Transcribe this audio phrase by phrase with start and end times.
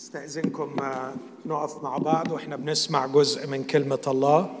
[0.00, 0.76] استاذنكم
[1.46, 4.56] نقف مع بعض وإحنا بنسمع جزء من كلمة الله.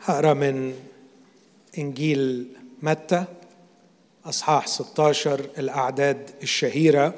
[0.00, 0.74] هقرأ من
[1.78, 2.46] إنجيل
[2.82, 3.24] متى
[4.24, 7.14] أصحاح 16 الأعداد الشهيرة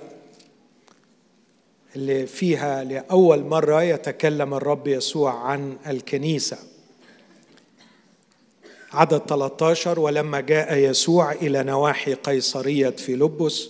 [1.97, 6.70] اللي فيها لأول مرة يتكلم الرب يسوع عن الكنيسة.
[8.93, 13.69] عدد 13 ولما جاء يسوع إلى نواحي قيصرية فيلبس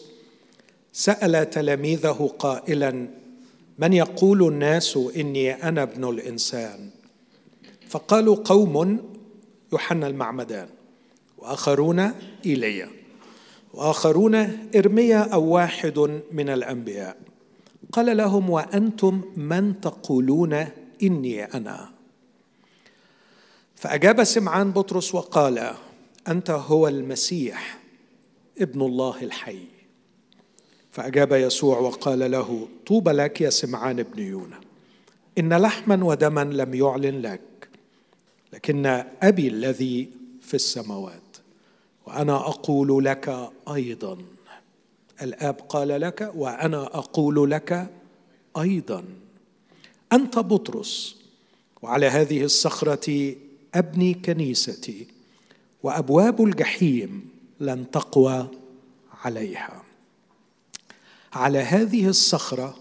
[0.92, 3.08] سأل تلاميذه قائلا
[3.78, 6.90] من يقول الناس إني أنا ابن الإنسان؟
[7.88, 8.98] فقالوا قوم
[9.72, 10.68] يوحنا المعمدان
[11.38, 12.10] وآخرون
[12.46, 12.88] إيليا
[13.74, 14.34] وآخرون
[14.76, 17.16] إرميا أو واحد من الأنبياء.
[17.92, 20.66] قال لهم وأنتم من تقولون
[21.02, 21.99] إني أنا؟
[23.80, 25.74] فأجاب سمعان بطرس وقال
[26.28, 27.78] أنت هو المسيح
[28.58, 29.64] ابن الله الحي.
[30.90, 34.60] فأجاب يسوع وقال له طوبى لك يا سمعان ابن يونا
[35.38, 37.68] إن لحما ودما لم يعلن لك
[38.52, 38.87] لكن
[39.22, 40.09] أبي الذي
[40.40, 41.37] في السماوات
[42.06, 44.18] وأنا أقول لك أيضا.
[45.22, 47.90] الآب قال لك وأنا أقول لك
[48.59, 49.04] أيضا.
[50.12, 51.16] أنت بطرس
[51.82, 53.34] وعلى هذه الصخرة
[53.74, 55.07] أبني كنيستي
[55.82, 57.29] وأبواب الجحيم
[57.60, 58.49] لن تقوى
[59.24, 59.82] عليها.
[61.32, 62.77] على هذه الصخرة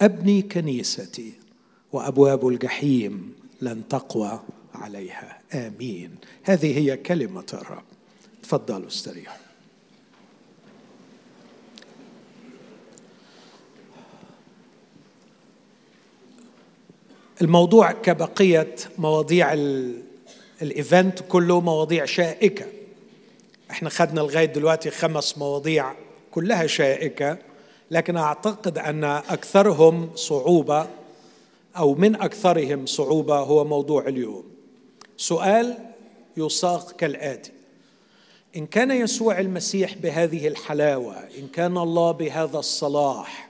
[0.00, 1.32] أبني كنيستي
[1.92, 4.40] وأبواب الجحيم لن تقوى
[4.74, 5.40] عليها.
[5.54, 6.14] آمين.
[6.42, 7.84] هذه هي كلمة الرب.
[8.42, 9.50] تفضلوا استريحوا
[17.42, 19.52] الموضوع كبقية مواضيع
[20.62, 22.66] الإيفنت كله مواضيع شائكة.
[23.70, 25.92] إحنا خدنا لغاية دلوقتي خمس مواضيع
[26.30, 27.38] كلها شائكة
[27.90, 30.86] لكن أعتقد أن أكثرهم صعوبة
[31.76, 34.44] أو من أكثرهم صعوبة هو موضوع اليوم.
[35.16, 35.78] سؤال
[36.36, 37.52] يصاغ كالآتي.
[38.56, 43.49] إن كان يسوع المسيح بهذه الحلاوة إن كان الله بهذا الصلاح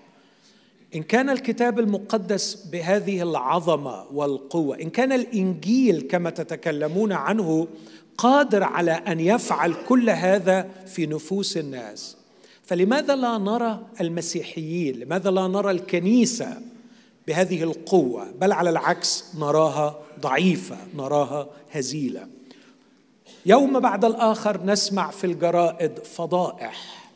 [0.94, 7.68] إن كان الكتاب المقدس بهذه العظمة والقوة إن كان الإنجيل كما تتكلمون عنه
[8.18, 12.16] قادر على أن يفعل كل هذا في نفوس الناس.
[12.62, 16.58] فلماذا لا نرى المسيحيين؟ لماذا لا نرى الكنيسة
[17.26, 22.26] بهذه القوة؟ بل على العكس نراها ضعيفة نراها هزيلة.
[23.46, 27.10] يوم بعد الآخر نسمع في الجرائد فضائح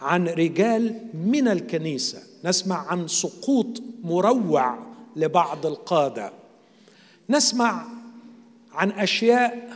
[0.00, 4.78] عن رجال من الكنيسة نسمع عن سقوط مروع
[5.16, 6.32] لبعض القادة.
[7.30, 7.86] نسمع
[8.72, 9.72] عن أشياء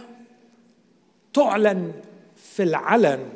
[1.34, 1.92] تعلن
[2.36, 3.28] في العلن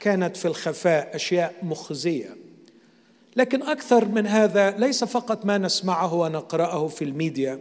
[0.00, 2.36] كانت في الخفاء أشياء مخزية.
[3.36, 7.58] لكن أكثر من هذا ليس فقط ما نسمعه ونقرأه في الميديا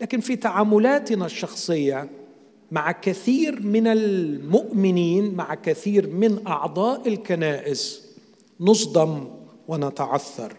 [0.00, 2.10] لكن في تعاملاتنا الشخصية
[2.70, 8.02] مع كثير من المؤمنين مع كثير من أعضاء الكنائس
[8.60, 9.28] نصدم
[9.68, 10.52] ونتعثر.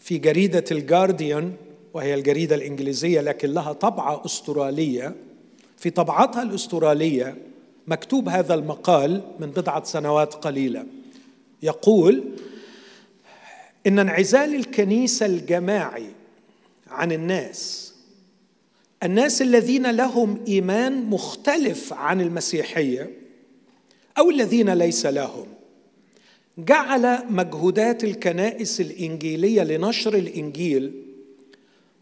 [0.00, 1.52] في جريدة الجارديان
[1.94, 5.14] وهي الجريدة الإنجليزية لكن لها طبعة أسترالية.
[5.76, 7.36] في طبعتها الأسترالية
[7.86, 10.86] مكتوب هذا المقال من بضعة سنوات قليلة.
[11.62, 12.24] يقول
[13.86, 16.06] إن انعزال الكنيسة الجماعي
[16.90, 17.94] عن الناس
[19.02, 23.10] الناس الذين لهم إيمان مختلف عن المسيحية
[24.18, 25.46] أو الذين ليس لهم
[26.58, 30.92] جعل مجهودات الكنائس الإنجيلية لنشر الإنجيل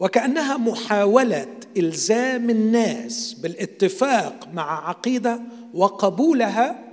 [0.00, 1.46] وكأنها محاولة
[1.76, 5.40] إلزام الناس بالاتفاق مع عقيدة
[5.74, 6.84] وقبولها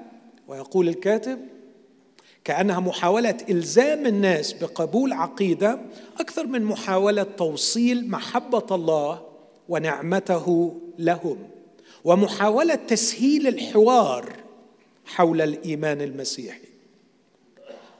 [0.47, 1.39] ويقول الكاتب
[2.43, 5.79] كأنها محاولة إلزام الناس بقبول عقيدة
[6.19, 9.21] أكثر من محاولة توصيل محبة الله
[9.69, 11.37] ونعمته لهم
[12.03, 14.33] ومحاولة تسهيل الحوار
[15.05, 16.62] حول الإيمان المسيحي.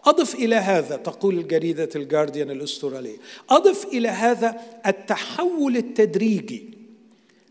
[0.06, 3.18] أضف إلى هذا تقول جريدة الجارديان الأسترالية
[3.50, 6.64] أضف إلى هذا التحول التدريجي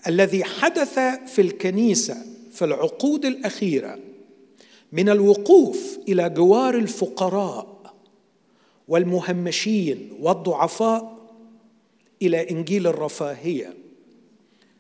[0.07, 2.17] الذي حدث في الكنيسة
[2.53, 3.99] في العقود الأخيرة
[4.93, 7.95] من الوقوف إلى جوار الفقراء
[8.89, 11.19] والمهمشين والضعفاء
[12.23, 13.75] إلى إنجيل الرفاهية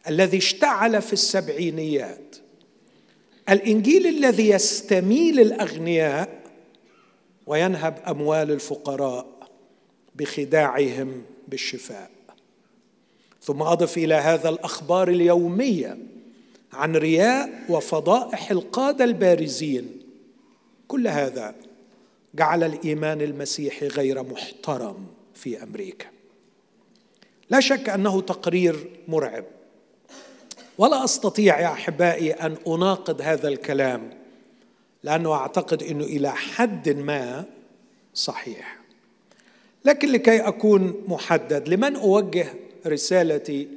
[0.09, 2.37] الذي اشتعل في السبعينيات.
[3.49, 6.42] الإنجيل الذي يستميل الأغنياء
[7.53, 9.27] وينهب أموال الفقراء
[10.15, 12.11] بخداعهم بالشفاء.
[13.43, 15.99] ثم أضف إلى هذا الأخبار اليومية
[16.73, 20.03] عن رياء وفضائح القادة البارزين.
[20.89, 21.55] كل هذا
[22.35, 26.07] جعل الإيمان المسيحي غير محترم في أمريكا.
[27.51, 29.45] لا شك أنه تقرير مرعب.
[30.79, 34.22] ولا أستطيع يا أحبائي أن أناقض هذا الكلام
[35.05, 37.45] لأنه أعتقد إنه إلى حد ما
[38.15, 38.79] صحيح.
[39.85, 42.47] لكن لكي أكون محدد لمن أوجه
[42.87, 43.69] رسالتي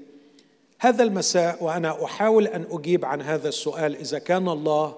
[0.80, 4.96] هذا المساء؟ وأنا أحاول أن أجيب عن هذا السؤال إذا كان الله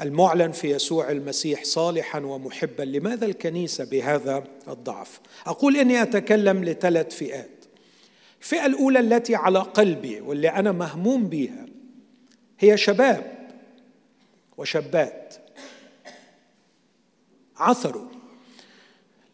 [0.00, 7.50] المعلن في يسوع المسيح صالحا ومحبا لماذا الكنيسة بهذا الضعف؟ أقول إني أتكلم لثلاث فئات.
[8.40, 11.66] الفئة الأولى التي على قلبي واللي أنا مهموم بها
[12.58, 13.35] هي شباب.
[14.58, 15.34] وشابات.
[17.56, 18.08] عثروا.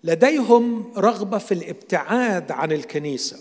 [0.05, 3.37] لديهم رغبة في الابتعاد عن الكنيسة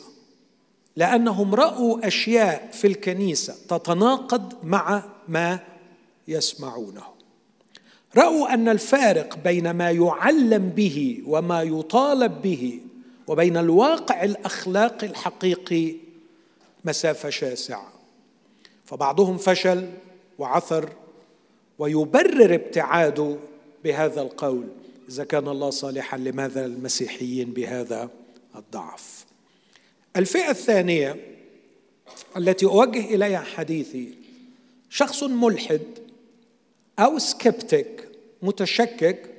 [0.96, 5.60] لأنهم رأوا أشياء في الكنيسة تتناقض مع ما
[6.28, 7.04] يسمعونه.
[8.18, 12.80] رأوا أن الفارق بين ما يعلم به وما يطالب به
[13.28, 15.96] وبين الواقع الاخلاقي الحقيقي
[16.86, 17.92] مسافة شاسعة.
[18.86, 19.90] فبعضهم فشل
[20.40, 20.90] وعثر
[21.82, 23.38] ويبرر ابتعاده
[23.84, 24.68] بهذا القول.
[25.10, 28.10] إذا كان الله صالحا لماذا المسيحيين بهذا
[28.56, 29.26] الضعف؟
[30.16, 31.16] الفئة الثانية
[32.38, 34.14] التي أوجه إليها حديثي
[34.90, 35.82] شخص ملحد
[37.00, 38.08] أو سكبتك
[38.42, 39.30] متشكك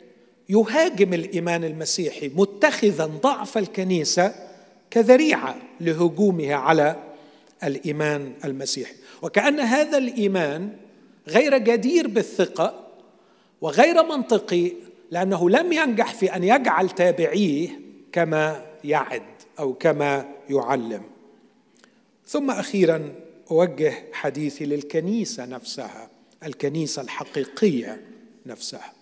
[0.48, 4.34] يهاجم الإيمان المسيحي متخذا ضعف الكنيسة
[4.90, 6.96] كذريعة لهجومه على
[7.64, 8.94] الإيمان المسيحي.
[9.22, 10.81] وكأن هذا الإيمان
[11.28, 12.88] غير جدير بالثقة
[13.60, 14.72] وغير منطقي
[15.10, 17.68] لأنه لم ينجح في أن يجعل تابعيه
[18.12, 19.22] كما يعد
[19.58, 21.02] أو كما يعلم.
[22.26, 23.14] ثم أخيرا
[23.50, 26.08] أوجه حديثي للكنيسة نفسها
[26.44, 28.00] الكنيسة الحقيقية
[28.46, 28.92] نفسها.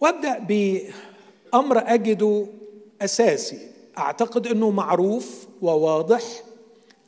[0.00, 2.46] وأبدأ بأمر اجده
[3.02, 3.72] أساسي.
[3.98, 6.22] أعتقد إنه معروف وواضح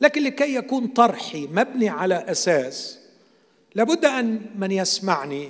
[0.01, 2.99] لكن لكي يكون طرحي مبني على أساس
[3.75, 5.49] لابد أن من يسمعني.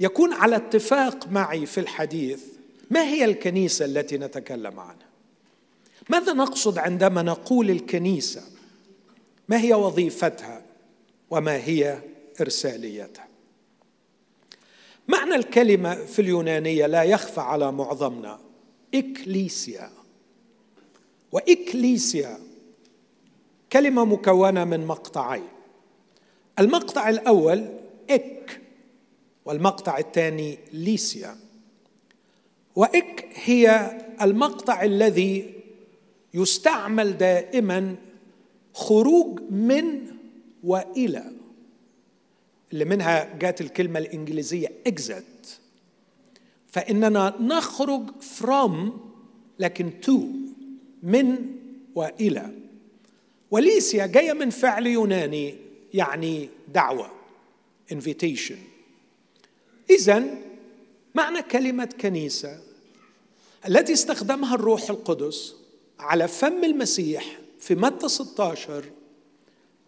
[0.00, 2.44] يكون على اتفاق معي في الحديث.
[2.90, 5.10] ما هي الكنيسة التي نتكلم عنها؟
[6.08, 8.42] ماذا نقصد عندما نقول الكنيسة؟
[9.48, 10.62] ما هي وظيفتها؟
[11.30, 12.02] وما هي
[12.40, 13.28] إرساليتها؟
[15.08, 18.38] معنى الكلمة في اليونانية لا يخفى على معظمنا.
[18.94, 19.90] إكليسيا.
[21.32, 22.38] وإكليسيا
[23.72, 25.59] كلمة مكونة من مقطعين.
[26.60, 27.66] المقطع الأول
[28.10, 28.60] إك
[29.44, 31.36] والمقطع الثاني ليسيا.
[32.76, 33.90] وإك هي
[34.22, 35.54] المقطع الذي
[36.34, 37.96] يستعمل دائما
[38.74, 40.06] خروج من
[40.64, 41.24] وإلى
[42.72, 45.46] اللي منها جات الكلمة الإنجليزية exit.
[46.66, 48.10] فإننا نخرج
[48.40, 48.72] from
[49.58, 50.12] لكن to
[51.02, 51.36] من
[51.94, 52.54] وإلى.
[53.50, 57.10] وليسيا جاية من فعل يوناني يعني دعوة
[57.92, 58.58] invitation.
[59.90, 60.24] اذا
[61.14, 62.60] معنى كلمة كنيسة
[63.68, 65.54] التي استخدمها الروح القدس
[65.98, 68.84] على فم المسيح في متى 16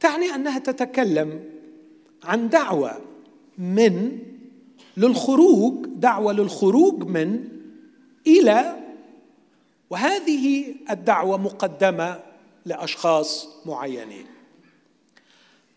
[0.01, 1.45] تعني أنها تتكلم
[2.25, 3.01] عن دعوة
[3.59, 4.19] من
[4.97, 7.49] للخروج دعوة للخروج من
[8.27, 8.77] إلى
[9.91, 12.21] وهذه الدعوة مقدمة
[12.67, 14.27] لأشخاص معينين.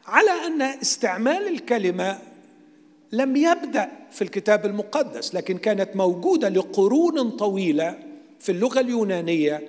[0.05, 2.19] على أن استعمال الكلمة
[3.11, 7.99] لم يبدأ في الكتاب المقدس لكن كانت موجودة لقرون طويلة
[8.39, 9.67] في اللغة اليونانية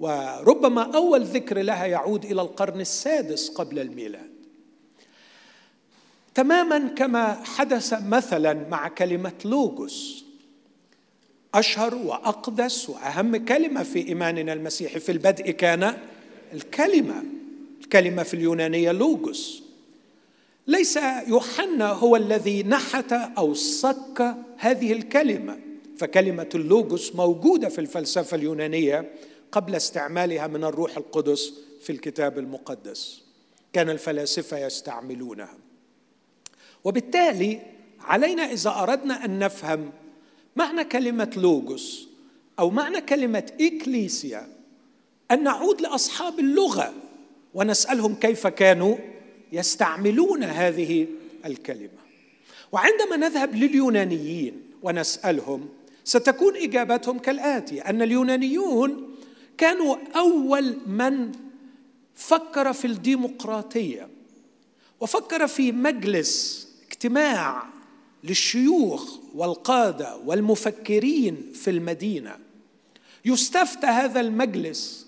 [0.00, 4.32] وربما أول ذكر لها يعود إلى القرن السادس قبل الميلاد.
[6.34, 10.24] تماما كما حدث مثلا مع كلمة لوجوس
[11.54, 15.96] أشهر وأقدس وأهم كلمة في إيماننا المسيحي في البدء كان
[16.52, 17.22] الكلمة.
[17.94, 19.62] الكلمة في اليونانية لوجوس
[20.66, 25.58] ليس يوحنا هو الذي نحت أو صك هذه الكلمة
[25.96, 29.12] فكلمة اللوجوس موجودة في الفلسفة اليونانية
[29.52, 33.22] قبل استعمالها من الروح القدس في الكتاب المقدس.
[33.72, 35.58] كان الفلاسفة يستعملونها.
[36.84, 37.60] وبالتالي
[38.00, 39.90] علينا إذا أردنا أن نفهم
[40.56, 42.08] معنى كلمة لوجوس
[42.58, 44.48] أو معنى كلمة إكليسيا
[45.30, 46.94] أن نعود لأصحاب اللغة.
[47.54, 48.96] ونسألهم كيف كانوا
[49.52, 51.06] يستعملون هذه
[51.44, 52.02] الكلمة.
[52.72, 55.68] وعندما نذهب لليونانيين ونسألهم
[56.04, 59.14] ستكون إجابتهم كالآتي أن اليونانيون
[59.58, 61.32] كانوا أول من
[62.14, 64.08] فكر في الديمقراطية
[65.00, 67.64] وفكر في مجلس اجتماع
[68.24, 72.36] للشيوخ والقادة والمفكرين في المدينة.
[73.24, 75.01] يستفتى هذا المجلس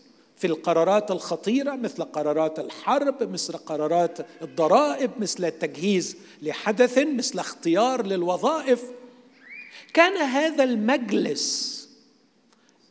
[0.44, 8.82] في القرارات الخطيرة مثل قرارات الحرب مثل قرارات الضرائب مثل التجهيز لحدث مثل اختيار للوظائف.
[9.94, 11.88] كان هذا المجلس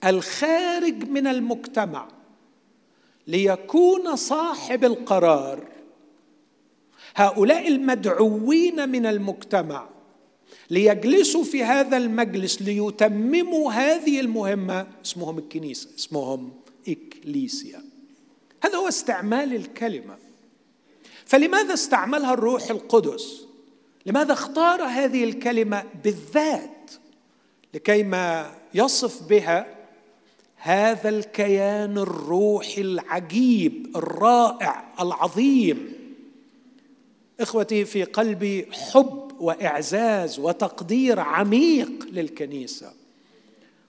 [0.04, 2.08] الخارج من المجتمع
[3.28, 5.68] ليكون صاحب القرار.
[7.16, 9.90] هؤلاء المدعوين من المجتمع
[10.70, 14.88] ليجلسوا في هذا المجلس ليتمموا هذه المهمة.
[15.06, 16.63] اسمهم الكنيسة اسمهم
[17.24, 17.82] اكليسيا
[18.64, 20.18] هذا هو استعمال الكلمة.
[21.26, 23.48] فلماذا استعملها الروح القدس؟
[24.06, 26.92] لماذا اختار هذه الكلمة بالذات؟
[27.74, 29.76] لكيما يصف بها
[30.56, 35.94] هذا الكيان الروحي العجيب الرائع العظيم.
[37.40, 43.03] إخوتي في قلبي حب وإعزاز وتقدير عميق للكنيسة.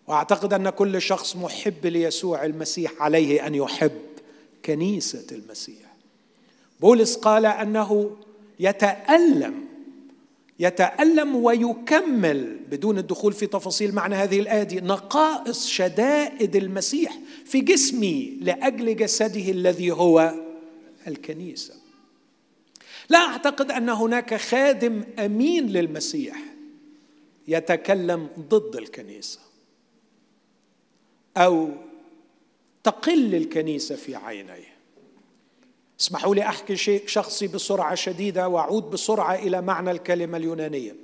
[0.07, 4.01] واعتقد ان كل شخص محب ليسوع المسيح عليه ان يحب
[4.65, 5.95] كنيسة المسيح.
[6.81, 8.17] بولس قال انه
[8.61, 9.65] يتألم
[10.61, 18.39] يتألم ويكمل بدون الدخول في تفاصيل معنى هذه الآية دي نقائص شدائد المسيح في جسمي
[18.41, 20.35] لأجل جسده الذي هو
[21.07, 21.75] الكنيسة.
[23.09, 26.37] لا أعتقد أن هناك خادم أمين للمسيح
[27.49, 29.44] يتكلم ضد الكنيسة.
[31.37, 31.71] أو
[32.85, 34.75] تقل الكنيسة في عينيه
[36.01, 40.97] اسمحوا لي أحكي شيء شخصي بسرعة شديدة وأعود بسرعة إلى معنى الكلمة اليونانية.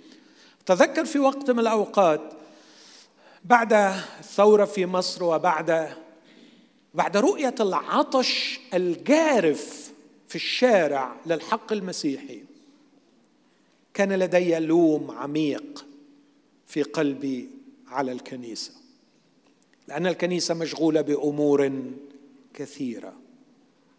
[0.67, 2.21] تذكر في وقت من الأوقات
[3.45, 5.97] بعد الثورة في مصر وبعد
[6.95, 9.93] بعد رؤية العطش الجارف
[10.29, 12.43] في الشارع للحق المسيحي
[13.95, 15.87] كان لدي لوم عميق
[16.67, 17.49] في قلبي
[17.89, 18.80] على الكنيسة.
[19.91, 21.73] لأن الكنيسة مشغولة بأمور
[22.55, 23.13] كثيرة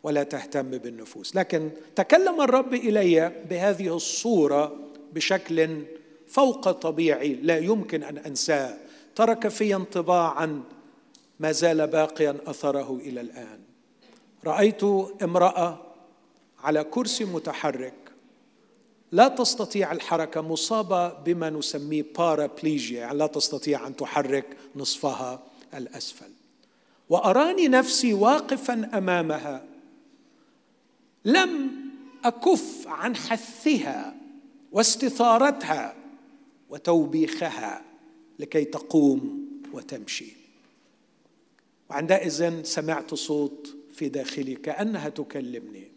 [0.03, 1.35] ولا تهتم بالنفوس.
[1.35, 4.77] لكن تكلم الرب إلي بهذه الصورة
[5.13, 5.83] بشكل
[6.27, 8.77] فوق طبيعي لا يمكن أن أنساه.
[9.15, 10.63] ترك في انطباعا
[11.39, 13.59] ما زال باقيا أثره إلى الآن.
[14.45, 14.83] رأيت
[15.23, 15.81] امرأة
[16.63, 17.93] على كرسي متحرك
[19.11, 24.45] لا تستطيع الحركة مصابة بما نسميه بارابليجيا يعني لا تستطيع أن تحرك
[24.75, 25.50] نصفها.
[25.73, 26.31] الأسفل.
[27.09, 29.65] وأراني نفسي واقفا أمامها.
[31.25, 31.71] لم
[32.23, 34.15] أكف عن حثها
[34.71, 35.95] واستثارتها
[36.69, 37.81] وتوبيخها
[38.39, 40.33] لكي تقوم وتمشي.
[41.89, 45.87] وعندئذ سمعت صوت في داخلي كأنها تكلمني.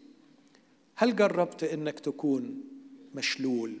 [0.95, 2.63] هل جربت إنك تكون
[3.15, 3.73] مشلول؟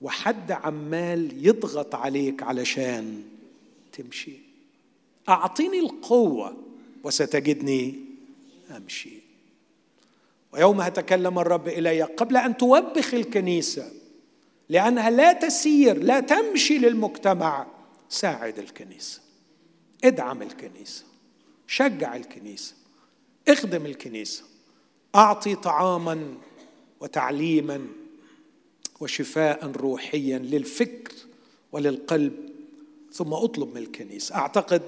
[0.00, 3.22] وحد عمال يضغط عليك علشان
[3.92, 4.51] تمشي.
[5.28, 6.56] اعطيني القوة
[7.04, 8.00] وستجدني
[8.76, 9.22] أمشي.
[10.52, 13.92] ويومها تكلم الرب إلي قبل أن توبخ الكنيسة
[14.68, 17.66] لأنها لا تسير لا تمشي للمجتمع
[18.08, 19.20] ساعد الكنيسة.
[20.04, 21.04] ادعم الكنيسة
[21.66, 22.74] شجع الكنيسة
[23.48, 24.44] اخدم الكنيسة.
[25.14, 26.34] أعطي طعاما
[27.00, 27.86] وتعليما
[29.00, 31.14] وشفاء روحيا للفكر
[31.72, 32.50] وللقلب
[33.12, 34.34] ثم أطلب من الكنيسة.
[34.34, 34.82] أعتقد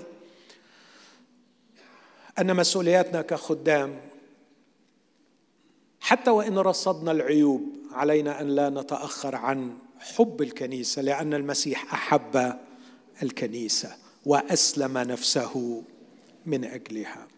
[2.38, 4.00] أن مسؤولياتنا كخدام.
[6.00, 7.62] حتى وإن رصدنا العيوب
[7.92, 12.58] علينا أن لا نتأخر عن حب الكنيسة لأن المسيح أحب
[13.22, 15.82] الكنيسة وأسلم نفسه
[16.46, 17.28] من أجلها.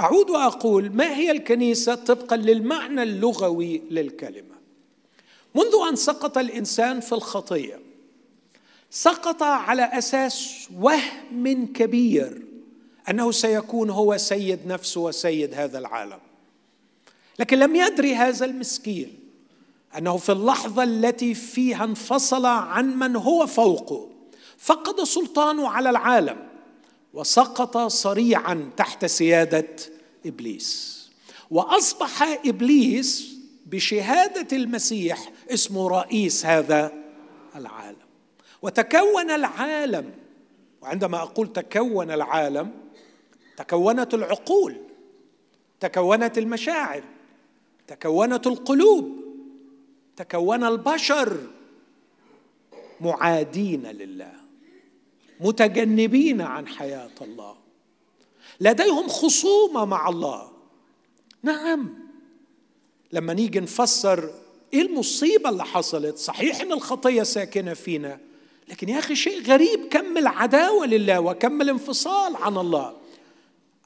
[0.00, 4.56] أعود وأقول ما هي الكنيسة طبقا للمعنى اللغوي للكلمة؟
[5.54, 7.80] منذ أن سقط الإنسان في الخطية
[8.90, 12.45] سقط على أساس وهم كبير.
[13.10, 16.18] أنه سيكون هو سيد نفسه وسيد هذا العالم.
[17.38, 19.18] لكن لم يدري هذا المسكين
[19.98, 24.08] أنه في اللحظة التي فيها انفصل عن من هو فوقه
[24.58, 26.48] فقد سلطانه على العالم
[27.14, 29.68] وسقط صريعا تحت سيادة
[30.26, 30.96] إبليس.
[31.50, 33.36] وأصبح إبليس
[33.66, 36.92] بشهادة المسيح اسمه رئيس هذا
[37.56, 37.96] العالم.
[38.62, 40.12] وتكون العالم
[40.82, 42.85] وعندما أقول تكون العالم
[43.56, 44.76] تكونت العقول
[45.80, 47.04] تكونت المشاعر
[47.86, 49.20] تكونت القلوب
[50.16, 51.36] تكون البشر
[53.00, 54.32] معادين لله
[55.40, 57.56] متجنبين عن حياة الله.
[58.60, 60.50] لديهم خصومة مع الله.
[61.42, 61.94] نعم.
[63.12, 64.30] لما نيجي نفسر
[64.74, 68.20] إيه المصيبة اللي حصلت؟ صحيح إن الخطية ساكنة فينا
[68.68, 72.96] لكن يا أخي شيء غريب كم العداوة لله وكم الانفصال عن الله.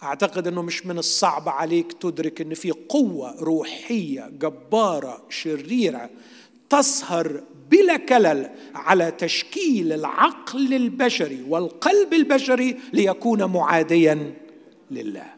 [0.02, 6.11] أعتقد إنه مش من الصعب عليك تدرك إن في قوة روحية جبارة شريرة
[6.71, 14.35] تسهر بلا كلل على تشكيل العقل البشري والقلب البشري ليكون معاديا
[14.90, 15.35] لله.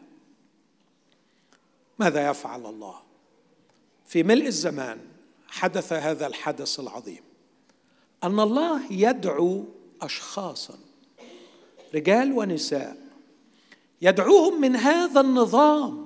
[1.99, 2.95] ماذا يفعل الله؟
[4.05, 4.97] في ملء الزمان
[5.47, 7.21] حدث هذا الحدث العظيم.
[8.23, 9.65] أن الله يدعو
[10.01, 10.79] اشخاصا
[11.95, 13.02] رجال ونساء
[14.03, 16.03] يدعوهم من هذا النظام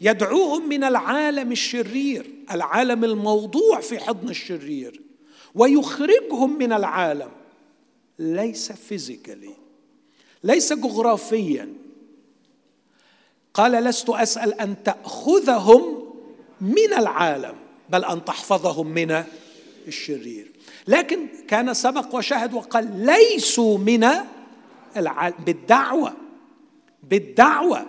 [0.00, 5.00] يدعوهم من العالم الشرير العالم الموضوع في حضن الشرير
[5.54, 7.30] ويخرجهم من العالم.
[8.18, 9.54] ليس فيزيكالي
[10.44, 11.74] ليس جغرافيا.
[13.54, 16.12] قال لست أسأل أن تأخذهم
[16.60, 17.54] من العالم
[17.90, 19.24] بل أن تحفظهم من
[19.88, 20.52] الشرير.
[20.88, 24.06] لكن كان سبق وشهد وقال ليسوا من
[24.96, 26.27] العالم بالدعوة.
[27.10, 27.86] بالدعوة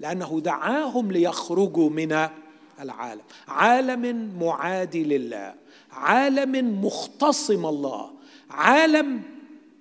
[0.00, 2.28] لأنه دعاهم ليخرجوا من
[2.80, 3.22] العالم.
[3.48, 5.54] عالم معادي لله
[5.92, 8.10] عالم مختصم الله
[8.50, 9.22] عالم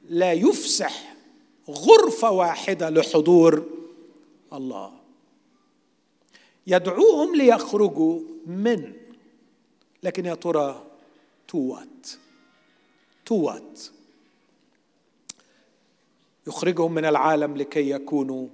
[0.10, 1.16] لا يفسح
[1.70, 3.66] غرفة واحدة لحضور
[4.54, 4.92] الله.
[6.68, 8.94] يدعوهم ليخرجوا من
[10.04, 10.84] لكن يا ترى
[11.48, 12.10] to what
[13.26, 13.80] to what
[16.48, 18.48] يخرجهم من العالم لكي يكونوا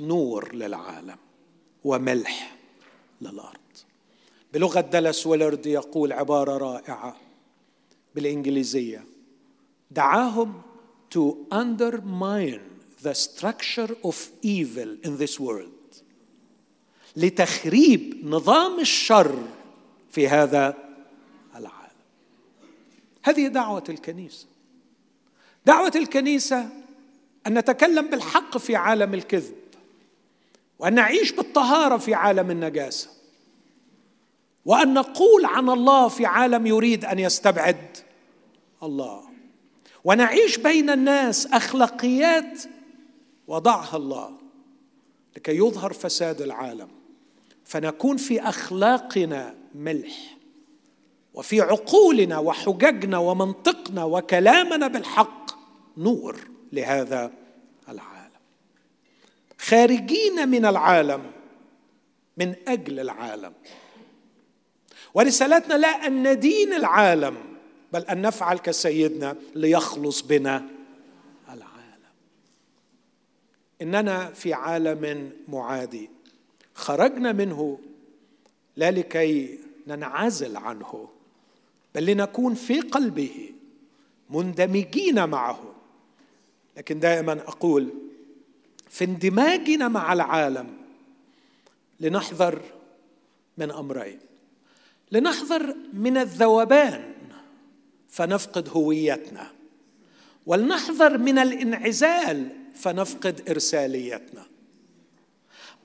[0.00, 1.16] نور للعالم
[1.84, 2.56] وملح
[3.20, 3.58] للأرض.
[4.52, 7.16] بلغة دالاس ويلرد يقول عبارة رائعة
[8.14, 9.04] بالإنجليزية.
[9.90, 10.62] دعاهم
[11.14, 12.60] to undermine
[13.02, 16.02] the structure of evil in this world.
[17.16, 19.38] لتخريب نظام الشر
[20.10, 20.76] في هذا
[21.56, 21.84] العالم.
[23.22, 24.46] هذه دعوة الكنيسة.
[25.66, 26.83] دعوة الكنيسة
[27.46, 29.54] أن نتكلم بالحق في عالم الكذب
[30.78, 33.08] وأن نعيش بالطهارة في عالم النجاسة
[34.64, 37.96] وأن نقول عن الله في عالم يريد أن يستبعد
[38.82, 39.22] الله
[40.04, 42.62] ونعيش بين الناس أخلاقيات
[43.48, 44.30] وضعها الله
[45.36, 46.88] لكي يظهر فساد العالم
[47.64, 50.36] فنكون في أخلاقنا ملح
[51.34, 55.50] وفي عقولنا وحججنا ومنطقنا وكلامنا بالحق
[55.96, 56.53] نور.
[56.74, 57.32] لهذا
[57.88, 58.30] العالم.
[59.58, 61.32] خارجين من العالم
[62.36, 63.52] من أجل العالم.
[65.14, 67.36] ورسالتنا لا أن ندين العالم
[67.92, 70.68] بل أن نفعل كسيدنا ليخلص بنا
[71.48, 72.12] العالم.
[73.82, 76.10] إننا في عالم معادي.
[76.74, 77.78] خرجنا منه
[78.76, 81.08] لا لكي ننعزل عنه
[81.94, 83.50] بل لنكون في قلبه
[84.30, 85.73] مندمجين معه.
[86.76, 87.88] لكن دائما أقول
[88.90, 90.76] في اندماجنا مع العالم
[92.00, 92.62] لنحذر
[93.58, 94.18] من أمرين.
[95.12, 97.12] لنحذر من الذوبان
[98.08, 99.50] فنفقد هويتنا.
[100.46, 104.46] ولنحذر من الانعزال فنفقد إرساليتنا.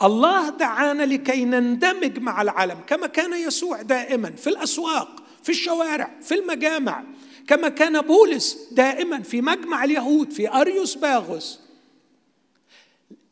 [0.02, 6.36] الله دعانا لكي نندمج مع العالم كما كان يسوع دائما في الأسواق في الشوارع في
[6.36, 7.04] المجامع.
[7.50, 11.60] كما كان بولس دائما في مجمع اليهود في أريوس باغوس.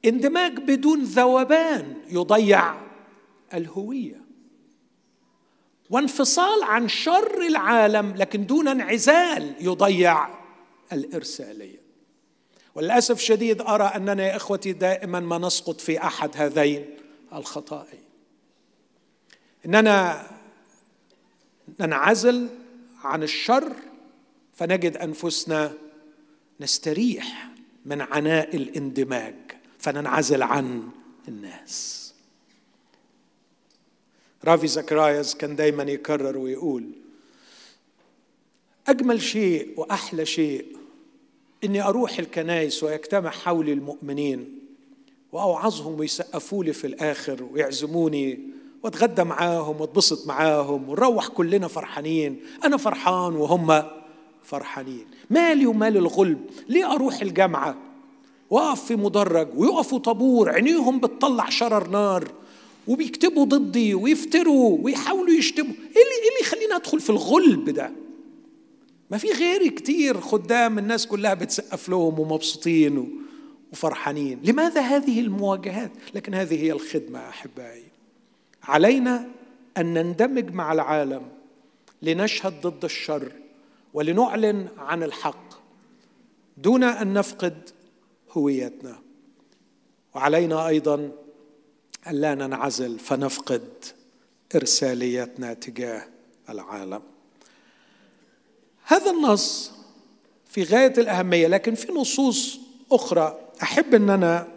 [0.05, 2.75] اندماج بدون ذوبان يضيع
[3.53, 4.21] الهوية.
[5.89, 10.27] وانفصال عن شر العالم لكن دون انعزال يضيع
[10.93, 11.81] الإرسالية.
[12.75, 16.85] وللأسف شديد أرى أننا يا إخوتي دائما ما نسقط في أحد هذين
[17.33, 18.03] الخطائين
[19.65, 20.27] إننا
[21.79, 22.49] ننعزل
[23.03, 23.73] عن الشر
[24.57, 25.73] فنجد أنفسنا
[26.59, 27.51] نستريح
[27.85, 29.35] من عناء الاندماج
[29.79, 30.89] فننعزل عن
[31.27, 32.07] الناس.
[34.45, 36.91] رافي زكرايز كان دايما يكرر ويقول
[38.87, 40.65] أجمل شيء وأحلى شيء
[41.63, 44.59] إني أروح الكنائس ويجتمع حولي المؤمنين
[45.31, 48.39] وأوعظهم ويسقفوا لي في الآخر ويعزموني
[48.83, 53.96] وأتغدى معاهم وأتبسط معاهم ونروح كلنا فرحانين أنا فرحان وهم
[54.47, 55.05] فرحانين.
[55.29, 57.77] مالي ومال الغلب ليه أروح الجامعة؟
[58.49, 62.31] واقف في مدرج ويقفوا طابور عينيهم بتطلع شرر نار
[62.87, 65.73] وبيكتبوا ضدي ويفتروا ويحاولوا يشتموا.
[65.73, 67.91] إيه اللي إيه اللي يخليني أدخل في الغلب ده؟
[69.11, 73.21] ما في غيري كتير خدام الناس كلها بتسقف لهم ومبسوطين
[73.73, 74.39] وفرحانين.
[74.43, 77.83] لماذا هذه المواجهات؟ لكن هذه هي الخدمة أحبائي.
[78.63, 79.27] علينا
[79.77, 81.21] أن نندمج مع العالم
[82.01, 83.31] لنشهد ضد الشر
[83.93, 85.53] ولنعلن عن الحق
[86.57, 87.69] دون أن نفقد
[88.31, 88.99] هويتنا.
[90.15, 91.11] وعلينا أيضا
[92.07, 93.69] الا ننعزل فنفقد
[94.55, 96.07] إرساليتنا تجاه
[96.49, 97.01] العالم.
[98.83, 99.71] هذا النص
[100.45, 102.59] في غاية الأهمية لكن في نصوص
[102.91, 104.47] أخرى أحب ان أنا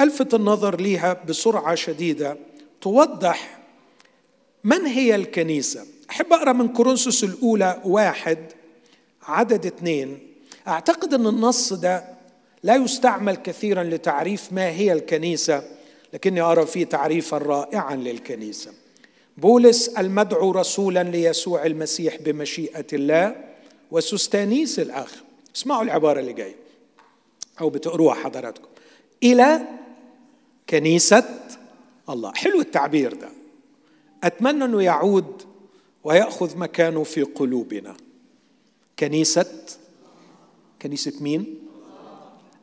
[0.00, 2.36] ألفت النظر ليها بسرعة شديدة
[2.80, 3.60] توضح
[4.64, 5.86] من هي الكنيسة.
[6.10, 8.38] أحب أقرأ من كورنثوس الأولى واحد
[9.22, 10.18] عدد اثنين.
[10.68, 12.04] أعتقد إن النص ده
[12.62, 15.62] لا يستعمل كثيرا لتعريف ما هي الكنيسة
[16.12, 18.72] لكني أرى فيه تعريفا رائعا للكنيسة.
[19.36, 23.36] بولس المدعو رسولا ليسوع المسيح بمشيئة الله
[23.90, 25.14] وسستانيس الأخ.
[25.56, 26.56] اسمعوا العبارة اللي جاية
[27.60, 28.68] أو بتقروها حضراتكم.
[29.22, 29.60] إلى
[30.70, 31.24] كنيسة
[32.08, 32.32] الله.
[32.34, 33.28] حلو التعبير ده.
[34.24, 35.42] أتمنى إنه يعود
[36.04, 37.96] ويأخذ مكانه في قلوبنا.
[38.98, 39.64] كنيسه
[40.82, 41.58] كنيسه مين؟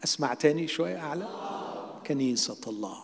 [0.03, 1.27] أسمع تاني شوية أعلى.
[2.07, 2.97] كنيسة الله.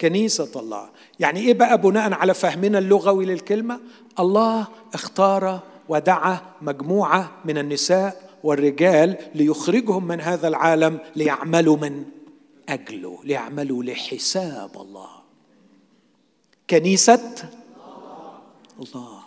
[0.00, 0.90] كنيسة الله.
[1.20, 3.80] يعني إيه بقى بناء على فهمنا اللغوي للكلمة؟
[4.18, 12.04] الله اختار ودعا مجموعة من النساء والرجال ليخرجهم من هذا العالم ليعملوا من
[12.68, 15.08] أجله ليعملوا لحساب الله.
[16.70, 17.50] كنيسة
[18.78, 19.22] الله.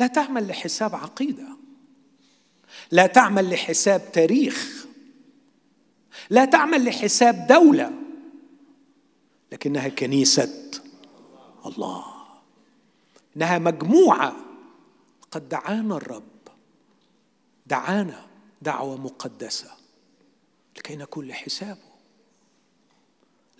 [0.00, 1.48] لا تعمل لحساب عقيدة.
[2.90, 4.86] لا تعمل لحساب تاريخ.
[6.30, 7.92] لا تعمل لحساب دولة.
[9.52, 10.70] لكنها كنيسة
[11.66, 12.04] الله.
[13.36, 14.36] إنها مجموعة.
[15.30, 16.22] قد دعانا الرب.
[17.66, 18.26] دعانا
[18.62, 19.70] دعوة مقدسة.
[20.76, 21.94] لكي نكون لحسابه.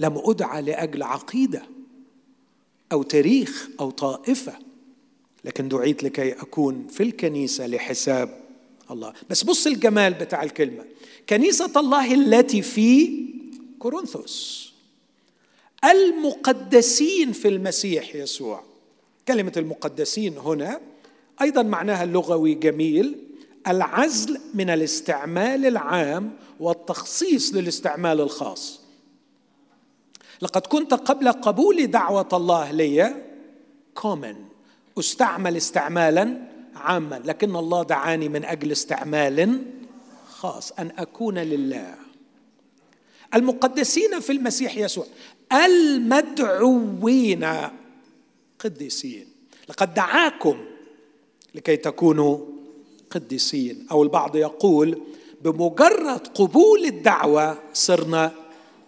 [0.00, 1.62] لم أدعى لأجل عقيدة.
[2.94, 4.52] أو تاريخ أو طائفة.
[5.44, 8.40] لكن دعيت لكي أكون في الكنيسة لحساب
[8.90, 9.12] الله.
[9.30, 10.84] بس بص الجمال بتاع الكلمة.
[11.28, 13.24] كنيسة الله التي في
[13.78, 14.72] كورنثوس.
[15.84, 18.64] المقدسين في المسيح يسوع.
[19.28, 20.80] كلمة المقدسين هنا
[21.42, 23.18] أيضا معناها اللغوي جميل.
[23.68, 28.83] العزل من الاستعمال العام والتخصيص للاستعمال الخاص.
[30.42, 33.22] لقد كنت قبل قبول دعوة الله لي.
[33.94, 34.36] كومن
[34.98, 37.22] أستعمل استعمالا عاما.
[37.24, 39.64] لكن الله دعاني من أجل استعمال
[40.28, 40.72] خاص.
[40.72, 41.94] أن أكون لله.
[43.34, 45.06] المقدسين في المسيح يسوع.
[45.52, 47.46] المدعوين.
[48.58, 49.26] قديسين.
[49.68, 50.64] لقد دعاكم
[51.54, 52.38] لكي تكونوا
[53.10, 53.86] قديسين.
[53.90, 55.02] أو البعض يقول
[55.42, 58.32] بمجرد قبول الدعوة صرنا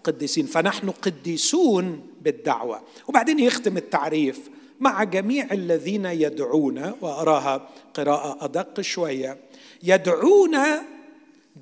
[0.06, 2.82] قديسين فنحن قديسون بالدعوة.
[3.08, 4.40] وبعدين يختم التعريف
[4.80, 9.38] مع جميع الذين يدعون وأراها قراءة أدق شوية
[9.82, 10.56] يدعون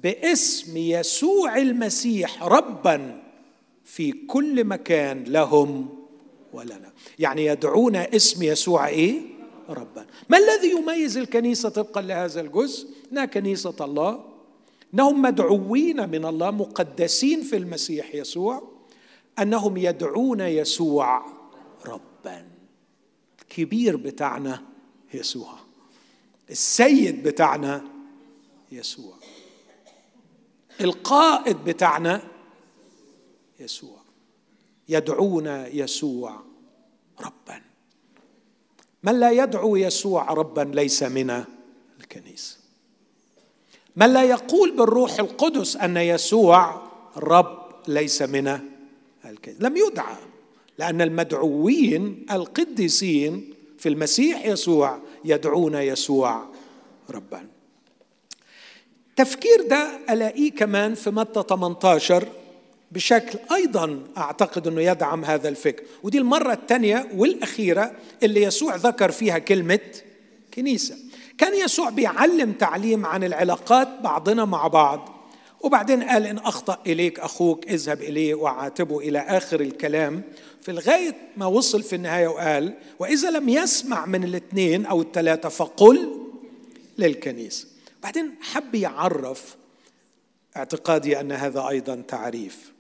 [0.03, 3.23] باسم يسوع المسيح ربا
[3.85, 5.89] في كل مكان لهم
[6.53, 6.93] ولنا.
[7.19, 9.21] يعني يدعون اسم يسوع إيه؟
[9.69, 10.07] ربا.
[10.29, 14.34] ما الذي يميز الكنيسة طبقا لهذا الجزء؟ انها كنيسة الله
[14.95, 18.63] انهم مدعوين من الله مقدسين في المسيح يسوع
[19.39, 21.27] انهم يدعون يسوع
[21.87, 22.47] ربا.
[23.43, 24.63] الكبير بتاعنا
[25.15, 25.59] يسوع.
[26.51, 27.85] السيد بتاعنا
[28.73, 29.15] يسوع.
[30.81, 32.23] القائد بتاعنا
[33.61, 33.99] يسوع.
[34.89, 36.41] يدعون يسوع
[37.21, 37.63] ربا.
[39.03, 41.45] من لا يدعو يسوع ربا ليس من
[42.01, 42.64] الكنيسة.
[43.97, 46.83] من لا يقول بالروح القدس أن يسوع
[47.17, 48.59] رب ليس من
[49.25, 50.17] الكنيسه لم يدعى
[50.79, 56.45] لأن المدعوين القديسين في المسيح يسوع يدعون يسوع
[57.11, 57.47] ربا.
[59.17, 62.29] تفكير ده ألاقيه كمان في متى 18
[62.93, 65.83] بشكل أيضا أعتقد إنه يدعم هذا الفكر.
[66.03, 69.81] ودي المرة الثانية والأخيرة اللي يسوع ذكر فيها كلمة
[70.55, 70.97] كنيسة.
[71.39, 75.11] كان يسوع بيعلم تعليم عن العلاقات بعضنا مع بعض.
[75.61, 80.23] وبعدين قال إن أخطأ إليك أخوك اذهب إليه وعاتبه إلى آخر الكلام.
[80.63, 86.21] في الغاية ما وصل في النهاية وقال وإذا لم يسمع من الاثنين أو الثلاثة فقل
[86.99, 87.67] للكنيسه
[88.03, 89.57] بعدين حب يعرف
[90.57, 92.73] اعتقادي أن هذا أيضا تعريف.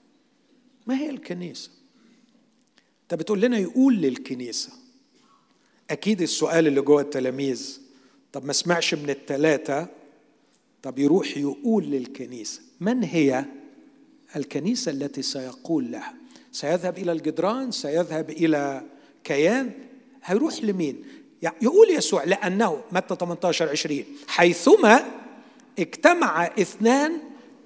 [0.86, 1.70] ما هي الكنيسة؟
[3.02, 4.70] أنت بتقول لنا يقول للكنيسة.
[5.90, 7.80] أكيد السؤال اللي جوه التلاميذ
[8.34, 9.86] طب ما سمعش من الثلاثه
[10.82, 13.44] طب يروح يقول للكنيسة من هي؟
[14.36, 16.14] الكنيسة التي سيقول لها.
[16.52, 18.82] سيذهب إلى الجدران سيذهب إلى
[19.24, 19.70] كيان.
[20.24, 21.04] هيروح لمين؟
[21.42, 25.04] يقول يسوع لأنه متى 18 20 حيثما
[25.78, 27.18] اجتمع اثنان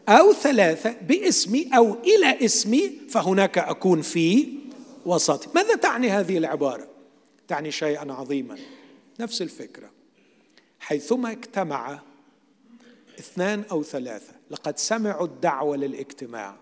[0.09, 4.48] أو ثلاثة باسمي أو إلى اسمي فهناك أكون في
[5.07, 6.88] وسط ماذا تعني هذه العبارة؟
[7.48, 8.59] تعني شيئا عظيما.
[9.20, 9.98] نفس الفكرة.
[10.81, 12.01] حيثما اجتمع
[13.19, 14.33] اثنان أو ثلاثة.
[14.51, 16.57] لقد سمعوا الدعوة للاجتماع.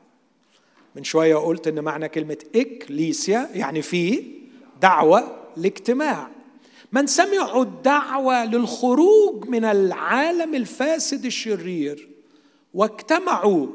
[0.95, 4.25] من شوية قلت إن معنى كلمة إكليسيا يعني في
[4.81, 6.31] دعوة لاجتماع.
[6.93, 12.09] من سمعوا الدعوة للخروج من العالم الفاسد الشرير
[12.75, 13.67] واجتمعوا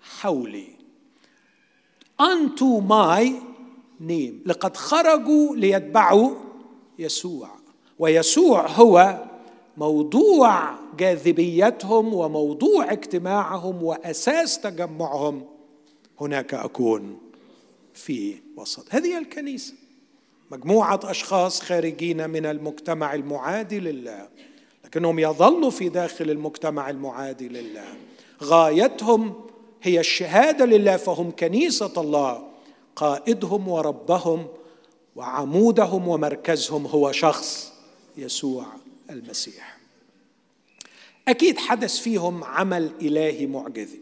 [0.00, 0.68] حولي.
[2.22, 3.24] Unto my
[4.00, 4.46] name.
[4.46, 6.34] لقد خرجوا ليتبعوا
[6.98, 7.50] يسوع.
[7.98, 9.24] ويسوع هو
[9.80, 15.44] موضوع جاذبيتهم وموضوع اجتماعهم وأساس تجمعهم
[16.20, 17.18] هناك أكون
[17.94, 18.86] في وسط.
[18.90, 19.74] هذه الكنيسة
[20.50, 24.28] مجموعة أشخاص خارجين من المجتمع المعادي لله
[24.84, 27.84] لكنهم يظلوا في داخل المجتمع المعادي لله.
[28.42, 29.34] غايتهم
[29.82, 32.42] هي الشهادة لله فهم كنيسة الله
[32.96, 34.46] قائدهم وربهم
[35.16, 37.72] وعمودهم ومركزهم هو شخص
[38.16, 38.79] يسوع.
[39.10, 39.76] المسيح.
[41.28, 44.00] أكيد حدث فيهم عمل إلهي معجزي.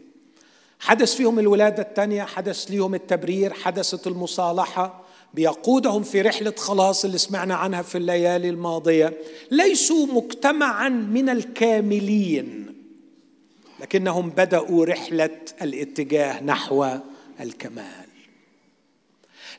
[0.79, 5.05] حدث فيهم الولادة الثانية حدث ليهم التبرير حدثت المصالحة.
[5.33, 9.17] بيقودهم في رحلة خلاص اللي سمعنا عنها في الليالي الماضية.
[9.51, 12.75] ليسوا مجتمعا من الكاملين
[13.79, 16.87] لكنهم بدأوا رحلة الاتجاه نحو
[17.39, 18.05] الكمال.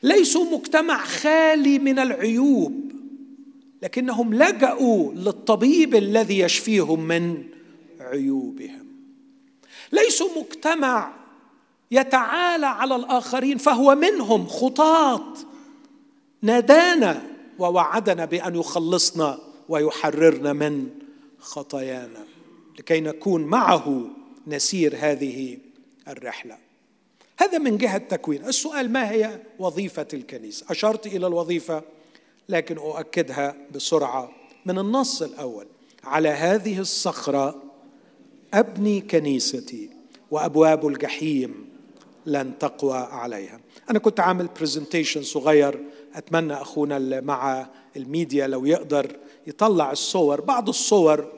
[0.03, 2.91] ليسوا مجتمع خالي من العيوب.
[3.81, 7.43] لكنهم لجأوا للطبيب الذي يشفيهم من
[7.99, 8.85] عيوبهم.
[9.91, 11.13] ليسوا مجتمع
[11.91, 15.33] يتعالى على الآخرين فهو منهم خطاة
[16.41, 17.21] نادانا
[17.59, 19.39] ووعدنا بأن يخلصنا
[19.69, 20.89] ويحررنا من
[21.39, 22.25] خطايانا
[22.79, 24.09] لكي نكون معه
[24.47, 25.57] نسير هذه
[26.07, 26.57] الرحلة.
[27.37, 31.83] هذا من جهة تكوين السؤال ما هي وظيفة الكنيسة؟ أشرت إلى الوظيفة
[32.51, 34.31] لكن أؤكدها بسرعة.
[34.65, 35.67] من النص الأول
[36.03, 37.63] على هذه الصخرة
[38.53, 39.89] أبني كنيستي
[40.31, 41.69] وأبواب الجحيم
[42.25, 43.59] لن تقوى عليها.
[43.89, 45.79] أنا كنت عامل presentation صغير
[46.15, 49.15] أتمنى أخونا اللي مع الميديا لو يقدر
[49.47, 51.31] يطلع الصور بعض الصور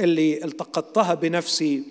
[0.00, 1.82] اللي التقطتها بنفسي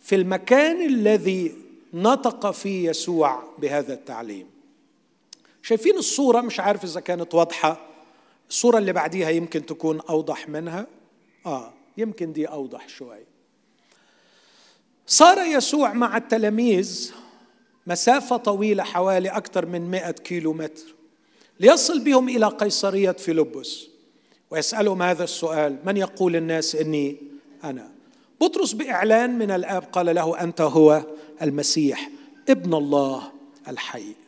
[0.00, 1.54] في المكان الذي
[1.94, 4.55] نطق فيه يسوع بهذا التعليم.
[5.66, 7.80] شايفين الصورة مش عارف إذا كانت واضحة.
[8.48, 10.86] الصورة اللي بعديها يمكن تكون أوضح منها.
[11.46, 13.18] آه يمكن دي أوضح شوي.
[15.06, 17.12] صار يسوع مع التلاميذ
[17.86, 20.94] مسافة طويلة حوالي أكثر من مئة كيلو متر
[21.60, 23.86] ليصل بهم إلى قيصرية فيلبس.
[24.50, 27.16] ويسألهم هذا السؤال من يقول الناس إني
[27.64, 27.92] أنا؟
[28.40, 31.02] بطرس بإعلان من الآب قال له أنت هو
[31.42, 32.10] المسيح
[32.48, 33.32] ابن الله
[33.68, 34.25] الحي.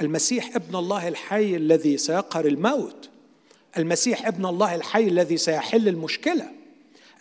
[0.00, 3.08] المسيح ابن الله الحي الذي سيقهر الموت.
[3.78, 6.50] المسيح ابن الله الحي الذي سيحل المشكلة.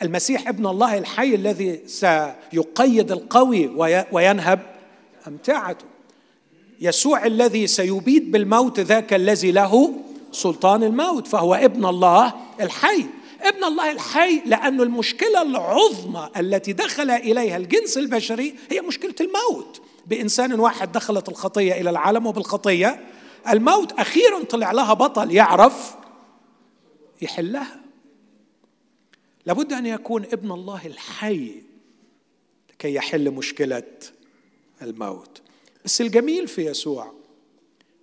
[0.01, 3.67] المسيح ابن الله الحي الذي سيقيد القوي
[4.11, 4.59] وينهب
[5.27, 5.85] أمتعته.
[6.81, 9.93] يسوع الذي سيبيد بالموت ذاك الذي له
[10.31, 13.05] سلطان الموت فهو ابن الله الحي.
[13.41, 19.81] ابن الله الحي لأن المشكلة العظمى التي دخل إليها الجنس البشري هي مشكلة الموت.
[20.07, 23.03] بإنسان واحد دخلت الخطية إلى العالم وبالخطية
[23.49, 25.95] الموت أخيرا طلع لها بطل يعرف
[27.21, 27.79] يحلها.
[29.45, 31.61] لابد أن يكون ابن الله الحي
[32.69, 33.83] لكي يحل مشكلة
[34.81, 35.41] الموت.
[35.85, 37.13] بس الجميل في يسوع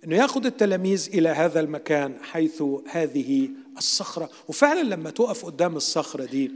[0.03, 4.29] إنه يأخذ التلاميذ إلى هذا المكان حيث هذه الصخرة.
[4.47, 6.51] وفعلا لما تقف قدام الصخرة دي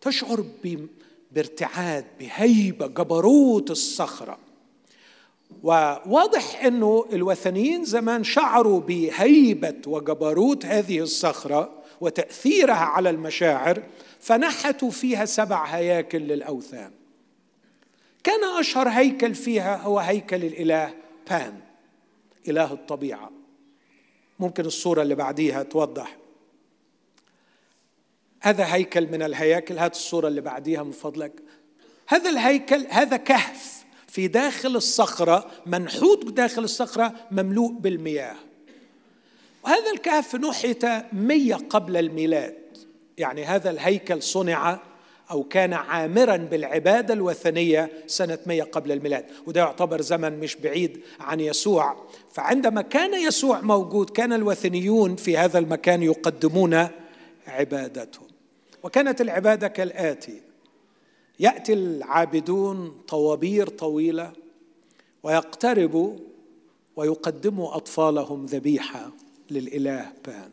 [0.00, 0.44] تشعر
[1.32, 4.38] بارتعاد بهيبة جبروت الصخرة.
[5.62, 13.82] وواضح إنه الوثنيين زمان شعروا بهيبة وجبروت هذه الصخرة وتأثيرها على المشاعر
[14.20, 16.90] فنحتوا فيها سبع هياكل للأوثان.
[18.24, 20.94] كان أشهر هيكل فيها هو هيكل الإله
[21.30, 21.60] بان
[22.48, 23.30] إله الطبيعة.
[24.40, 26.16] ممكن الصورة اللي بعديها توضح.
[28.40, 31.32] هذا هيكل من الهياكل هات الصورة اللي بعديها من فضلك.
[32.08, 33.81] هذا الهيكل هذا كهف.
[34.12, 38.34] في داخل الصخرة منحوت داخل الصخرة مملوء بالمياه.
[39.64, 42.56] وهذا الكهف نحت مية قبل الميلاد.
[43.18, 44.78] يعني هذا الهيكل صنع
[45.30, 49.24] أو كان عامرا بالعبادة الوثنية سنة 100 قبل الميلاد.
[49.46, 51.96] وده يعتبر زمن مش بعيد عن يسوع.
[52.32, 56.88] فعندما كان يسوع موجود كان الوثنيون في هذا المكان يقدمون
[57.46, 58.26] عبادتهم
[58.82, 60.41] وكانت العبادة كالآتي.
[61.42, 64.32] يأتي العابدون طوابير طويلة
[65.22, 66.16] ويقتربوا
[66.96, 69.10] ويقدموا أطفالهم ذبيحة
[69.50, 70.50] للإله بان.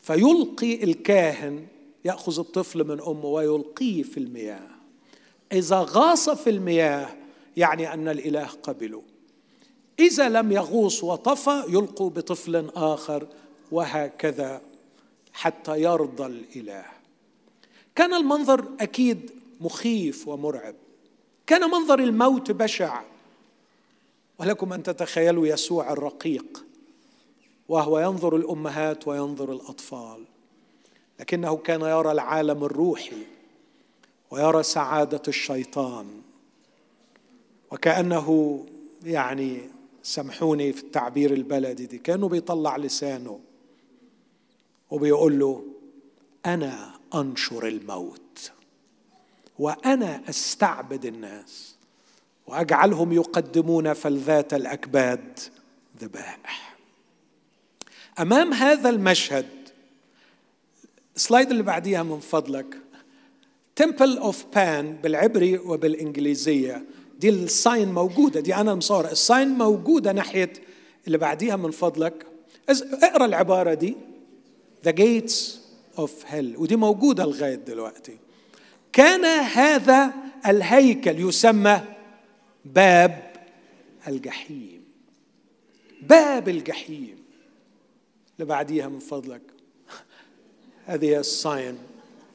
[0.00, 1.66] فيلقي الكاهن
[2.04, 4.70] يأخذ الطفل من أمه ويلقيه في المياه.
[5.52, 7.08] إذا غاص في المياه
[7.56, 9.02] يعني أن الإله قبله.
[10.00, 13.26] إذا لم يغوص وطفى يلقوا بطفل آخر
[13.72, 14.62] وهكذا
[15.32, 16.84] حتى يرضى الإله.
[17.94, 20.74] كان المنظر أكيد مخيف ومرعب.
[21.46, 23.02] كان منظر الموت بشع
[24.38, 26.64] ولكم أن تتخيلوا يسوع الرقيق.
[27.68, 30.24] وهو ينظر الأمهات وينظر الأطفال.
[31.20, 33.22] لكنه كان يرى العالم الروحي.
[34.30, 36.06] ويرى سعادة الشيطان.
[37.70, 38.58] وكأنه
[39.04, 39.60] يعني
[40.02, 41.98] سامحوني في التعبير البلدي دي.
[41.98, 43.40] كأنه بيطلع لسانه.
[44.90, 45.64] وبيقول له
[46.46, 48.52] أنا أنشر الموت.
[49.58, 51.74] وأنا أستعبد الناس
[52.46, 55.38] وأجعلهم يقدمون فلذات الأكباد
[56.00, 56.76] ذبائح.
[58.20, 59.48] أمام هذا المشهد
[61.16, 62.78] ال slide اللي بعديها من فضلك
[63.76, 66.84] Temple of Pan بالعبري وبالإنجليزية
[67.18, 70.52] دي ال sign موجودة دي أنا مصور ال sign موجودة ناحية
[71.06, 72.26] اللي بعديها من فضلك.
[73.02, 73.96] اقرأ العبارة دي.
[74.84, 75.60] The Gates
[75.98, 78.18] of Hell ودي موجودة لغاية دلوقتي.
[78.92, 80.12] كان هذا
[80.46, 81.80] الهيكل يسمى
[82.64, 83.32] باب
[84.08, 84.84] الجحيم.
[86.02, 87.24] باب الجحيم.
[88.34, 89.42] اللي بعديها من فضلك.
[90.86, 91.78] هذه ال sign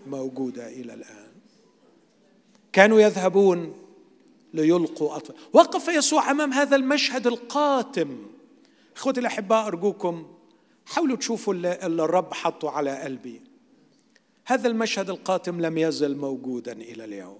[0.08, 1.32] موجودة إلى الآن.
[2.74, 3.74] كانوا يذهبون
[4.54, 5.36] ليلقوا أطفال.
[5.54, 8.18] وقف يسوع أمام هذا المشهد القاتم.
[8.96, 10.28] إخوتي الأحباء أرجوكم
[10.86, 13.47] حاولوا تشوفوا اللي الرب حطه على قلبي.
[14.50, 17.40] هذا المشهد القاتم لم يزل موجودا إلى اليوم.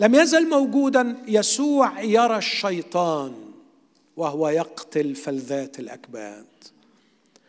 [0.00, 3.34] لم يزل موجودا يسوع يرى الشيطان
[4.16, 6.46] وهو يقتل فلذات الأكباد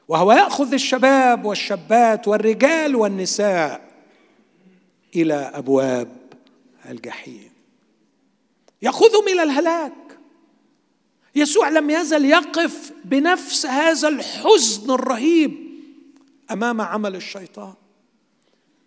[0.07, 3.91] وهو يأخذ الشباب والشابات والرجال والنساء
[5.15, 6.17] إلى أبواب
[6.89, 7.51] الجحيم.
[8.81, 9.93] ياخذهم إلى الهلاك.
[11.35, 15.60] يسوع لم يزل يقف بنفس هذا الحزن الرهيب
[16.51, 17.73] أمام عمل الشيطان.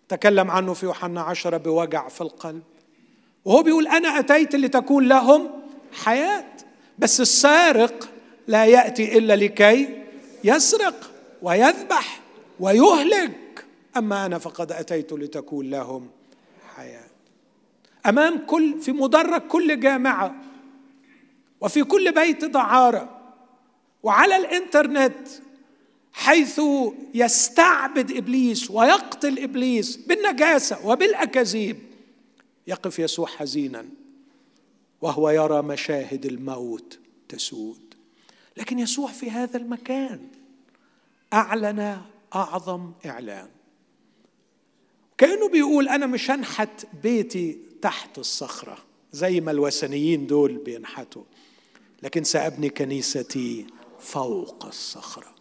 [0.09, 2.63] تكلم عنه في يوحنا عشرة بوجع في القلب.
[3.45, 5.49] وهو بيقول أنا أتيت لتكون لهم
[5.93, 6.51] حياة
[6.99, 8.09] بس السارق
[8.47, 10.03] لا يأتي إلا لكي
[10.43, 12.19] يسرق ويذبح
[12.59, 13.65] ويهلك.
[13.97, 16.09] أما أنا فقد أتيت لتكون لهم
[16.75, 17.05] حياة.
[18.05, 20.35] أمام كل في مدرج كل جامعة
[21.61, 23.09] وفي كل بيت دعاره
[24.03, 25.27] وعلى الإنترنت
[26.17, 26.61] حيث
[27.13, 31.77] يستعبد إبليس ويقتل إبليس بالنجاسة وبالأكاذيب
[32.67, 33.85] يقف يسوع حزينا
[35.01, 36.99] وهو يرى مشاهد الموت
[37.29, 37.93] تسود.
[38.57, 40.19] لكن يسوع في هذا المكان
[41.33, 42.01] أعلن
[42.35, 43.47] أعظم إعلان.
[45.17, 48.77] كأنه بيقول أنا مش هنحت بيتي تحت الصخرة
[49.11, 51.23] زي ما الوثنيين دول بينحتوا
[52.03, 53.67] لكن سأبني كنيستي
[53.99, 55.34] فوق الصخرة.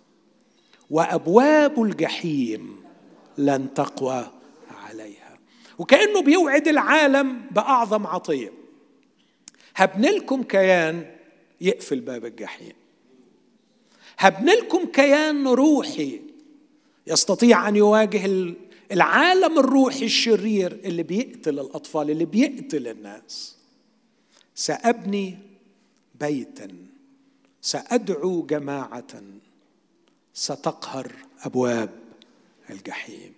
[0.91, 2.85] وأبواب الجحيم
[3.39, 4.31] لن تقوى
[4.71, 5.39] عليها.
[5.79, 8.53] وكأنه بيوعد العالم بأعظم عطية.
[9.77, 11.15] هبني لكم كيان
[11.61, 12.73] يقفل باب الجحيم.
[14.19, 16.21] هبني لكم كيان روحي
[17.07, 18.55] يستطيع أن يواجه
[18.93, 23.57] العالم الروحي الشرير اللي بيقتل الأطفال اللي بيقتل الناس.
[24.55, 25.39] سأبني
[26.21, 26.69] بيتا
[27.63, 29.23] سأدعو جماعة
[30.35, 31.13] ستقهر
[31.45, 31.91] أبواب
[32.71, 33.33] الجحيم.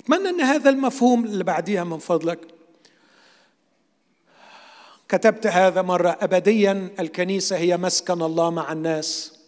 [0.00, 2.38] أتمنى أن هذا المفهوم اللي بعديها من فضلك
[5.08, 9.38] كتبت هذا مرة ابديا الكنيسة هي مسكن الله مع الناس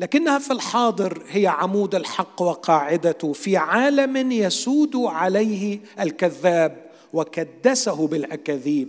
[0.00, 8.88] لكنها في الحاضر هي عمود الحق وقاعدته في عالم يسود عليه الكذاب وكدسه بالأكاذيب.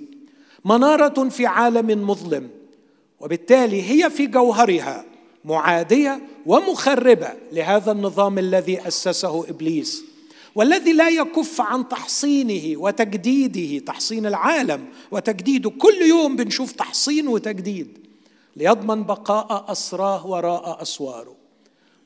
[0.66, 2.50] منارة في عالم مظلم
[3.20, 5.06] وبالتالي هي في جوهرها.
[5.48, 10.04] معادية ومخربة لهذا النظام الذي أسسه إبليس
[10.56, 17.98] والذي لا يكف عن تحصينه وتجديده تحصين العالم وتجديده كل يوم بنشوف تحصين وتجديد
[18.56, 21.36] ليضمن بقاء أسراه وراء أسواره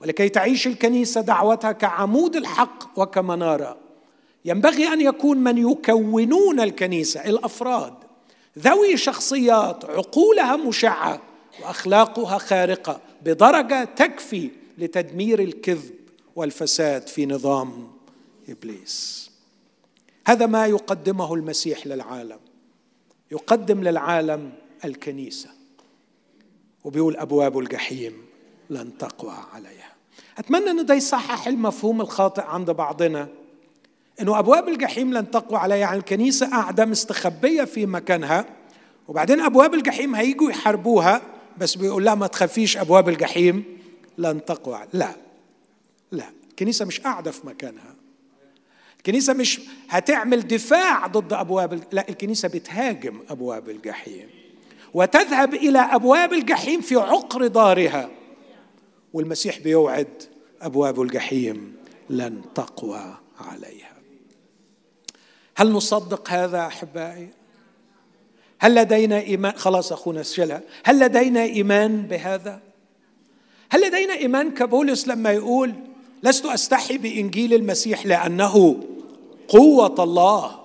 [0.01, 3.77] ولكي تعيش الكنيسة دعوتها كعمود الحق وكمنارة.
[4.45, 7.93] ينبغي أن يكون من يكونون الكنيسة الأفراد
[8.59, 11.21] ذوي شخصيات عقولها مشعة
[11.63, 15.95] وأخلاقها خارقة بدرجة تكفي لتدمير الكذب
[16.35, 17.91] والفساد في نظام
[18.49, 19.31] إبليس.
[20.27, 22.39] هذا ما يقدمه المسيح للعالم
[23.31, 24.51] يقدم للعالم
[24.85, 25.49] الكنيسة
[26.83, 28.13] وبيقول أبواب الجحيم
[28.69, 29.91] لن تقوى عليها.
[30.37, 33.27] أتمنى إن ده يصحح المفهوم الخاطئ عند بعضنا
[34.21, 35.77] إنه أبواب الجحيم لن تقوى عليها.
[35.77, 38.45] يعني الكنيسة قاعدة مستخبية في مكانها
[39.07, 41.21] وبعدين أبواب الجحيم هيجوا يحاربوها
[41.57, 43.63] بس بيقول لها ما تخافيش أبواب الجحيم
[44.17, 44.79] لن تقوى.
[44.93, 45.15] لا
[46.11, 46.25] لا.
[46.49, 47.95] الكنيسه مش قاعدة في مكانها.
[48.97, 54.29] الكنيسه مش هتعمل دفاع ضد أبواب لا الكنيسة بتهاجم أبواب الجحيم.
[54.93, 58.09] وتذهب إلى أبواب الجحيم في عقر دارها.
[59.13, 60.23] والمسيح بيوعد
[60.61, 61.75] أبواب الجحيم
[62.09, 63.91] لن تقوى عليها.
[65.55, 67.40] هل نصدق هذا أحبائي؟
[68.61, 72.61] هل لدينا إيمان؟ خلاص أخونا شلها هل لدينا إيمان بهذا؟
[73.69, 75.73] هل لدينا إيمان؟ كبولس لما يقول
[76.23, 78.83] لست أستحي بإنجيل المسيح لأنه
[79.47, 80.59] قوة الله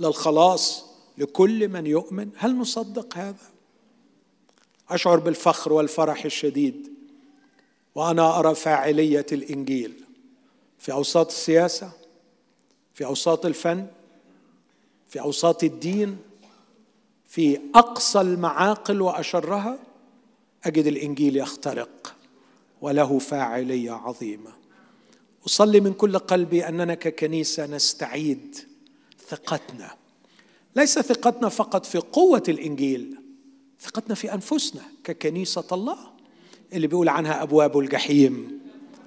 [0.00, 0.84] للخلاص
[1.18, 2.30] لكل من يؤمن.
[2.36, 3.48] هل نصدق هذا؟
[4.90, 6.92] أشعر بالفخر والفرح الشديد
[7.94, 9.92] وأنا أرى فاعلية الإنجيل
[10.78, 11.90] في أوساط السياسة
[12.94, 13.86] في أوساط الفن
[15.08, 16.27] في أوساط الدين.
[17.28, 19.78] في أقصى المعاقل وأشرها
[20.64, 22.14] أجد الإنجيل يخترق
[22.80, 24.50] وله فاعليه عظيمه
[25.46, 28.56] أصلي من كل قلبي أننا ككنيسة نستعيد
[29.28, 29.90] ثقتنا.
[30.76, 33.16] ليس ثقتنا فقط في قوة الإنجيل
[33.80, 35.98] ثقتنا في أنفسنا ككنيسة الله.
[36.72, 38.60] اللي بيقول عنها أبواب الجحيم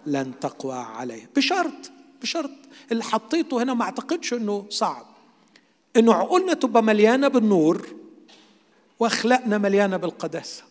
[0.05, 1.29] لن تقوى عليه.
[1.35, 1.91] بشرط
[2.21, 2.51] بشرط.
[2.91, 5.05] اللي حطيته هنا ما أعتقدش إنه صعب.
[5.97, 7.87] إنه عقولنا تبقى مليانة بالنور
[9.01, 10.63] واخلاقنا مليانة بالقداسة.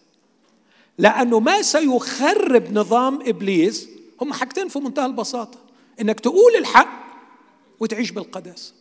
[0.98, 3.88] لأنه ما سيخرب نظام إبليس
[4.20, 5.58] هم حاجتين في منتهى البساطة
[6.00, 7.00] إنك تقول الحق
[7.80, 8.74] وتعيش بالقداسة.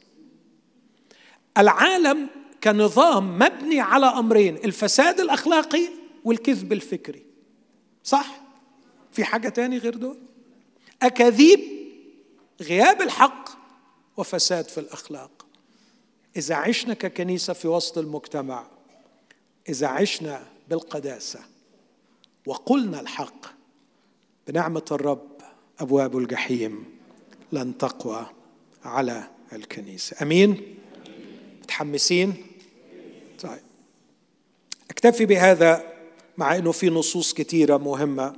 [1.58, 2.30] العالم
[2.64, 5.90] كنظام مبني على أمرين الفساد الأخلاقي
[6.24, 7.24] والكذب الفكري.
[8.04, 8.42] صح؟
[9.12, 10.18] في حاجة تاني غير دول؟
[11.02, 11.60] أكاذيب
[12.62, 13.50] غياب الحق
[14.18, 15.46] وفساد في الأخلاق.
[16.38, 18.79] إذا عشنا ككنيسة في وسط المجتمع
[19.70, 21.40] إذا عشنا بالقداسة
[22.46, 23.46] وقلنا الحق
[24.48, 25.28] بنعمة الرب
[25.80, 26.86] أبواب الجحيم
[27.52, 28.26] لن تقوى
[28.84, 30.18] على الكنيسة.
[30.22, 30.78] أمين؟
[31.64, 32.48] متحمسين؟
[33.42, 33.60] طيب.
[34.90, 35.94] أكتفي بهذا
[36.38, 38.36] مع إنه في نصوص كثيره مهمة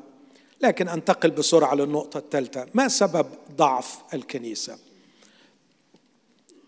[0.61, 2.67] لكن أنتقل بسرعة للنقطة الثالثة.
[2.73, 4.77] ما سبب ضعف الكنيسة؟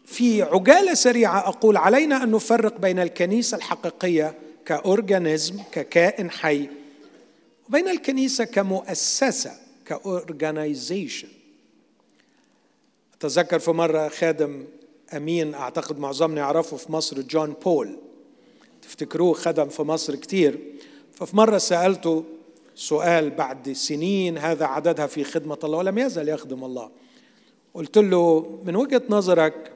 [0.05, 6.69] في عجالة سريعة أقول علينا أن نفرق بين الكنيسة الحقيقية ك organism ككائن حي.
[7.69, 9.51] وبين الكنيسة كمؤسسة
[9.85, 11.27] ك organization
[13.13, 14.65] أتذكر في مرة خادم
[15.13, 17.97] أمين أعتقد معظمنا يعرفه في مصر جون بول.
[18.81, 20.59] تفتكروه؟ خدم في مصر كتير.
[21.13, 22.23] ففي مرة سألته
[22.75, 26.89] سؤال بعد سنين هذا عددها في خدمة الله ولم يزل يخدم الله.
[27.73, 29.71] قلت له من وجهة نظرك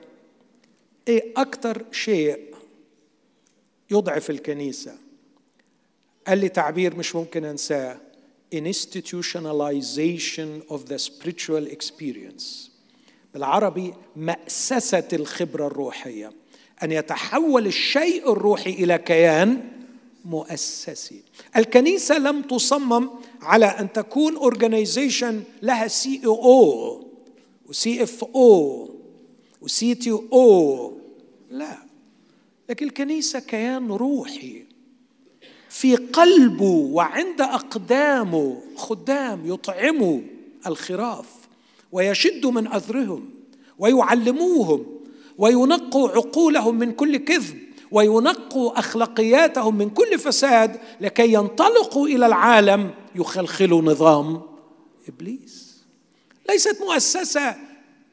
[1.08, 2.40] إيه أكتر شيء
[3.92, 4.94] يضعف الكنيسة.
[6.28, 7.98] قال لي تعبير مش ممكن أنساه.
[8.56, 12.70] Institutionalization of the spiritual experience.
[13.34, 16.32] بالعربي مأسسة الخبرة الروحية.
[16.84, 19.72] أن يتحول الشيء الروحي إلى كيان
[20.26, 21.22] مؤسسي.
[21.56, 23.10] الكنيسة لم تصمم
[23.42, 27.08] على أن تكون organization لها CEO و
[27.66, 28.90] CFO و
[29.62, 30.98] CTO
[31.50, 31.87] لا.
[32.70, 34.66] لكن الكنيسة كيان روحي.
[35.70, 40.20] في قلبه وعند أقدامه خدام يطعموا
[40.68, 41.26] الخراف
[41.92, 43.30] ويشد من أزرهم
[43.80, 44.86] ويعلموهم
[45.38, 47.60] وينقوا عقولهم من كل كذب
[47.92, 54.42] وينقوا أخلاقياتهم من كل فساد لكي ينطلقوا إلى العالم يخلخلوا نظام
[55.08, 55.84] إبليس.
[56.50, 57.56] ليست مؤسسة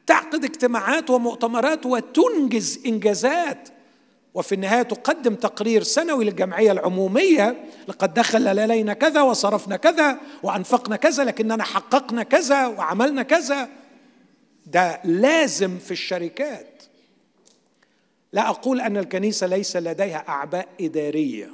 [0.07, 3.69] تعقد اجتماعات ومؤتمرات وتنجز إنجازات
[4.35, 11.23] وفي النهاية تقدم تقرير سنوي للجمعية العمومية لقد دخل علينا كذا وصرفنا كذا وأنفقنا كذا
[11.23, 13.69] لكننا حققنا كذا وعملنا كذا.
[14.65, 16.83] ده لازم في الشركات.
[18.33, 21.49] لا أقول أن الكنيسة ليس لديها أعباء إدارية.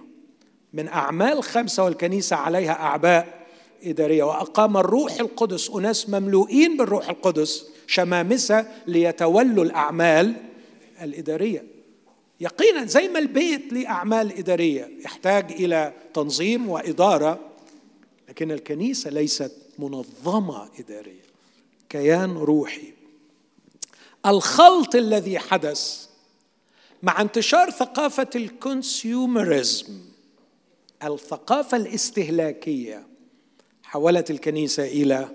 [0.74, 3.48] من أعمال خمسة والكنيسة عليها أعباء
[3.84, 4.24] إدارية.
[4.24, 10.34] وأقام الروح القدس أناس مملوئين بالروح القدس شمامسة ليتولوا الأعمال
[11.02, 11.81] الإدارية.
[12.42, 17.40] يقينا زي ما البيت له أعمال إدارية يحتاج إلى تنظيم وإدارة
[18.30, 21.22] لكن الكنيسة ليست منظمة إدارية
[21.90, 22.94] كيان روحي.
[24.26, 26.08] الخلط الذي حدث
[27.04, 30.00] مع انتشار ثقافة الكونسيومرزم
[31.04, 33.08] الثقافة الاستهلاكية
[33.84, 35.30] حولت الكنيسة إلى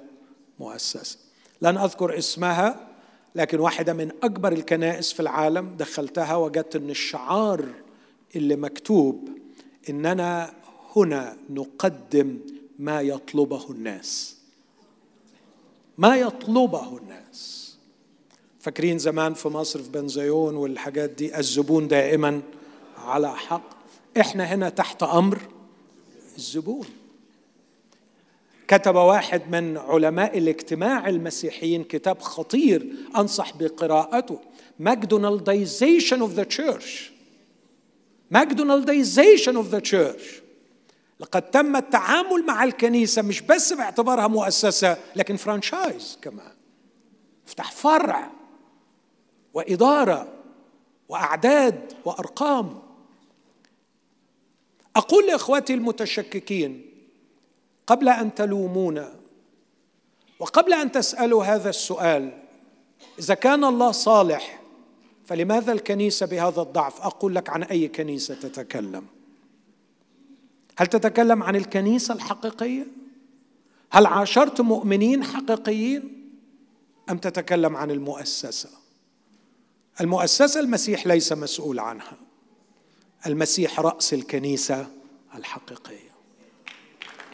[0.58, 1.18] مؤسسة.
[1.62, 2.88] لن أذكر اسمها
[3.36, 7.68] لكن واحدة من أكبر الكنائس في العالم دخلتها وجدت أن الشعار
[8.36, 9.28] اللي مكتوب
[9.90, 10.52] إننا
[10.96, 12.38] هنا نقدم
[12.78, 14.36] ما يطلبه الناس.
[15.98, 17.76] ما يطلبه الناس.
[18.60, 22.42] فاكرين زمان في مصر في بنزيون والحاجات دي الزبون دائما
[22.98, 23.70] على حق.
[24.20, 25.38] إحنا هنا تحت أمر
[26.36, 26.86] الزبون.
[28.68, 32.86] كتب واحد من علماء الاجتماع المسيحيين كتاب خطير
[33.16, 34.40] أنصح بقراءته
[34.78, 37.12] McDonaldization of the church
[38.30, 40.40] McDonaldization of the church
[41.20, 46.52] لقد تم التعامل مع الكنيسة مش بس باعتبارها مؤسسة لكن franchise كمان.
[47.48, 48.30] افتح فرع
[49.54, 50.32] وإدارة
[51.08, 52.78] وأعداد وأرقام.
[54.96, 56.95] أقول لاخوتي المتشككين
[57.86, 59.14] قبل أن تلومونا
[60.38, 62.42] وقبل أن تسألوا هذا السؤال
[63.18, 64.62] إذا كان الله صالح
[65.26, 69.06] فلماذا الكنيسة بهذا الضعف؟ أقول لك عن أي كنيسة تتكلم.
[70.78, 72.86] هل تتكلم عن الكنيسة الحقيقية؟
[73.90, 76.30] هل عاشرت مؤمنين حقيقيين؟
[77.10, 78.70] أم تتكلم عن المؤسسة؟
[80.00, 82.16] المؤسسة المسيح ليس مسؤول عنها.
[83.26, 84.86] المسيح رأس الكنيسة
[85.34, 86.15] الحقيقية.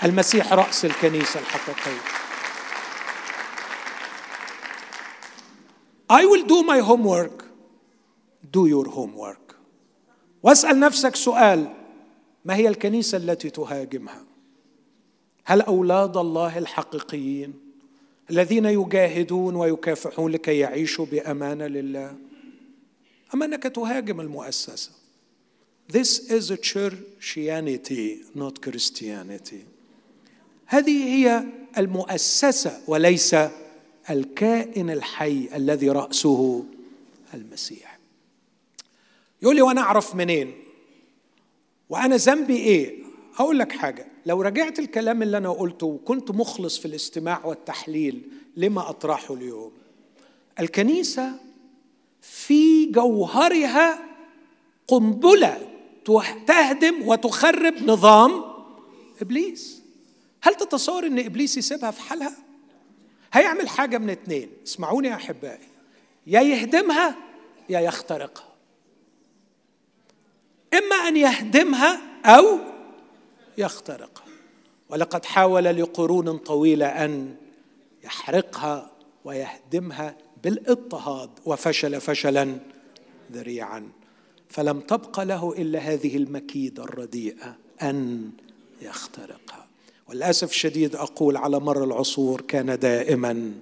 [0.05, 2.01] المسيح رأس الكنيسة الحقيقية.
[6.11, 7.45] I will do my homework.
[8.53, 9.57] Do your homework.
[10.43, 11.73] واسأل نفسك سؤال.
[12.45, 14.25] ما هي الكنيسة التي تهاجمها؟
[15.45, 17.55] هل أولاد الله الحقيقيين
[18.31, 22.17] الذين يجاهدون ويكافحون لكي يعيشوا بأمانة لله؟
[23.35, 24.91] أما أنك تهاجم المؤسسة.
[25.89, 29.72] This is a churchianity not Christianity.
[30.73, 31.45] هذه هي
[31.79, 33.37] المؤسسة وليس
[34.11, 36.65] الكائن الحي الذي رأسه
[37.35, 37.99] المسيح.
[39.43, 40.53] يقول لي وأنا أعرف منين؟
[41.91, 43.03] وأنا ذنبي إيه؟
[43.39, 48.23] أقول لك حاجة لو رجعت الكلام اللي أنا قلته وكنت مخلص في الاستماع والتحليل
[48.57, 49.73] لما أطرحه اليوم؟
[50.61, 51.33] الكنيسة
[52.23, 53.99] في جوهرها
[54.89, 55.69] قنبلة
[56.47, 58.45] تهدم وتخرب نظام
[59.21, 59.82] إبليس.
[60.43, 62.37] هل تتصور إن إبليس يسيبها في حالها؟
[63.33, 64.51] هيعمل حاجة من اتنين.
[64.67, 65.69] اسمعوني يا أحبائي.
[66.27, 67.17] يا يهدمها
[67.69, 68.49] يا يخترقها.
[70.75, 72.59] إما أن يهدمها أو
[73.59, 74.25] يخترقها.
[74.89, 77.37] ولقد حاول لقرون طويلة أن
[78.05, 78.91] يحرقها
[79.25, 82.57] ويهدمها بالإضطهاد وفشل فشلا
[83.33, 83.93] ذريعا.
[84.49, 88.31] فلم تبق له إلا هذه المكيدة الرديئة أن
[88.83, 89.72] يخترقها.
[90.13, 93.53] وللاسف الشديد أقول على مر العصور كان دائما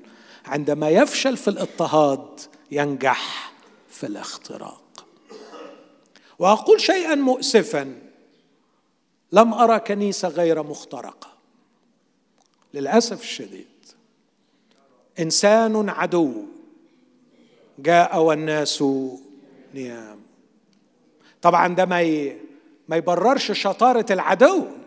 [0.47, 2.41] عندما يفشل في الاضطهاد
[2.71, 3.53] ينجح
[3.91, 5.07] في الاختراق.
[6.39, 7.99] وأقول شيئا مؤسفا
[9.33, 11.29] لم أرى كنيسة غير مخترقة.
[12.75, 13.67] للأسف الشديد
[15.19, 16.45] إنسان عدو
[17.79, 18.85] جاء والناس
[19.75, 20.21] نيام.
[21.43, 22.33] طبعا ده ما
[22.89, 24.80] ما يبررش شطارة العدو.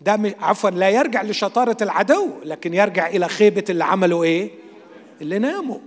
[0.00, 4.50] ده عفوا لا يرجع لشطارة العدو لكن يرجع إلى خيبة اللي عملوا إيه؟
[5.20, 5.78] اللي ناموا.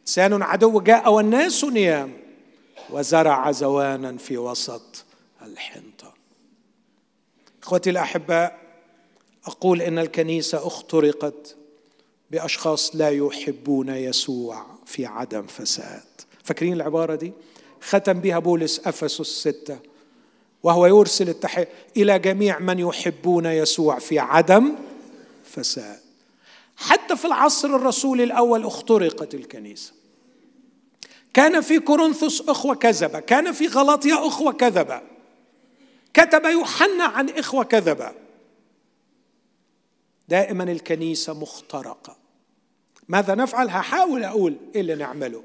[0.00, 2.12] إنسان عدو جاء والناس نيام
[2.90, 5.04] وزرع زوانا في وسط
[5.42, 6.14] الحنطة.
[7.62, 8.58] إخوتي الأحباء
[9.46, 11.56] أقول إن الكنيسة اخترقت
[12.30, 16.02] بأشخاص لا يحبون يسوع في عدم فساد.
[16.44, 17.32] فاكرين العبارة دي؟
[17.80, 19.78] ختم بها بولس أفسس السته
[20.64, 24.74] وهو يرسل التحية إلى جميع من يحبون يسوع في عدم
[25.44, 26.00] فساد.
[26.76, 29.92] حتى في العصر الرسولي الأول اخترقت الكنيسة.
[31.34, 35.02] كان في كورنثوس إخوة كذبة كان في غلاطيا إخوة كذبة.
[36.14, 38.12] كتب يوحنا عن إخوة كذبة.
[40.28, 42.16] دائما الكنيسة مخترقة.
[43.08, 45.42] ماذا نفعل؟ هحاول أقول إيه اللي نعمله.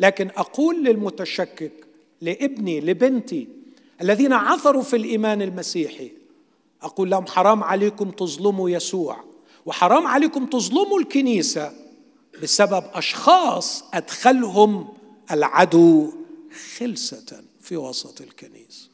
[0.00, 1.72] لكن أقول للمتشكك
[2.20, 3.61] لابني لبنتي
[4.02, 6.22] الذين عثروا في الإيمان المسيحي.
[6.82, 9.24] أقول لهم حرام عليكم تظلموا يسوع
[9.66, 11.72] وحرام عليكم تظلموا الكنيسة
[12.42, 14.88] بسبب أشخاص أدخلهم
[15.30, 16.12] العدو
[16.78, 18.88] خلسة في وسط الكنيسه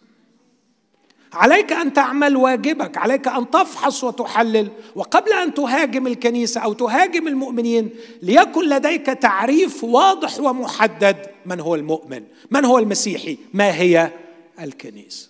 [1.33, 7.91] عليك أن تعمل واجبك عليك أن تفحص وتحلل وقبل أن تهاجم الكنيسة أو تهاجم المؤمنين
[8.23, 14.13] ليكن لديك تعريف واضح ومحدد من هو المؤمن من هو المسيحي ما هي
[14.61, 15.29] الكنيسه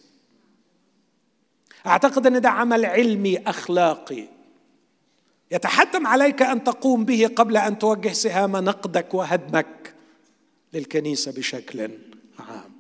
[1.86, 4.24] أعتقد أن ده عمل علمي أخلاقي.
[5.50, 9.94] يتحتم عليك أن تقوم به قبل أن توجه سهام نقدك وهدمك
[10.72, 11.80] للكنيسة بشكل
[12.38, 12.72] عام.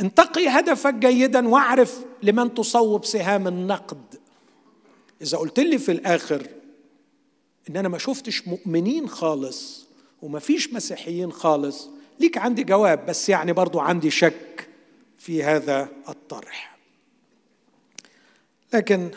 [0.00, 4.14] انتقي هدفك جيدا واعرف لمن تصوب سهام النقد.
[5.22, 6.46] إذا قلت لي في الآخر
[7.70, 9.86] إن أنا ما شفتش مؤمنين خالص
[10.22, 11.88] وما فيش مسيحيين خالص
[12.20, 14.68] ليك عندي جواب بس يعني برضو عندي شك.
[15.26, 16.76] في هذا الطرح.
[18.74, 19.10] لكن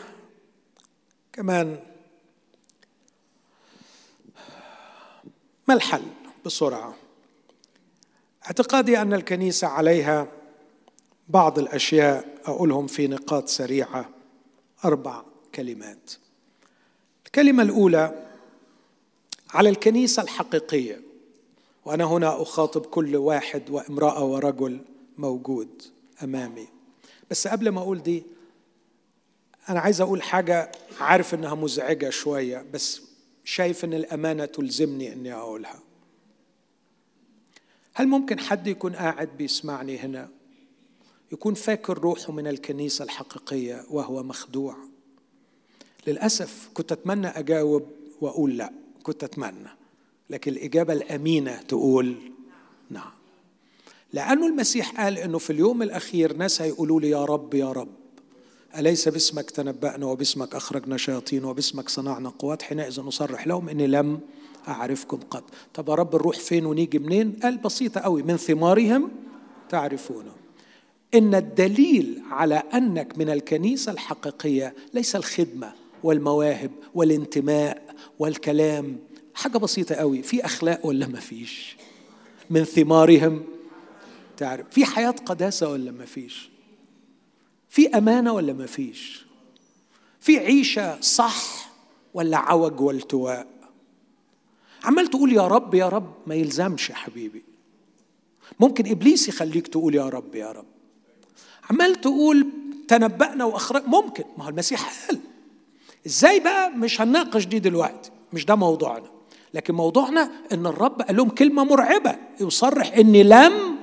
[1.32, 1.78] كمان
[5.68, 6.02] ما الحل
[6.46, 6.94] بسرعة؟
[8.46, 10.26] اعتقادي أن الكنيسة عليها
[11.28, 14.10] بعض الأشياء أقولهم في نقاط سريعة
[14.84, 15.22] أربع
[15.54, 16.12] كلمات.
[17.26, 18.30] الكلمة الأولى
[19.50, 21.00] على الكنيسة الحقيقية
[21.84, 24.80] وأنا هنا أخاطب كل واحد وامرأة ورجل
[25.18, 25.99] موجود.
[26.22, 26.68] أمامي.
[27.30, 28.22] بس قبل ما أقول دي
[29.68, 33.02] أنا عايز أقول حاجة عارف إنها مزعجة شوية بس
[33.44, 35.80] شايف إن الأمانة تلزمني إني أقولها.
[37.94, 40.28] هل ممكن حد يكون قاعد بيسمعني هنا؟
[41.32, 44.76] يكون فاكر روحه من الكنيسة الحقيقية وهو مخدوع؟
[46.06, 47.90] للأسف كنت أتمنى أجاوب
[48.20, 49.68] وأقول لا كنت أتمنى
[50.30, 52.16] لكن الإجابة الأمينة تقول
[52.90, 53.19] نعم.
[54.12, 57.88] لأنه المسيح قال إنه في اليوم الأخير ناس هيقولوا لي يا رب يا رب.
[58.78, 64.20] أليس باسمك تنبأنا وباسمك أخرجنا شياطين وباسمك صنعنا قوات حينئذ نصرح لهم؟ إني لم
[64.68, 65.44] أعرفكم قط.
[65.74, 68.22] طب يا رب نروح فين ونيجي منين؟ قال بسيطة قوي.
[68.22, 69.10] من ثمارهم
[69.68, 70.32] تعرفونه
[71.14, 77.82] إن الدليل على أنك من الكنيسة الحقيقية ليس الخدمة والمواهب والانتماء
[78.18, 78.98] والكلام.
[79.34, 80.22] حاجة بسيطة قوي.
[80.22, 81.76] في أخلاق ولا ما فيش؟
[82.50, 83.42] من ثمارهم
[84.40, 86.50] تعرف في حياة قداسة ولا ما فيش؟
[87.68, 89.26] في أمانة ولا ما فيش؟
[90.20, 91.70] في عيشة صح
[92.14, 93.46] ولا عوج والتواء؟
[94.84, 97.42] عمال تقول يا رب يا رب ما يلزمش يا حبيبي.
[98.60, 100.66] ممكن إبليس يخليك تقول يا رب يا رب.
[101.70, 102.46] عمال تقول
[102.88, 104.24] تنبأنا وأخرج ممكن.
[104.38, 105.20] ما هو المسيح قال.
[106.06, 109.10] إزاي بقى؟ مش هنناقش دي دلوقتي مش ده موضوعنا.
[109.54, 113.79] لكن موضوعنا إن الرب قال لهم كلمة مرعبة يصرح إني لم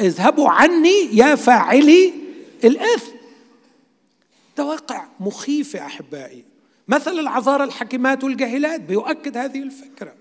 [0.00, 2.12] اذهبوا عني يا فاعلي
[2.64, 3.12] الإثم.
[4.56, 6.44] ده واقع مخيف يا أحبائي.
[6.88, 10.14] مثل العذارى الحكيمات والجاهلات بيؤكد هذه الفكرة.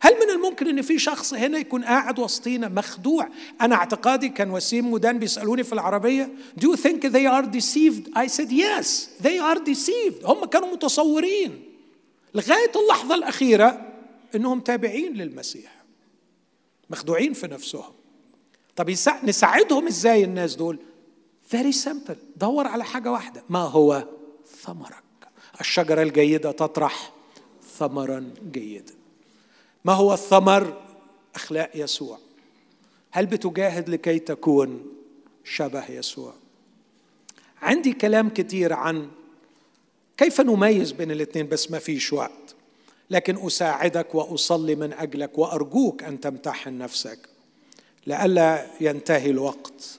[0.00, 3.28] هل من الممكن إن في شخص هنا يكون قاعد وسطينا مخدوع؟
[3.60, 8.08] أنا اعتقادي كان وسيم ودان بيسألوني في العربية do you think they are deceived?
[8.16, 10.24] I said yes they are deceived.
[10.24, 11.62] هم كانوا متصورين.
[12.34, 13.92] لغاية اللحظة الأخيرة
[14.34, 15.84] إنهم تابعين للمسيح.
[16.90, 17.92] مخدوعين في نفسهم.
[18.76, 18.90] طب
[19.24, 20.78] نساعدهم إزاي الناس دول؟
[21.42, 23.42] فيري سمبل دور على حاجة واحدة.
[23.48, 24.08] ما هو؟
[24.62, 25.04] ثمرك.
[25.60, 27.12] الشجرة الجيدة تطرح
[27.78, 28.94] ثمرا جيدا.
[29.84, 30.82] ما هو الثمر؟
[31.34, 32.18] أخلاق يسوع.
[33.10, 34.86] هل بتجاهد لكي تكون
[35.44, 36.34] شبه يسوع؟
[37.62, 39.10] عندي كلام كتير عن
[40.16, 42.54] كيف نميز بين الاثنين بس ما فيش وقت.
[43.10, 47.33] لكن أساعدك وأصلي من أجلك وأرجوك أن تمتحن نفسك.
[48.06, 49.98] لئلا ينتهي الوقت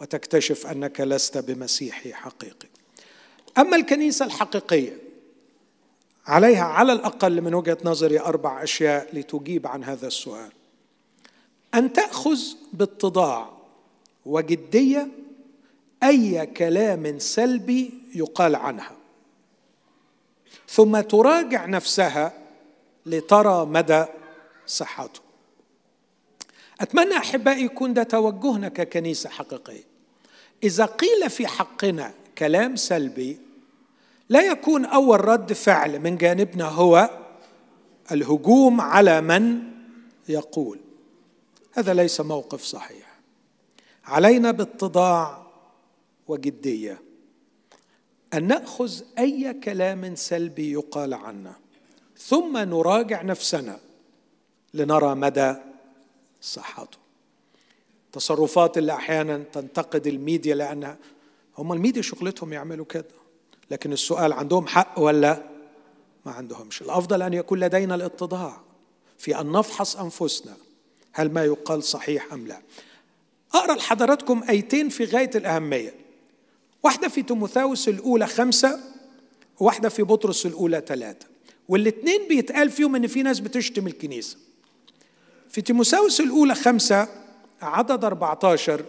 [0.00, 2.68] وتكتشف أنك لست بمسيحي حقيقي.
[3.58, 4.98] أما الكنيسة الحقيقية
[6.26, 10.52] عليها على الأقل من وجهة نظري أربع أشياء لتجيب عن هذا السؤال.
[11.74, 12.38] أن تأخذ
[12.72, 13.52] باتضاع
[14.26, 15.08] وجدية
[16.02, 18.96] أي كلام سلبي يقال عنها.
[20.68, 22.32] ثم تراجع نفسها
[23.06, 24.04] لترى مدى
[24.66, 25.25] صحته.
[26.80, 29.84] أتمنى أحبائي يكون ده توجهنا ككنيسة حقيقية.
[30.62, 33.38] إذا قيل في حقنا كلام سلبي
[34.28, 37.10] لا يكون أول رد فعل من جانبنا هو
[38.12, 39.62] الهجوم على من
[40.28, 40.80] يقول.
[41.72, 43.20] هذا ليس موقف صحيح.
[44.04, 45.46] علينا باتضاع
[46.28, 47.02] وجدية.
[48.34, 51.54] أن نأخذ أي كلام سلبي يقال عنا
[52.18, 53.78] ثم نراجع نفسنا
[54.74, 55.54] لنرى مدى
[56.40, 56.98] صحته.
[58.12, 60.98] تصرفات اللي أحيانا تنتقد الميديا لانها
[61.58, 63.04] هم الميديا شغلتهم يعملوا كده
[63.70, 65.42] لكن السؤال عندهم حق ولا
[66.26, 68.60] ما عندهمش؟ الأفضل أن يكون لدينا الاتضاع
[69.18, 70.56] في أن نفحص أنفسنا
[71.12, 72.62] هل ما يقال صحيح أم لا؟
[73.54, 75.94] أقرأ لحضراتكم آيتين في غاية الأهمية.
[76.82, 78.80] واحدة في تيموثاوس الأولى خمسة
[79.60, 81.26] وواحده في بطرس الأولى ثلاثة
[81.68, 84.36] والاثنين بيتقال فيهم إن في ناس بتشتم الكنيسة.
[85.50, 87.08] في تيموثاوس الأولى خمسة
[87.62, 88.84] عدد 14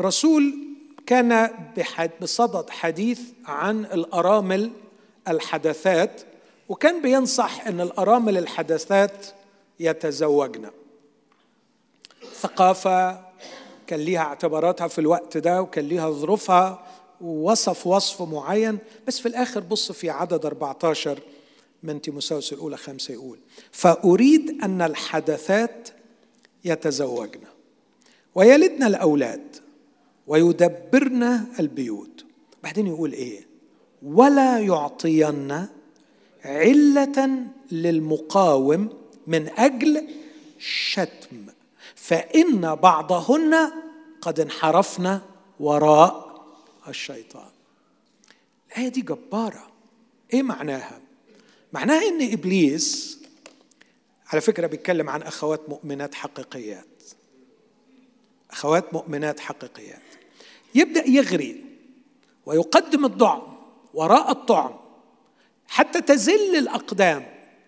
[0.00, 0.54] الرسول
[1.06, 1.50] كان
[2.22, 4.70] بصدد حديث عن الأرامل
[5.28, 6.22] الحدثات
[6.68, 9.26] وكان بينصح إن الأرامل الحدثات
[9.80, 10.70] يتزوجن.
[12.40, 13.20] ثقافة
[13.86, 16.86] كان ليها اعتباراتها في الوقت ده وكان ليها ظروفها
[17.20, 21.18] ووصف وصف معين بس في الآخر بص في عدد 14
[21.82, 23.38] من تيموساوس الاولى خمسة يقول
[23.72, 25.88] فأريد أن الحدثات
[26.64, 27.40] يتزوجن
[28.34, 29.56] ويلدن الأولاد
[30.26, 32.24] ويدبرن البيوت.
[32.62, 33.46] بعدين يقول إيه؟
[34.02, 35.66] ولا يعطين
[36.44, 38.88] علة للمقاوم
[39.26, 40.08] من أجل
[40.58, 41.46] شتم
[41.94, 43.72] فإن بعضهن
[44.20, 45.18] قد انحرفن
[45.60, 46.44] وراء
[46.88, 47.50] الشيطان.
[48.72, 49.70] الآية دي جبارة.
[50.34, 51.00] إيه معناها؟
[51.72, 53.18] معناها إن إبليس
[54.32, 56.86] على فكرة بيتكلم عن أخوات مؤمنات حقيقيات.
[58.50, 60.02] أخوات مؤمنات حقيقيات.
[60.74, 61.64] يبدأ يغري
[62.46, 63.42] ويقدم الضعم
[63.94, 64.74] وراء الطعم
[65.66, 67.26] حتى تزل الأقدام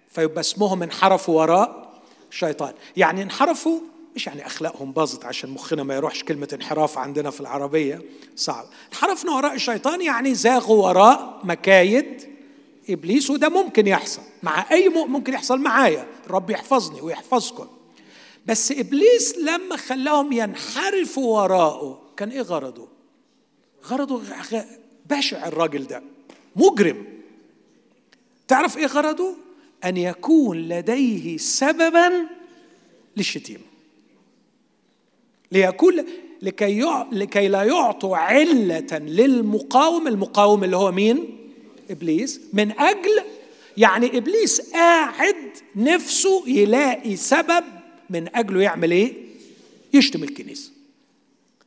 [0.08, 2.00] فيبقى اسمهم انحرفوا وراء
[2.30, 3.80] الشيطان يعني انحرفوا
[4.16, 8.02] مش يعني أخلاقهم باظت عشان مخنا ما يروحش كلمة انحراف عندنا في العربية.
[8.36, 8.66] صعب.
[8.92, 12.33] انحرفنا وراء الشيطان يعني زاغوا وراء مكايد
[12.88, 14.22] إبليس وده ممكن يحصل.
[14.42, 17.66] مع أي مؤمن ممكن يحصل معايا؟ الرب يحفظني ويحفظكم.
[18.46, 22.88] بس إبليس لما خلاهم ينحرفوا وراءه كان إيه غرضه؟
[23.86, 24.22] غرضه
[25.10, 26.02] بشع الراجل ده.
[26.56, 27.06] مجرم.
[28.48, 29.34] تعرف إيه غرضه؟
[29.84, 32.26] أن يكون لديه سببا
[33.16, 33.64] للشتيمة.
[35.52, 36.04] ليكون
[36.42, 37.04] لكي.
[37.12, 41.33] لكي لا يعطوا علة للمقاوم المقاوم اللي هو مين؟
[41.90, 43.22] إبليس من أجل
[43.76, 47.64] يعني إبليس قاعد نفسه يلاقي سبب
[48.10, 49.14] من أجله يعمل إيه؟
[49.94, 50.70] يشتم الكنيسة.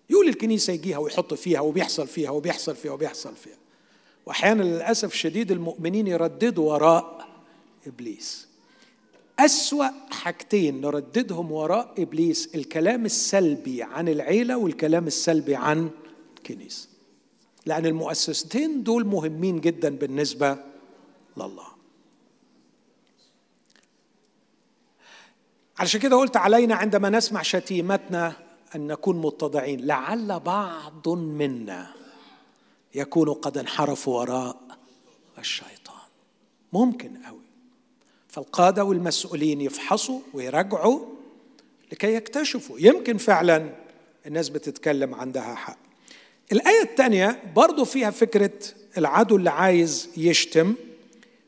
[0.09, 3.57] يقول الكنيسة يجيها ويحط فيها وبيحصل فيها وبيحصل فيها وبيحصل فيها.
[4.25, 7.27] وأحيانا للأسف الشديد المؤمنين يرددوا وراء
[7.87, 8.47] إبليس.
[9.39, 15.89] أسوأ حاجتين نرددهم وراء إبليس الكلام السلبي عن العيلة والكلام السلبي عن
[16.37, 16.87] الكنيسة
[17.67, 20.57] لأن المؤسستين دول مهمين جدا بالنسبة
[21.37, 21.67] لله.
[25.79, 28.33] علشان كده قلت علينا عندما نسمع شتيمتنا
[28.75, 29.85] أن نكون متضعين.
[29.85, 31.93] لعل بعض منا
[32.95, 34.57] يكون قد انحرفوا وراء
[35.39, 36.07] الشيطان.
[36.73, 37.47] ممكن أوي.
[38.27, 40.99] فالقادة والمسؤولين يفحصوا ويراجعوا
[41.91, 42.75] لكي يكتشفوا.
[42.79, 43.75] يمكن فعلا
[44.25, 45.86] الناس بتتكلم عندها حق.
[46.51, 48.51] الآية الثانية برضو فيها فكرة
[48.97, 50.75] العدو اللي عايز يشتم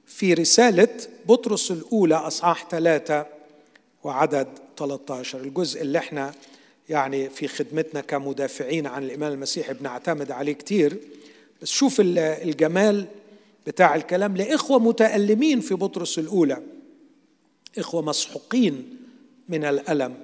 [0.05, 0.87] في رسالة
[1.25, 3.25] بطرس الأولى أصحاح ثلاثة
[4.03, 4.47] وعدد
[4.77, 6.33] 13 الجزء اللي إحنا
[6.89, 10.97] يعني في خدمتنا كمدافعين عن الإيمان المسيحي بنعتمد عليه كتير.
[11.61, 13.05] بس شوف الجمال
[13.67, 14.37] بتاع الكلام.
[14.37, 16.57] لإخوة متألمين في بطرس الأولى.
[17.77, 18.97] إخوة مسحوقين
[19.49, 20.15] من الألم.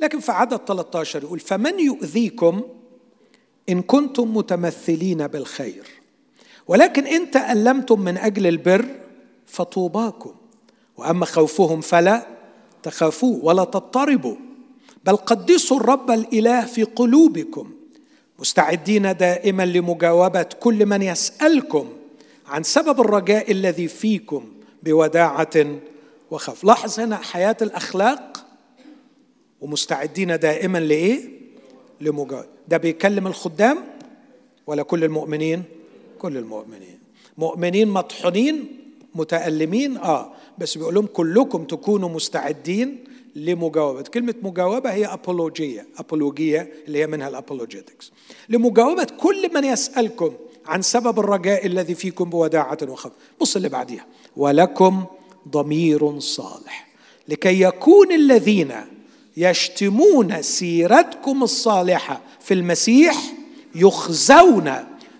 [0.00, 2.62] لكن في عدد 13 يقول فمن يؤذيكم
[3.68, 5.86] إن كنتم متمثلين بالخير
[6.68, 8.88] ولكن إن تألمتم من أجل البر
[9.46, 10.34] فطوباكم
[10.96, 12.26] وأما خوفهم فلا
[12.82, 14.36] تخافوا ولا تضطربوا
[15.04, 17.72] بل قدسوا الرب الإله في قلوبكم
[18.38, 21.92] مستعدين دائما لمجاوبة كل من يسألكم
[22.46, 24.52] عن سبب الرجاء الذي فيكم
[24.82, 25.80] بوداعة
[26.30, 28.46] وخوف لاحظ هنا حياة الأخلاق
[29.60, 31.41] ومستعدين دائما لإيه؟
[32.02, 33.78] لمجاهدة ده بيكلم الخدام
[34.66, 35.62] ولا كل المؤمنين؟
[36.18, 36.98] كل المؤمنين.
[37.38, 38.76] مؤمنين مطحونين
[39.14, 43.04] متألمين آه بس بيقول لهم كلكم تكونوا مستعدين
[43.36, 44.02] لمجاوبة.
[44.02, 48.12] كلمة مجاوبة هي أبولوجية أبولوجية اللي هي منها الأبولوجيتكس
[48.48, 50.32] لمجاوبة كل من يسألكم
[50.66, 53.12] عن سبب الرجاء الذي فيكم بوداعة وخوف.
[53.40, 54.06] بص اللي بعديها.
[54.36, 55.04] ولكم
[55.48, 56.88] ضمير صالح.
[57.28, 58.72] لكي يكون الذين
[59.36, 63.16] يشتمون سيرتكم الصالحة في المسيح
[63.74, 64.72] يخزون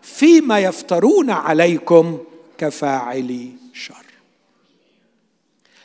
[0.03, 2.19] فيما يفترون عليكم
[2.59, 3.95] كفاعلي شر.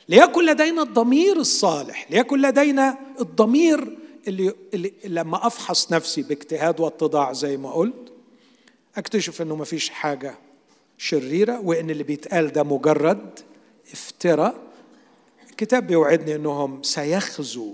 [0.09, 3.97] ليكن لدينا الضمير الصالح ليكن لدينا الضمير
[4.27, 8.11] اللي, اللي لما أفحص نفسي باجتهاد واتضاع زي ما قلت
[8.97, 10.35] أكتشف إنه ما فيش حاجة
[10.97, 13.39] شريرة وإن اللي بيتقال ده مجرد
[13.93, 14.55] افتراء.
[15.49, 17.73] الكتاب بيوعدني إنهم سيخزوا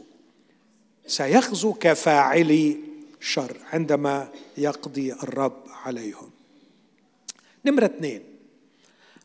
[1.07, 2.77] سيخزوا كفاعلي
[3.19, 6.29] شر عندما يقضي الرب عليهم.
[7.65, 8.23] نمرة اثنين.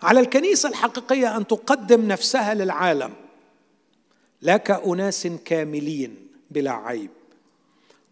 [0.02, 3.14] على الكنيسة الحقيقية أن تقدم نفسها للعالم.
[4.42, 6.16] لا كأناس كاملين
[6.50, 7.10] بلا عيب.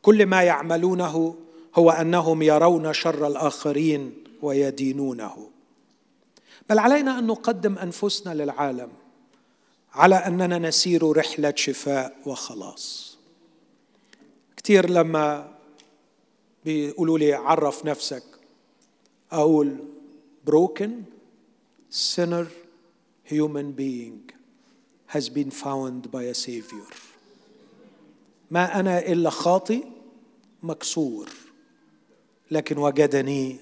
[0.02, 1.36] كل ما يعملونه
[1.74, 5.50] هو أنهم يرون شر الآخرين ويدينونه.
[6.70, 8.88] بل علينا أن نقدم أنفسنا للعالم
[9.94, 13.15] على أننا نسير رحلة شفاء وخلاص.
[14.66, 15.54] كثير لما
[16.64, 18.22] بيقولوا لي عرف نفسك.
[19.32, 19.76] أقول
[20.50, 20.90] broken
[21.90, 22.46] sinner
[23.30, 24.32] human being
[25.06, 26.94] has been found by a savior.
[28.50, 29.84] ما أنا إلا خاطي
[30.62, 31.30] مكسور
[32.50, 33.56] لكن وجدني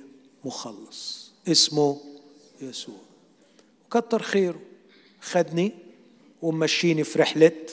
[0.44, 1.32] مخلص.
[1.48, 2.00] اسمه
[2.60, 3.00] يسوع.
[3.86, 4.60] وكتر خيره.
[5.20, 5.72] خدني
[6.42, 7.66] ومشيني في رحلة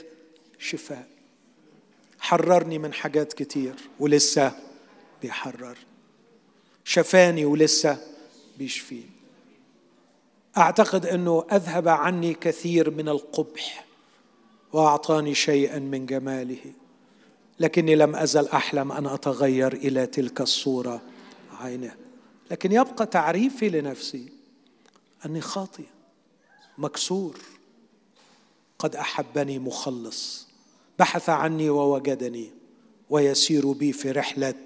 [0.60, 1.11] شفاء.
[2.22, 4.52] حررني من حاجات كتير ولسه
[5.22, 5.78] بيحرر.
[6.84, 7.98] شفاني ولسه
[8.58, 9.10] بيشفيني
[10.58, 13.86] أعتقد إنه أذهب عني كثير من القبح
[14.74, 16.74] وأعطاني شيئا من جماله
[17.60, 21.02] لكني لم أزل أحلم أن أتغير إلى تلك الصورة
[21.60, 21.96] عينه.
[22.52, 24.30] لكن يبقى تعريفي لنفسي
[25.26, 25.86] أني خاطئ
[26.78, 27.38] مكسور
[28.80, 30.51] قد أحبني مخلص.
[31.02, 32.50] بحث عني ووجدني
[33.10, 34.64] ويسير بي في رحلة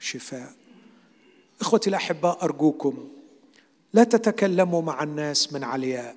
[0.00, 0.52] شفاء.
[1.60, 3.08] إخوتي الاحباء أرجوكم
[3.92, 6.16] لا تتكلموا مع الناس من علياء.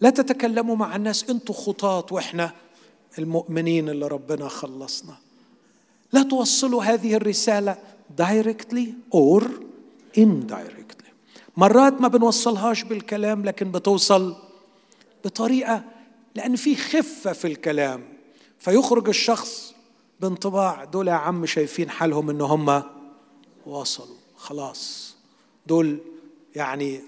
[0.00, 2.52] لا تتكلموا مع الناس أنتوا خطاط وإحنا
[3.18, 5.14] المؤمنين اللي ربنا خلصنا.
[6.12, 7.76] لا توصلوا هذه الرسالة
[8.20, 9.42] directly or
[10.18, 11.08] indirectly.
[11.56, 14.36] مرات ما بنوصلهاش بالكلام لكن بتوصل
[15.24, 15.91] بطريقة
[16.34, 18.04] لأن في خفة في الكلام.
[18.58, 19.74] فيخرج الشخص
[20.20, 22.82] بانطباع دول يا عم شايفين حالهم إن هم
[23.66, 24.16] وصلوا.
[24.36, 25.14] خلاص.
[25.66, 25.98] دول
[26.56, 27.00] يعني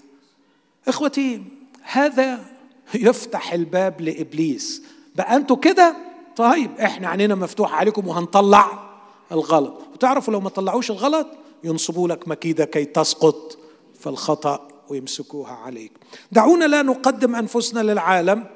[0.87, 1.43] إخوتي
[1.81, 2.45] هذا
[2.93, 4.81] يفتح الباب لإبليس.
[5.15, 5.95] بقى أنتوا كده؟
[6.35, 8.89] طيب إحنا عينينا مفتوحة عليكم وهنطلع
[9.31, 9.81] الغلط.
[9.93, 11.27] وتعرفوا لو ما طلعوش الغلط
[11.63, 13.57] ينصبوا لك مكيدة كي تسقط
[13.99, 15.91] في الخطأ ويمسكوها عليك.
[16.31, 18.47] دعونا لا نقدم أنفسنا للعالم.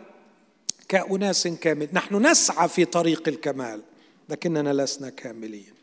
[0.90, 3.82] كأناس كامل نحن نسعى في طريق الكمال
[4.30, 5.74] لكننا لسنا كاملين.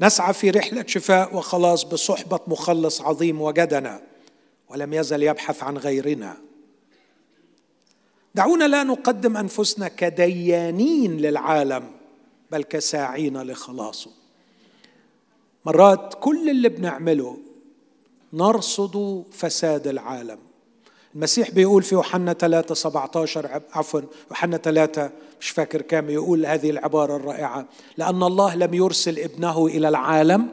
[0.00, 4.02] نسعى في رحلة شفاء وخلاص بصحبة مخلص عظيم وجدنا
[4.68, 6.36] ولم يزل يبحث عن غيرنا.
[8.34, 11.90] دعونا لا نقدم أنفسنا كديانين للعالم
[12.50, 14.10] بل كساعين لخلاصه.
[15.64, 17.38] مرات كل اللي بنعمله
[18.32, 20.38] نرصد فساد العالم.
[21.16, 24.00] المسيح بيقول في يوحنا 3 17 عفوا
[24.30, 25.10] يوحنا 3
[25.40, 30.48] مش فاكر كام يقول هذه العبارة الرائعة لأن الله لم يرسل ابنه إلى العالم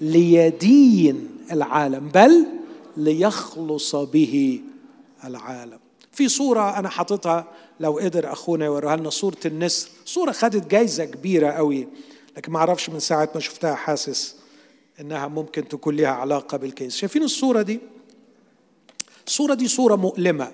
[0.00, 2.46] ليدين العالم بل
[2.96, 4.60] ليخلص به
[5.24, 5.78] العالم.
[6.12, 7.44] في صورة أنا حاططها
[7.80, 9.88] لو قدر أخونا يوريها لنا صورة النسر.
[10.04, 11.88] صورة خدت جايزة كبيرة قوي
[12.36, 14.36] لكن ما أعرفش من ساعة ما شفتها حاسس
[15.00, 17.80] إنها ممكن تكون لها علاقة بالكيس شايفين الصورة دي؟
[19.30, 20.52] الصورة دي صورة مؤلمة.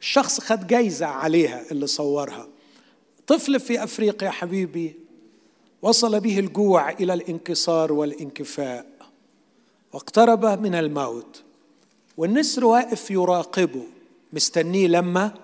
[0.00, 2.48] الشخص خد جايزة عليها اللي صورها.
[3.26, 4.96] طفل في أفريقيا حبيبي
[5.82, 8.86] وصل به الجوع إلى الانكسار والانكفاء
[9.92, 11.42] واقترب من الموت.
[12.16, 13.82] والنسر واقف يراقبه
[14.32, 15.34] مستنيه لما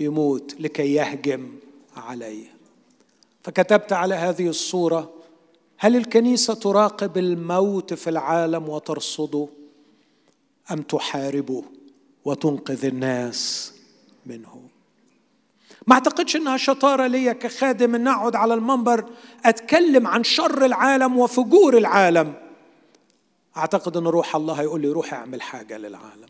[0.00, 1.48] يموت لكي يهجم
[1.96, 2.46] عليه.
[3.42, 5.10] فكتبت على هذه الصورة
[5.78, 9.48] هل الكنيسة تراقب الموت في العالم وترصده
[10.70, 11.79] أم تحاربه؟
[12.24, 13.72] وتنقذ الناس
[14.26, 14.62] منه
[15.86, 19.04] ما اعتقدش انها شطاره ليا كخادم إن اقعد على المنبر
[19.44, 22.34] اتكلم عن شر العالم وفجور العالم.
[23.56, 26.28] اعتقد إن روح الله هيقول لي روح اعمل حاجة للعالم.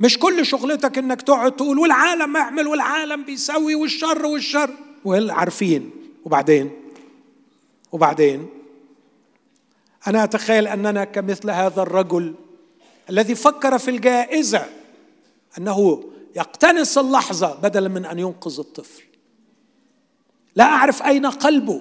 [0.00, 4.70] مش كل شغلتك إنك تقعد تقول والعالم اعمل والعالم بيسوي والشر والشر.
[5.06, 5.90] عارفين؟
[6.24, 6.70] وبعدين؟
[7.92, 8.48] وبعدين؟
[10.06, 12.34] أنا أتخيل أننا كمثل هذا الرجل
[13.10, 14.66] الذي فكر في الجائزة
[15.58, 16.04] أنه
[16.36, 19.02] يقتنص اللحظة بدلا من أن ينقذ الطفل.
[20.56, 21.80] لا أعرف أين قلبه.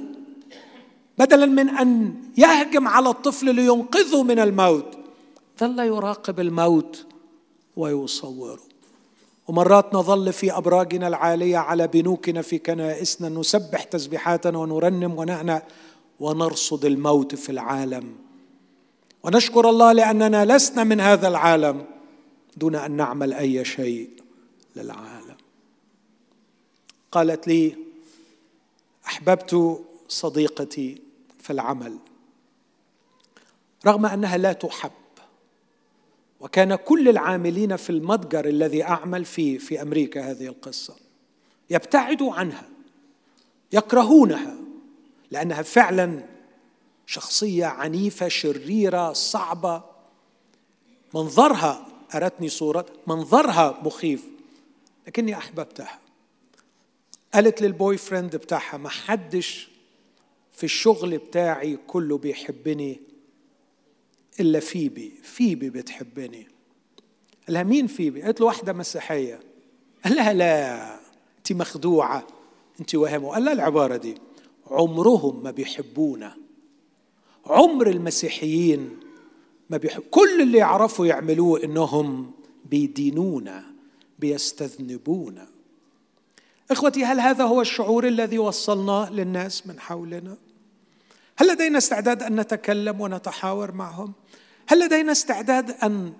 [1.17, 4.97] بدلا من أن يهجم على الطفل لينقذه من الموت
[5.59, 7.05] ظل يراقب الموت
[7.77, 8.59] ويصوره.
[9.47, 15.61] ومرات نظل في أبراجنا العالية على بنوكنا في كنائسنا نسبح تسبيحاتنا ونرنم ونعنى
[16.19, 18.26] ونرصد الموت في العالم.
[19.27, 21.85] ونشكر الله لأننا لسنا من هذا العالم
[22.57, 24.09] دون أن نعمل أي شيء
[24.75, 25.37] للعالم.
[27.11, 27.75] قالت لي
[29.05, 31.01] أحببت صديقتي
[31.39, 31.97] في العمل
[33.85, 34.91] رغم أنها لا تحب
[36.39, 40.95] وكان كل العاملين في المتجر الذي أعمل فيه في أمريكا هذه القصة
[41.69, 42.69] يبتعدوا عنها
[43.71, 44.55] يكرهونها
[45.31, 46.36] لأنها فعلا
[47.07, 49.83] شخصية عنيفة شريرة صعبة.
[51.15, 54.23] منظرها ارتني صورة منظرها مخيف
[55.07, 55.99] لكني أحببتها.
[57.33, 59.69] قالت للبوي فريند بتاعها ما حدش
[60.51, 63.01] في الشغل بتاعي كله بيحبني
[64.39, 66.47] إلا فيبي فيبي بتحبني.
[67.47, 69.39] قال لها مين فيبي؟ قالت له واحدة مسيحية.
[70.05, 70.99] قال لها لا
[71.37, 72.27] انت مخدوعة
[72.79, 73.29] انت وهمة.
[73.29, 74.15] قال لها العبارة دي
[74.67, 76.46] عمرهم ما بيحبونا.
[77.49, 78.89] عمر المسيحيين
[79.69, 82.31] ما بيحب كل اللي يعرفوا يعملوه إنهم
[82.65, 83.63] بيدينونا
[84.19, 85.47] بيستذنبونا.
[86.71, 90.37] إخوتي هل هذا هو الشعور الذي وصلناه للناس من حولنا؟
[91.37, 94.13] هل لدينا استعداد أن نتكلم ونتحاور معهم؟
[94.67, 96.13] هل لدينا استعداد أن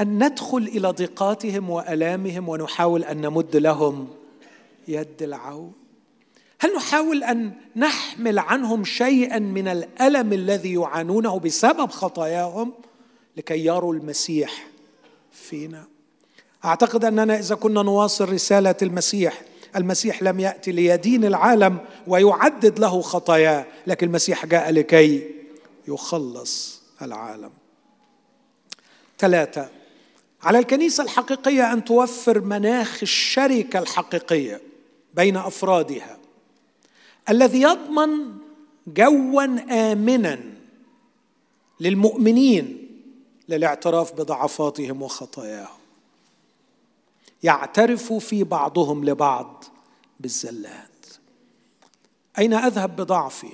[0.00, 4.08] أن ندخل إلى ضيقاتهم وألامهم ونحاول أن نمد لهم
[4.88, 5.83] يد العون؟
[6.64, 12.72] هل نحاول أن نحمل عنهم شيئا من الألم الذي يعانونه بسبب خطاياهم
[13.36, 14.66] لكي يروا المسيح
[15.32, 15.84] فينا؟
[16.64, 19.42] أعتقد أننا إذا كنا نواصل رسالة المسيح
[19.76, 25.30] المسيح لم يأتي ليدين العالم ويعدد له خطاياه لكن المسيح جاء لكي
[25.88, 27.50] يخلص العالم.
[29.18, 29.68] ثلاثة
[30.42, 34.60] على الكنيسة الحقيقية أن توفر مناخ الشركة الحقيقية
[35.14, 36.23] بين أفرادها.
[37.28, 38.34] الذي يضمن
[38.86, 39.44] جوا
[39.92, 40.40] امنا
[41.80, 42.88] للمؤمنين
[43.48, 45.78] للاعتراف بضعفاتهم وخطاياهم.
[47.42, 49.64] يعترف في بعضهم لبعض
[50.20, 51.06] بالزلات.
[52.38, 53.52] أين أذهب بضعفي؟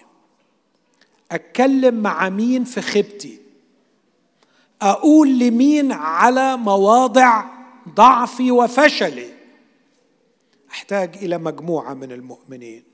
[1.30, 3.40] أتكلم مع مين في خيبتي
[4.82, 7.44] أقول لمين على مواضع
[7.88, 9.32] ضعفي وفشلي؟
[10.70, 12.89] أحتاج إلى مجموعة من المؤمنين.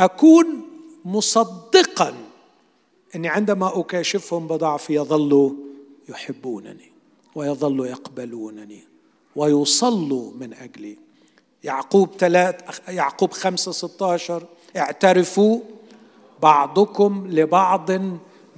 [0.00, 0.62] أكون
[1.04, 2.14] مصدقا
[3.14, 5.52] أني عندما أكاشفهم بضعفي يظلوا
[6.08, 6.92] يحبونني
[7.34, 8.84] ويظلوا يقبلونني
[9.36, 10.98] ويصلوا من أجلي.
[11.64, 14.42] يعقوب ثلاث يعقوب خمسة ستاشر
[14.76, 15.60] اعترفوا
[16.42, 17.90] بعضكم لبعض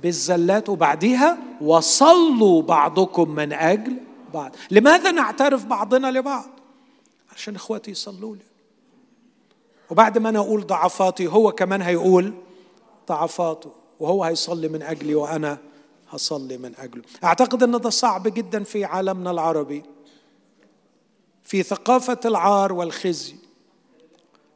[0.02, 3.96] بالزلات وبعديها وصلوا بعضكم من أجل
[4.34, 4.56] بعض.
[4.70, 6.50] لماذا نعترف بعضنا لبعض؟
[7.36, 8.51] عشان إخواتي يصلوا لي.
[9.92, 12.32] وبعد ما أنا أقول ضعفاتي هو كمان هيقول
[13.08, 15.58] ضعفاته وهو هيصلي من أجلي وأنا
[16.08, 17.02] هصلي من أجله.
[17.24, 19.82] أعتقد إن ده صعب جدا في عالمنا العربي
[21.44, 23.34] في ثقافة العار والخزي.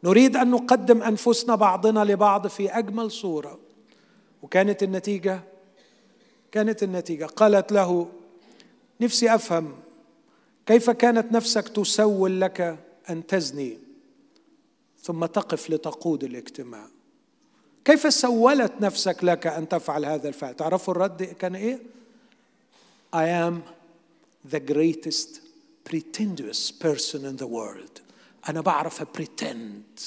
[0.05, 3.59] نريد أن نقدم أنفسنا بعضنا لبعض في أجمل صورة.
[4.43, 5.41] وكانت النتيجة؟
[6.53, 7.25] كانت النتيجة.
[7.25, 8.09] قالت له
[9.01, 9.75] نفسي أفهم
[10.67, 12.79] كيف كانت نفسك تسول لك
[13.11, 13.86] أن تزني؟
[15.07, 16.89] ثم تقف لتقود الاجتماع.
[17.85, 21.79] كيف سولت نفسك لك أن تفعل هذا الفعل؟ تعرفوا الرد كان إيه؟
[23.17, 23.55] I am
[24.53, 25.41] the greatest
[25.89, 28.01] pretentious person in the world.
[28.49, 30.03] أنا بعرف pretend.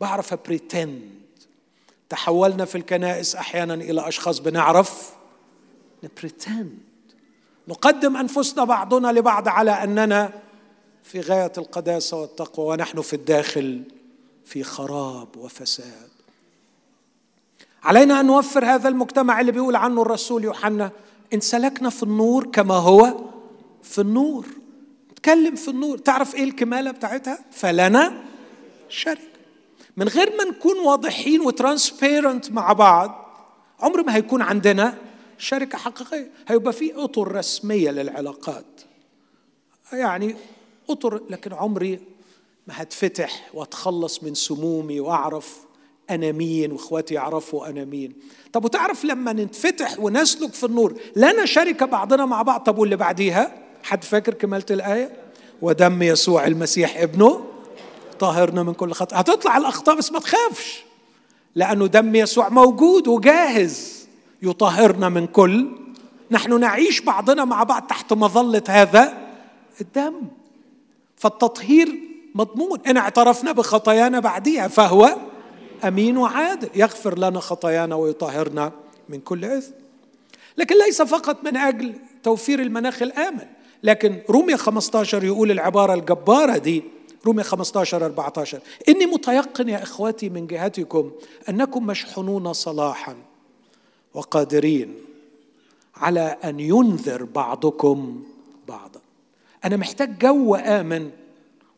[0.00, 1.16] بعرف pretend.
[2.08, 5.14] تحولنا في الكنائس أحيانا إلى أشخاص بنعرف
[6.04, 6.78] نبريتند
[7.68, 10.42] نقدم أنفسنا بعضنا لبعض على أننا
[11.06, 13.82] في غاية القداسة والتقوى ونحن في الداخل
[14.44, 16.08] في خراب وفساد.
[17.82, 20.90] علينا أن نوفر هذا المجتمع اللي بيقول عنه الرسول يوحنا
[21.34, 23.14] إن سلكنا في النور كما هو
[23.82, 24.46] في النور.
[25.12, 25.98] نتكلم في النور.
[25.98, 28.24] تعرف إيه الكمالة بتاعتها؟ فلنا
[28.88, 29.20] شركه
[29.96, 33.26] من غير ما نكون واضحين وترانسبيرنت مع بعض
[33.80, 34.98] عمر ما هيكون عندنا
[35.38, 36.30] شركة حقيقية.
[36.48, 38.64] هيبقى في أطر رسمية للعلاقات.
[39.92, 40.36] يعني
[40.90, 42.00] أطر لكن عمري
[42.66, 45.58] ما هتفتح وأتخلص من سمومي وأعرف
[46.10, 48.12] أنا مين وإخواتي يعرفوا أنا مين.
[48.52, 52.60] طب وتعرف لما نتفتح ونسلك في النور لنا شركه بعضنا مع بعض.
[52.60, 55.16] طب واللي بعديها؟ حد فاكر كمالة الآية؟
[55.62, 57.44] ودم يسوع المسيح ابنه
[58.18, 59.20] طهرنا من كل خطأ.
[59.20, 60.84] هتطلع الأخطاء بس ما تخافش
[61.54, 64.06] لأنه دم يسوع موجود وجاهز
[64.42, 65.68] يطهرنا من كل.
[66.30, 69.18] نحن نعيش بعضنا مع بعض تحت مظلة هذا
[69.80, 70.14] الدم.
[71.16, 72.00] فالتطهير
[72.34, 72.80] مضمون.
[72.86, 75.16] إن اعترفنا بخطايانا بعديها فهو
[75.84, 76.68] أمين وعادل.
[76.74, 78.72] يغفر لنا خطايانا ويطهرنا
[79.08, 79.72] من كل إثم.
[80.58, 83.46] لكن ليس فقط من أجل توفير المناخ الآمن
[83.82, 86.82] لكن رومية 15 يقول العبارة الجبارة دي
[87.26, 91.10] رومية 15 14 إني متيقن يا إخوتي من جهتكم
[91.48, 93.16] أنكم مشحونون صلاحا
[94.14, 94.94] وقادرين
[95.96, 98.22] على أن ينذر بعضكم
[98.68, 99.00] بعضا.
[99.66, 101.10] أنا محتاج جو آمن.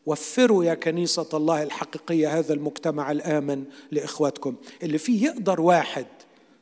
[0.05, 4.55] وفروا يا كنيسة الله الحقيقية هذا المجتمع الآمن لإخواتكم.
[4.83, 6.05] اللي فيه يقدر واحد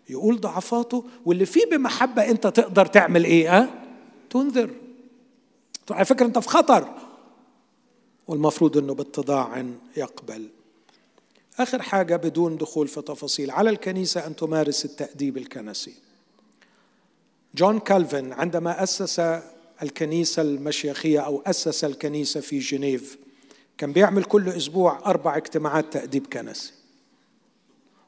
[0.10, 3.68] يقول ضعفاته واللي فيه بمحبة أنت تقدر تعمل إيه أه؟
[4.30, 4.70] تنذر.
[5.92, 6.94] على فكرة أنت في خطر.
[8.28, 9.66] والمفروض أنه باتضاع
[9.98, 10.48] يقبل.
[11.60, 13.52] آخر حاجة بدون دخول في تفاصيل.
[13.52, 15.94] على الكنيسة أن تمارس التأديب الكنسي.
[17.56, 19.20] جون كالفن عندما أسس
[19.84, 23.18] الكنيسة المشيخية أو أسس الكنيسة في جنيف.
[23.78, 26.74] كان بيعمل كل أسبوع أربع اجتماعات تأديب كنسي.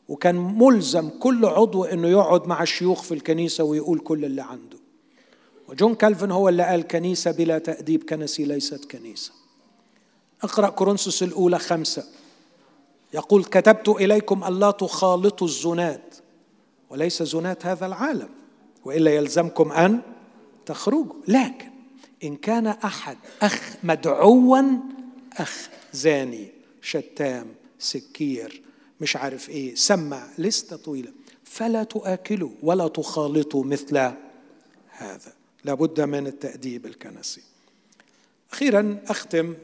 [0.10, 4.78] وكان ملزم كل عضو أنه يقعد مع الشيوخ في الكنيسة ويقول كل اللي عنده.
[5.68, 9.32] وجون كالفن هو اللي قال كنيسة بلا تأديب كنسي ليست كنيسة.
[10.44, 12.04] اقرأ كورنثوس الأولى خمسة.
[13.14, 16.16] يقول كتبت إليكم ألا تخالطوا الزنات
[16.90, 18.30] وليس زنات هذا العالم
[18.86, 20.02] وإلا يلزمكم أن
[20.70, 21.14] تخرجوا.
[21.28, 21.70] لكن
[22.24, 24.62] إن كان أحد أخ مدعوا
[25.38, 26.48] أخ زاني
[26.82, 27.48] شتام
[27.80, 28.62] سكير
[29.02, 31.12] مش عارف إيه سمع لستة طويلة
[31.44, 33.98] فلا تآكلوا ولا تخالطوا مثل
[34.90, 35.34] هذا.
[35.66, 37.42] لابد من التأديب الكنسي.
[38.52, 39.56] أخيرا أختم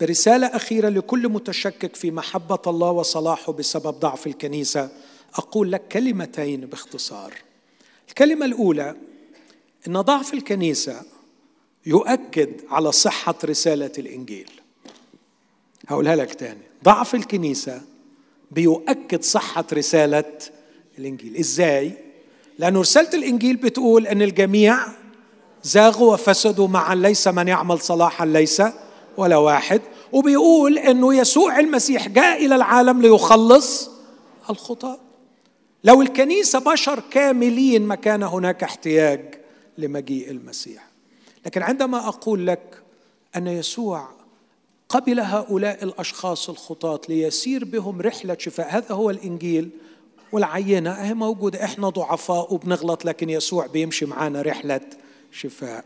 [0.00, 4.90] برسالة أخيرة لكل متشكك في محبة الله وصلاحه بسبب ضعف الكنيسة.
[5.34, 7.34] أقول لك كلمتين باختصار.
[8.08, 8.96] الكلمة الأولى
[9.88, 11.02] أن ضعف الكنيسة
[11.86, 14.50] يؤكد على صحة رسالة الإنجيل.
[15.88, 16.62] هقولها لك تاني.
[16.84, 17.82] ضعف الكنيسة
[18.50, 20.38] بيؤكد صحة رسالة
[20.98, 21.36] الإنجيل.
[21.36, 21.92] إزاي؟
[22.58, 24.78] لأن رسالة الإنجيل بتقول أن الجميع
[25.62, 28.62] زاغوا وفسدوا معا ليس من يعمل صلاحا ليس
[29.16, 29.80] ولا واحد.
[30.12, 33.90] وبيقول أنه يسوع المسيح جاء إلى العالم ليخلص
[34.50, 34.98] الخطاة
[35.84, 39.34] لو الكنيسة بشر كاملين ما كان هناك احتياج
[39.78, 40.88] لمجيء المسيح.
[41.46, 42.82] لكن عندما أقول لك
[43.36, 44.08] أن يسوع
[44.88, 49.70] قبل هؤلاء الأشخاص الخطاة ليسير بهم رحلة شفاء هذا هو الإنجيل
[50.32, 54.80] والعينة أهي موجودة إحنا ضعفاء وبنغلط لكن يسوع بيمشي معانا رحلة
[55.32, 55.84] شفاء.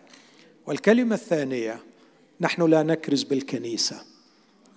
[0.66, 1.80] والكلمة الثانية
[2.40, 4.02] نحن لا نكرز بالكنيسة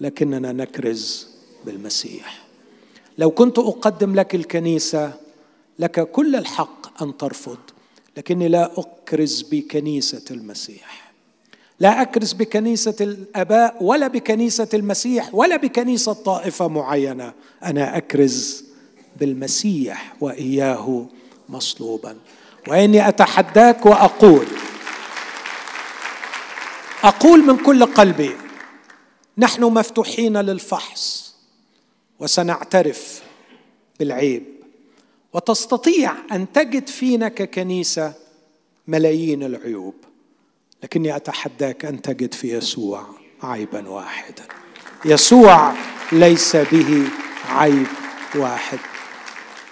[0.02, 1.28] لكننا نكرز
[1.66, 2.46] بالمسيح.
[3.18, 5.14] لو كنت أقدم لك الكنيسة
[5.80, 7.58] لك كل الحق أن ترفض.
[8.18, 11.12] لكني لا أكرز بكنيسة المسيح.
[11.80, 17.34] لا أكرز بكنيسة الآباء ولا بكنيسة المسيح ولا بكنيسة طائفة معينة.
[17.64, 18.66] أنا أكرز
[19.20, 21.08] بالمسيح وإياه
[21.50, 22.18] مصلوبا.
[22.68, 24.46] وإني أتحداك وأقول
[27.04, 28.32] أقول من كل قلبي
[29.38, 31.36] نحن مفتوحين للفحص
[32.20, 33.24] وسنعترف
[34.00, 34.55] بالعيب.
[35.36, 38.14] وتستطيع أن تجد فينا ككنيسه
[38.88, 39.94] ملايين العيوب
[40.84, 43.06] لكني أتحداك أن تجد في يسوع
[43.44, 44.44] عيبا واحدا.
[45.06, 45.74] يسوع
[46.12, 47.08] ليس به
[47.50, 47.88] عيب
[48.36, 48.80] واحد.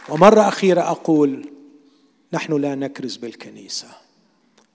[0.09, 1.49] ومرة أخيرة أقول
[2.34, 3.88] نحن لا نكرز بالكنيسة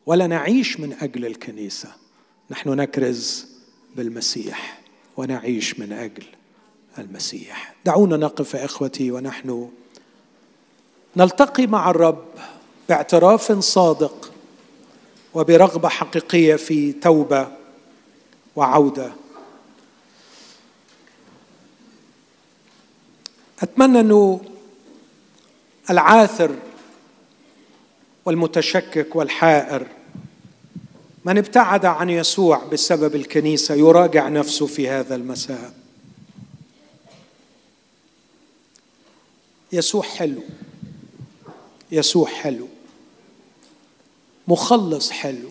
[0.07, 1.89] ولا نعيش من أجل الكنيسة.
[2.51, 3.47] نحن نكرز
[3.97, 4.81] بالمسيح
[5.17, 6.25] ونعيش من أجل
[6.99, 7.75] المسيح.
[7.85, 9.71] دعونا نقف يا إخوتي ونحن
[11.17, 12.25] نلتقي مع الرب
[12.89, 14.33] باعتراف صادق
[15.35, 17.49] وبرغبة حقيقية في توبة
[18.57, 19.13] وعودة.
[23.63, 24.41] أتمنى أنه
[25.91, 26.55] العاثر
[28.25, 29.87] والمتشكك والحائر
[31.25, 35.73] من ابتعد عن يسوع بسبب الكنيسة يراجع نفسه في هذا المساء.
[39.73, 40.43] يسوع حلو.
[41.91, 42.69] يسوع حلو.
[44.49, 45.51] مخلص حلو.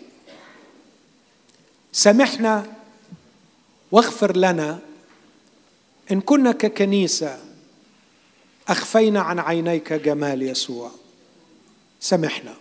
[1.91, 2.73] سامحنا
[3.91, 4.79] واغفر لنا
[6.11, 7.39] إن كنا ككنيسة
[8.67, 10.91] أخفينا عن عينيك جمال يسوع.
[11.99, 12.55] سامحنا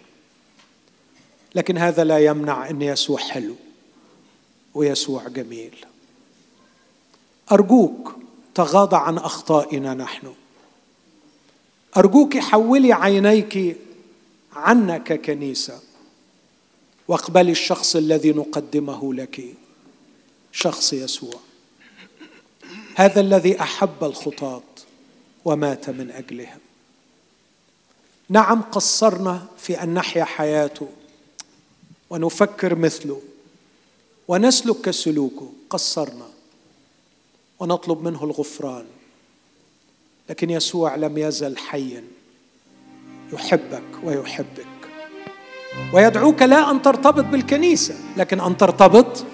[1.54, 3.56] لكن هذا لا يمنع إن يسوع حلو
[4.74, 5.86] ويسوع جميل.
[7.52, 8.16] أرجوك
[8.54, 10.34] تغاضى عن أخطائنا نحن.
[11.96, 13.76] ارجوك حولي عينيك
[14.52, 15.80] عنا ككنيسه
[17.08, 19.44] واقبلي الشخص الذي نقدمه لك
[20.52, 21.40] شخص يسوع.
[22.94, 24.62] هذا الذي أحب الخطاه
[25.44, 26.58] ومات من أجلهم.
[28.28, 30.88] نعم قصرنا في أن نحيا حياته
[32.10, 33.22] ونفكر مثله
[34.28, 36.28] ونسلك كسلوكه قصرنا
[37.58, 38.86] ونطلب منه الغفران.
[40.30, 42.04] لكن يسوع لم يزل حيا.
[43.32, 44.66] يحبك ويحبك.
[45.92, 49.24] ويدعوك لا أن ترتبط بالكنيسة لكن أن ترتبط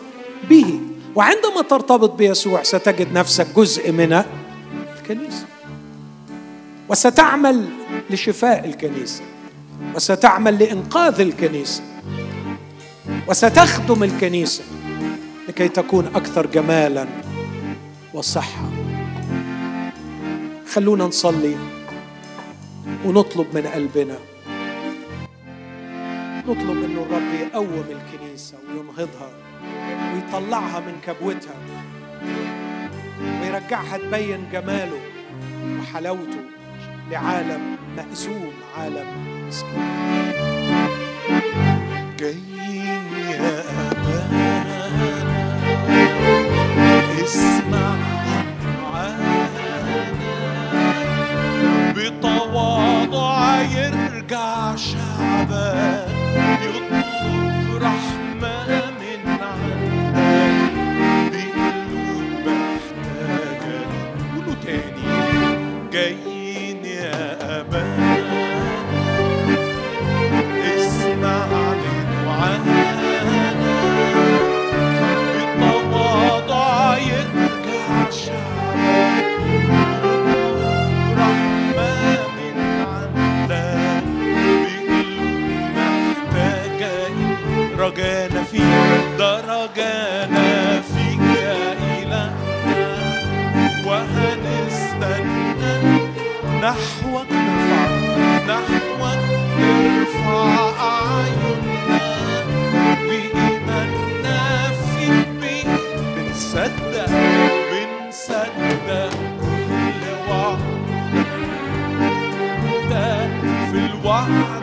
[0.50, 0.80] به.
[1.14, 4.22] وعندما ترتبط بيسوع ستجد نفسك جزء من
[4.98, 5.46] الكنيسة.
[6.88, 7.68] وستعمل
[8.10, 9.22] لشفاء الكنيسة.
[9.94, 11.82] وستعمل لإنقاذ الكنيسة.
[13.28, 14.64] وستخدم الكنيسة
[15.48, 17.06] لكي تكون أكثر جمالا
[18.14, 18.81] وصحه
[20.74, 21.56] خلونا نصلي
[23.04, 24.18] ونطلب من قلبنا.
[26.48, 29.30] نطلب إنه الرب يقوم الكنيسة وينهضها
[30.14, 31.54] ويطلعها من كبوتها
[33.42, 35.00] ويرجعها تبين جماله
[35.80, 36.44] وحلاوته
[37.10, 39.06] لعالم مأزوم عالم
[39.48, 40.32] مسكين.
[42.18, 44.52] جايين يا أبانا
[47.24, 48.11] اسمع.
[54.32, 56.11] يرجع شعبك
[107.70, 109.12] بنصدق
[109.48, 110.02] كل
[112.90, 113.10] ده
[113.70, 114.62] في الوعد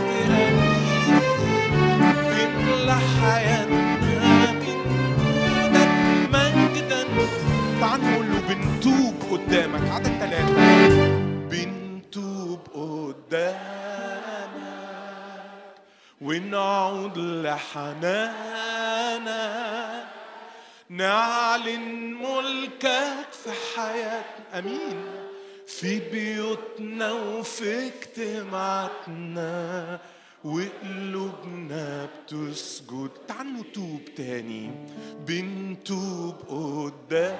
[2.30, 4.20] بنملى حياتنا من
[5.52, 5.94] جودك
[6.34, 7.02] مجدا.
[7.82, 9.86] تعال نقول له بنتوب قدامك.
[9.92, 10.56] عدد ثلاثة
[11.52, 13.60] بنتوب قدامك.
[16.22, 18.50] ونعود لحنانك.
[20.90, 25.06] نعلن ملكك في حياتنا أمين.
[25.68, 30.00] في بيوتنا وفي اجتماعاتنا.
[30.44, 33.10] وقلوبنا بتسجد.
[33.28, 34.72] تعال نتوب تاني.
[35.28, 37.40] بنتوب قدامك.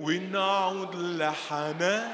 [0.00, 2.06] ونعود لحنانك.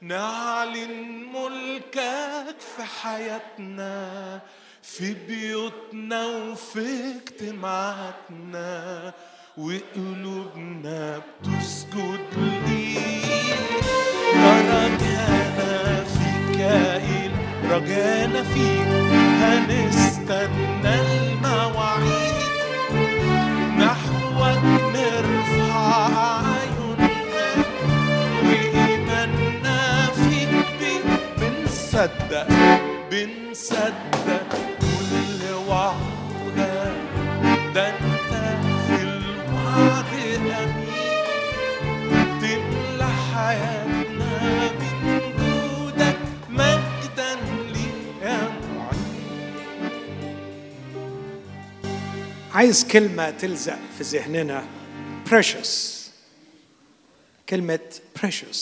[0.00, 4.40] نعلن ملكك في حياتنا.
[4.86, 6.86] في بيوتنا وفي
[7.16, 8.72] اجتماعاتنا
[9.56, 12.20] وقلوبنا بتسجد
[12.68, 13.58] ليك
[14.36, 18.88] رجانا فيك إله رجانا فيك
[19.40, 22.34] هنستنى المواعيد.
[23.78, 25.76] نحوك نرفع
[26.16, 27.48] أعيننا
[28.44, 30.82] وإيماننا فيك
[31.38, 32.48] بنصدق.
[33.14, 34.48] بنصدق
[34.80, 36.96] كل وعدك
[37.74, 38.32] ده انت
[38.86, 40.14] في الوعد
[40.60, 41.24] امين
[42.40, 46.18] تملى حياتنا من جودك
[46.50, 47.34] مجدا
[47.72, 48.52] ليك يا
[52.52, 54.64] عايز كلمة تلزق في ذهننا.
[55.30, 55.72] Precious.
[57.48, 57.80] كلمة
[58.18, 58.58] precious.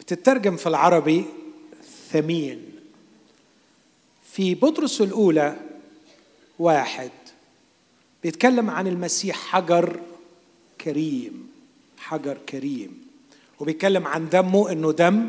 [0.00, 1.24] بتترجم في العربي
[2.12, 2.75] ثمين.
[4.36, 5.56] في بطرس الأولى
[6.58, 7.10] واحد
[8.22, 10.00] بيتكلم عن المسيح حجر
[10.80, 11.48] كريم
[11.98, 13.06] حجر كريم
[13.60, 15.28] وبيتكلم عن دمه إنه دم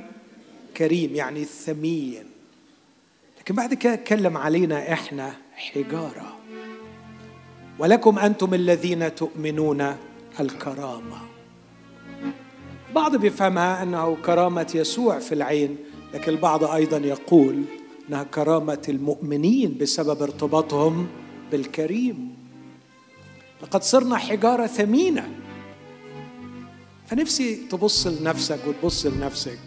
[0.78, 2.24] كريم يعني ثمين.
[3.40, 6.38] لكن بعد كده اتكلم علينا إحنا حجارة.
[7.80, 9.98] ولكم أنتم الذين تؤمنون
[10.40, 11.22] الكرامة.
[12.96, 15.78] بعض بيفهمها أنه كرامة يسوع في العين
[16.14, 17.64] لكن البعض أيضا يقول
[18.10, 21.08] انها كرامة المؤمنين بسبب ارتباطهم
[21.52, 22.36] بالكريم.
[23.64, 25.30] لقد صرنا حجارة ثمينة.
[27.08, 29.60] فنفسي تبص لنفسك وتبص لنفسك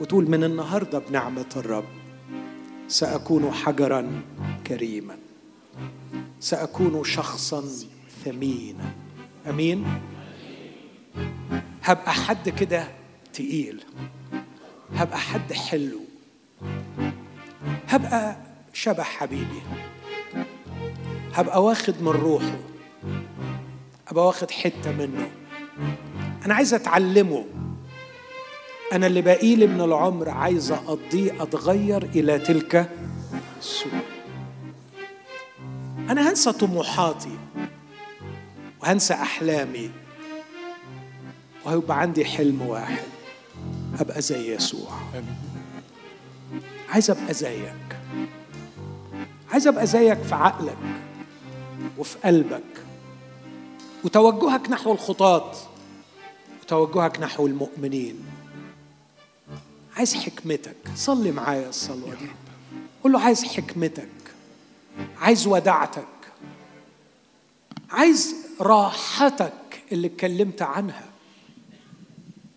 [0.00, 1.84] وتقول من النهارده بنعمة الرب
[2.88, 4.22] سأكون حجرا
[4.66, 5.16] كريما.
[6.40, 7.64] سأكون شخصا
[8.24, 8.92] ثمينا.
[9.48, 9.84] أمين؟
[11.82, 12.88] هبقى حد كده
[13.32, 13.84] تقيل.
[14.94, 16.00] هبقى حد حلو.
[17.88, 18.36] هبقى
[18.72, 19.62] شبه حبيبي.
[21.34, 22.58] هبقى واخد من روحه.
[24.08, 25.30] هبقى واخد حتة منه.
[26.46, 27.44] أنا عايز أتعلمه.
[28.92, 32.90] أنا اللي باقيلي من العمر عايز أقضيه أتغير إلى تلك
[33.58, 34.02] الصورة.
[36.10, 37.38] أنا هنسى طموحاتي
[38.82, 39.90] وهنسى أحلامي
[41.64, 43.04] وهيبقى عندي حلم واحد.
[44.00, 44.90] أبقى زي يسوع.
[46.90, 47.96] عايز أبقى زيك.
[49.52, 50.76] عايز أبقى زيك في عقلك
[51.98, 52.84] وفي قلبك.
[54.04, 55.52] وتوجهك نحو الخطاة
[56.62, 58.24] وتوجهك نحو المؤمنين.
[59.96, 60.76] عايز حكمتك.
[60.94, 62.26] صلي معايا الصلوة دي.
[63.02, 64.08] قول له عايز حكمتك.
[65.18, 66.04] عايز ودعتك
[67.90, 71.04] عايز راحتك اللي اتكلمت عنها.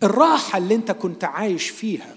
[0.02, 2.14] الراحة اللي انت كنت عايش فيها.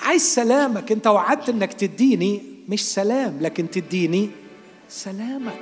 [0.00, 0.92] عايز سلامك.
[0.92, 4.30] انت وعدت انك تديني مش سلام لكن تديني
[4.88, 5.60] سلامك.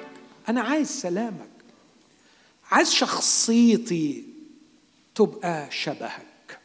[0.49, 1.49] أنا عايز سلامك.
[2.71, 4.25] عايز شخصيتي
[5.15, 6.59] تبقى شبهك.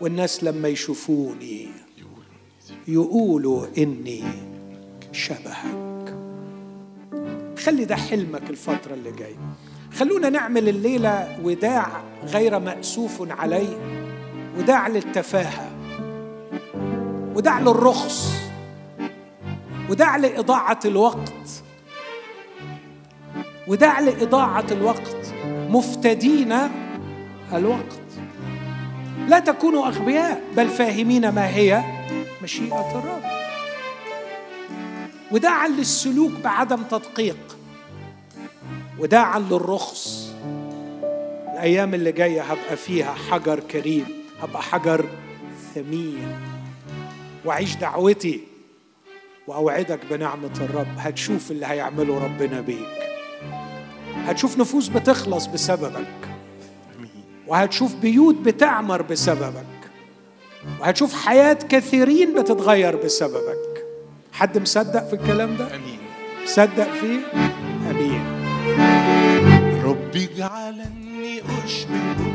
[0.00, 1.68] والناس لما يشوفوني
[2.88, 4.24] يقولوا إني
[5.12, 6.14] شبهك.
[7.58, 9.36] خلي ده حلمك الفترة اللي جاية.
[9.94, 14.03] خلونا نعمل الليلة وداع غير مأسوف عليه.
[14.58, 15.70] وداع للتفاهة
[17.34, 18.34] وداع للرخص
[19.90, 21.62] وداع لإضاعة الوقت
[23.68, 25.34] وداع لإضاعة الوقت
[25.68, 26.54] مفتدين
[27.52, 28.00] الوقت.
[29.28, 31.82] لا تكونوا أغبياء بل فاهمين ما هي
[32.42, 33.22] مشيئة الرب.
[35.32, 37.56] وداعا للسلوك بعدم تدقيق
[38.98, 40.32] وداعا للرخص.
[41.52, 44.23] الأيام اللي جاية هبقى فيها حجر كريم.
[44.42, 45.04] هبقى حجر
[45.74, 46.36] ثمين.
[47.44, 48.40] وأعيش دعوتي
[49.46, 50.98] وأوعدك بنعمة الرب.
[50.98, 53.10] هتشوف اللي هيعمله ربنا بيك.
[54.26, 56.28] هتشوف نفوس بتخلص بسببك.
[57.46, 59.64] وهتشوف بيوت بتعمر بسببك.
[60.80, 63.84] وهتشوف حياة كثيرين بتتغير بسببك.
[64.32, 65.98] حد مصدق في الكلام ده؟ آمين.
[66.44, 67.18] مصدق فيه؟
[67.90, 68.24] أمين.
[69.84, 72.33] ربي اجعلني أشبه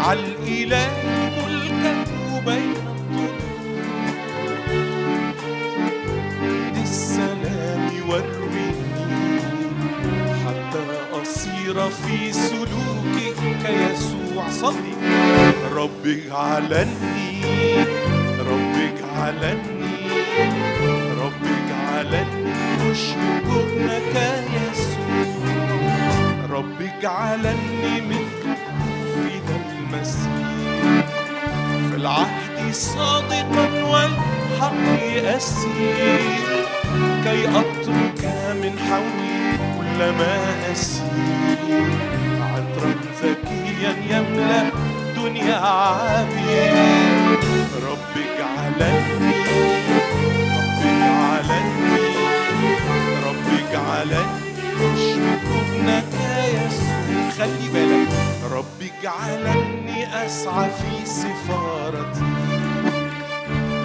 [0.00, 2.08] واجعل الهي ملكك
[2.46, 3.36] بين الطرق
[6.82, 9.40] السلام وارويني
[10.46, 10.82] حتى
[11.22, 13.36] اصير في سلوكك
[13.66, 14.94] كيسوع صلي
[15.72, 17.42] ربي اجعلني
[18.40, 19.90] ربي اجعلني
[21.20, 22.52] ربي اجعلني
[23.50, 24.16] ابنك
[24.54, 25.26] يسوع
[26.50, 28.39] ربي اجعلني مثل
[30.00, 31.06] المسيح
[31.90, 35.02] في العهد صادقا والحق
[35.36, 36.66] أسير
[37.24, 38.22] كي أترك
[38.62, 40.36] من حولي كل ما
[40.72, 41.58] أسير.
[42.40, 44.70] عطرا ذكيا يملأ
[45.16, 47.38] دنيا عبير
[47.90, 49.34] ربي اجعلني
[50.56, 52.08] ربي اجعلني
[53.26, 54.24] ربي اجعلني
[54.80, 56.14] أشبه ابنك
[56.54, 56.99] يسوع.
[57.38, 58.08] خلي بالك
[58.52, 62.32] ربي اجعلني أسعى في سفارتي.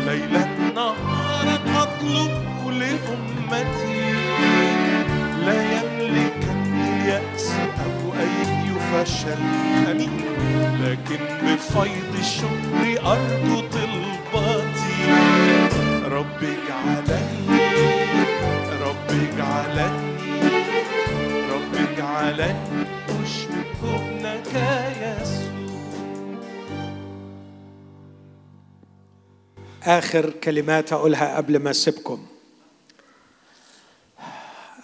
[0.05, 0.45] ليلا
[0.75, 2.31] نهارا أطلب
[2.69, 4.01] لأمتي.
[5.45, 7.51] لا يملكني اليأس
[7.85, 8.35] أو أي
[8.91, 9.41] فشل.
[9.91, 10.25] أمين
[10.83, 14.95] لكن بفيض الشكر أرجو طلباتي.
[16.11, 17.59] ربي اجعلني
[18.81, 20.15] ربي اجعلني
[21.51, 22.85] ربي اجعلني
[23.25, 23.55] يسوع
[29.83, 32.25] آخر كلمات أقولها قبل ما أسيبكم.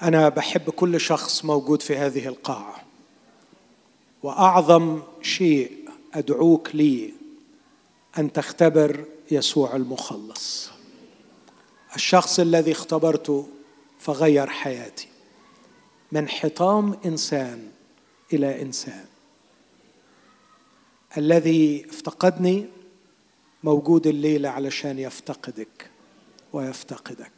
[0.01, 2.75] أنا بحب كل شخص موجود في هذه القاعة
[4.23, 7.13] وأعظم شيء أدعوك لي
[8.17, 10.71] أن تختبر يسوع المخلص.
[11.95, 13.47] الشخص الذي اختبرته
[13.99, 15.07] فغير حياتي.
[16.11, 17.70] من حطام إنسان
[18.33, 19.05] إلى إنسان.
[21.17, 22.65] الذي افتقدني
[23.63, 25.89] موجود الليلة علشان يفتقدك
[26.53, 27.31] ويفتقدك.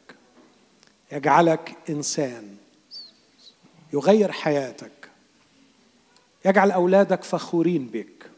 [1.11, 2.57] يجعلك إنسان
[3.93, 5.09] يغير حياتك.
[6.45, 8.29] يجعل أولادك فخورين بك.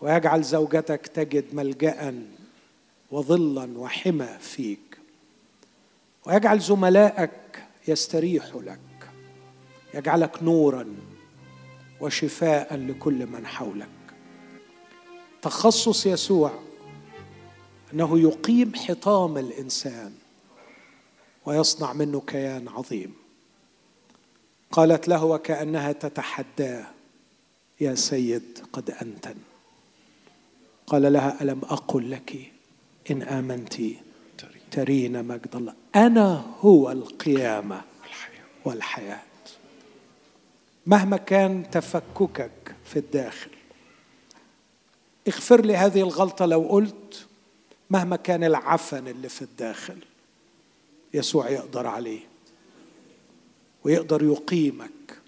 [0.00, 2.24] ويجعل زوجتك تجد ملجأ
[3.10, 4.98] وظلا وحمى فيك.
[6.26, 8.78] ويجعل زملائك يستريحوا لك.
[9.94, 10.96] يجعلك نورا
[12.00, 13.88] وشفاء لكل من حولك.
[15.42, 16.52] تخصص يسوع
[17.92, 20.12] أنه يقيم حطام الإنسان
[21.46, 23.14] ويصنع منه كيان عظيم.
[24.70, 26.86] قالت له وكأنها تتحداه
[27.80, 29.36] يا سيد قد انتن
[30.86, 32.52] قال لها ألم أقل لك
[33.10, 33.74] إن آمنت
[34.70, 37.82] ترين مجد الله؟ أنا هو القيامة
[38.64, 39.22] والحياة.
[40.86, 43.50] مهما كان تفككك في الداخل.
[45.28, 47.26] اغفر لي هذه الغلطة لو قلت
[47.90, 49.98] مهما كان العفن اللي في الداخل
[51.14, 52.20] يسوع يقدر عليه
[53.84, 55.18] ويقدر يقيمك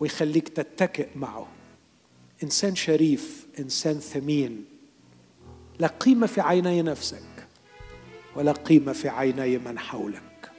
[0.00, 1.48] ويخليك تتكئ معه.
[2.42, 4.64] إنسان شريف إنسان ثمين.
[5.78, 7.46] لا قيمة في عيني نفسك
[8.36, 10.50] ولا قيمة في عيني من حولك.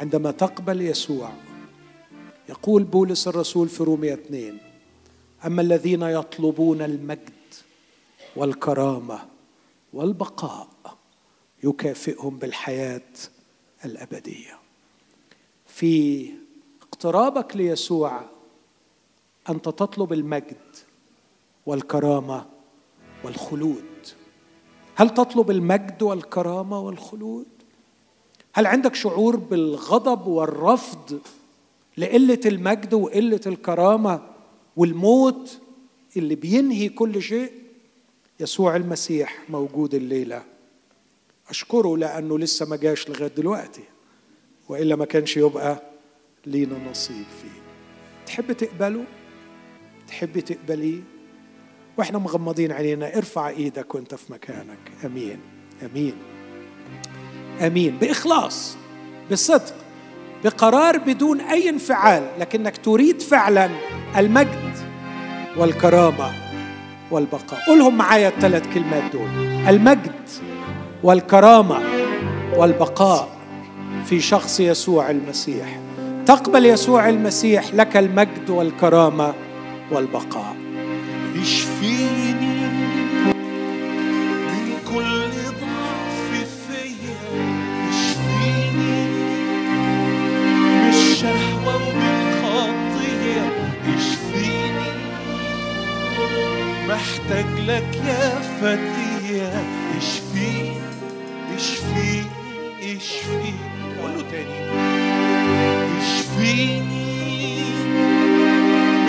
[0.00, 1.32] عندما تقبل يسوع
[2.48, 4.58] يقول بولس الرسول في رومية اثنين
[5.46, 7.32] أما الذين يطلبون المجد
[8.36, 9.18] والكرامة
[9.92, 10.68] والبقاء
[11.64, 13.02] يكافئهم بالحياة
[13.84, 14.58] الأبدية
[15.66, 16.24] في
[16.82, 18.20] اقترابك ليسوع
[19.48, 20.76] أنت تطلب المجد
[21.66, 22.46] والكرامة
[23.24, 23.84] والخلود
[24.94, 27.46] هل تطلب المجد والكرامة والخلود؟
[28.52, 31.20] هل عندك شعور بالغضب والرفض
[31.98, 34.22] لقلة المجد وقلة الكرامة
[34.76, 35.60] والموت
[36.16, 37.52] اللي بينهي كل شيء
[38.40, 40.42] يسوع المسيح موجود الليلة.
[41.48, 43.82] أشكره لأنه لسه ما جاش لغاية دلوقتي
[44.68, 45.82] وإلا ما كانش يبقى
[46.46, 47.60] لينا نصيب فيه.
[48.26, 49.04] تحب تقبله؟
[50.08, 51.00] تحب تقبليه؟
[51.98, 54.78] وإحنا مغمضين عينينا ارفع إيدك وإنت في مكانك.
[55.04, 55.38] آمين.
[55.82, 56.14] آمين.
[57.60, 57.98] آمين.
[57.98, 58.76] بإخلاص
[59.32, 59.87] بصدق
[60.44, 63.70] بقرار بدون أي انفعال لكنك تريد فعلا
[64.16, 64.72] المجد
[65.56, 66.32] والكرامة
[67.10, 67.60] والبقاء.
[67.66, 69.28] قولهم معايا الثلاث كلمات دول.
[69.68, 70.28] المجد
[71.02, 71.78] والكرامة
[72.56, 73.28] والبقاء
[74.06, 75.78] في شخص يسوع المسيح.
[76.26, 79.34] تقبل يسوع المسيح لك المجد والكرامة
[79.90, 80.56] والبقاء.
[81.42, 82.47] اشفيني
[97.28, 99.62] محتاج لك يا فتية
[99.98, 100.72] اشفيني
[101.56, 103.54] اشفيني اشفيني
[104.00, 104.70] قول له تاني.
[106.00, 107.62] اشفيني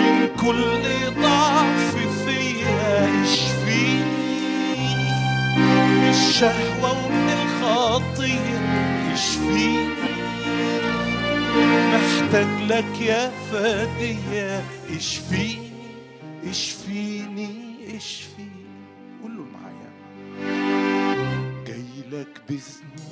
[0.00, 0.82] من كل
[1.22, 3.22] ضعف فيا.
[3.22, 4.04] اشفيني
[5.56, 8.58] من الشهوة ومن الخطية
[9.12, 9.88] اشفيني
[11.92, 14.62] محتاج لك يا فدية
[14.96, 15.70] اشفيني
[16.50, 17.69] اشفيني.
[17.96, 18.66] اشفيني
[19.22, 19.90] قول له معايا.
[21.66, 23.10] جاي لك بذنوب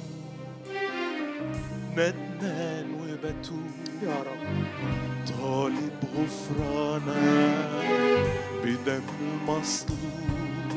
[1.92, 3.70] ندمان وبتوب
[4.02, 4.46] يا رب.
[5.40, 7.88] طالب غفرانك
[8.64, 10.68] بدم المصلوب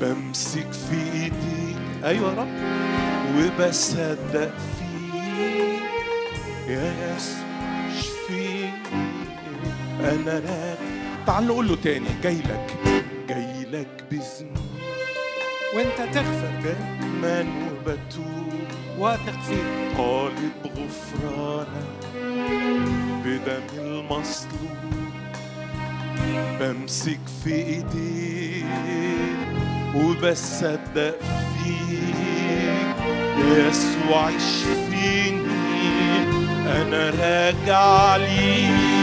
[0.00, 2.48] بمسك في ايديك أيوه يا رب.
[3.36, 5.82] وبصدق فيك
[6.68, 7.48] يا يسوع
[7.88, 8.72] اشفيني.
[10.00, 10.87] أنا راجع
[11.28, 12.08] تعال نقول له تاني.
[12.22, 12.74] جاي لك
[13.28, 14.78] جاي لك بذنوب.
[15.74, 18.52] وانت تغفر ندمان وبتوب.
[18.98, 19.96] واثق فيه.
[19.96, 22.00] طالب غفرانك
[23.24, 24.78] بدم المصلوب.
[26.60, 28.64] بمسك في ايديك
[29.94, 32.96] وبصدق فيك.
[33.38, 35.48] يا يسوع اشفيني
[36.66, 38.97] أنا راجع ليك.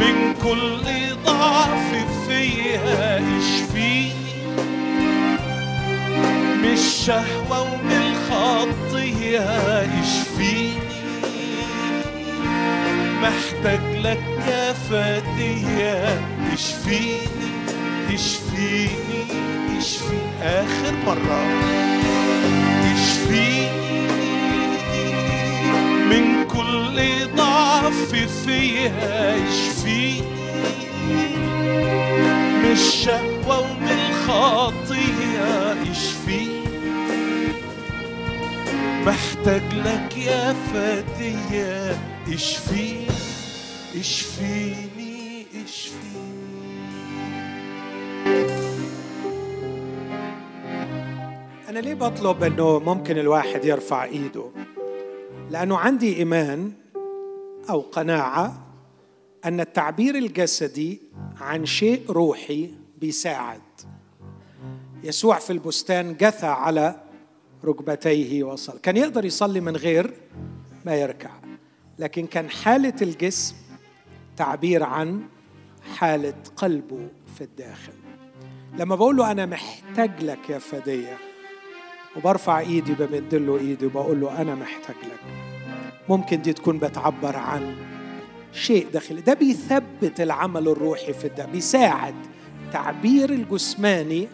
[0.00, 1.94] من كل ضعف
[2.28, 4.10] فيها اشفيني
[6.62, 9.40] من الشهوة ومن الخطية
[10.02, 10.80] اشفيني
[13.22, 16.20] محتاج لك يا فدية
[16.52, 17.50] اشفيني
[18.14, 19.24] اشفيني
[19.78, 21.42] اشفيني آخر مرة؟
[22.94, 23.70] اشفيني
[26.10, 28.14] من كل ضعف
[28.46, 30.22] فيها اشفيني
[32.62, 36.60] من الشهوة ومن الخطية اشفيني
[39.06, 41.98] محتاج لك يا فدية
[42.34, 43.06] اشفيني
[44.00, 46.20] اشفيني اشفيني
[51.68, 54.44] أنا ليه بطلب إنه ممكن الواحد يرفع إيده؟
[55.50, 56.72] لأنه عندي إيمان
[57.70, 58.66] أو قناعة
[59.44, 61.00] أن التعبير الجسدي
[61.40, 63.60] عن شيء روحي بيساعد.
[65.02, 67.00] يسوع في البستان جثى على
[67.64, 68.78] ركبتيه وصل.
[68.78, 70.14] كان يقدر يصلي من غير
[70.86, 71.30] ما يركع
[71.98, 73.54] لكن كان حالة الجسم
[74.36, 75.22] تعبير عن
[75.96, 77.92] حالة قلبه في الداخل.
[78.78, 81.29] لما بقول له أنا محتاج لك يا فدية
[82.16, 85.20] وبرفع ايدي بمد له ايدي وبقول له أنا محتاج لك.
[86.08, 87.76] ممكن دي تكون بتعبر عن
[88.52, 92.14] شيء داخلي ده بيثبت العمل الروحي في الدم بيساعد
[92.72, 94.28] تعبير الجسماني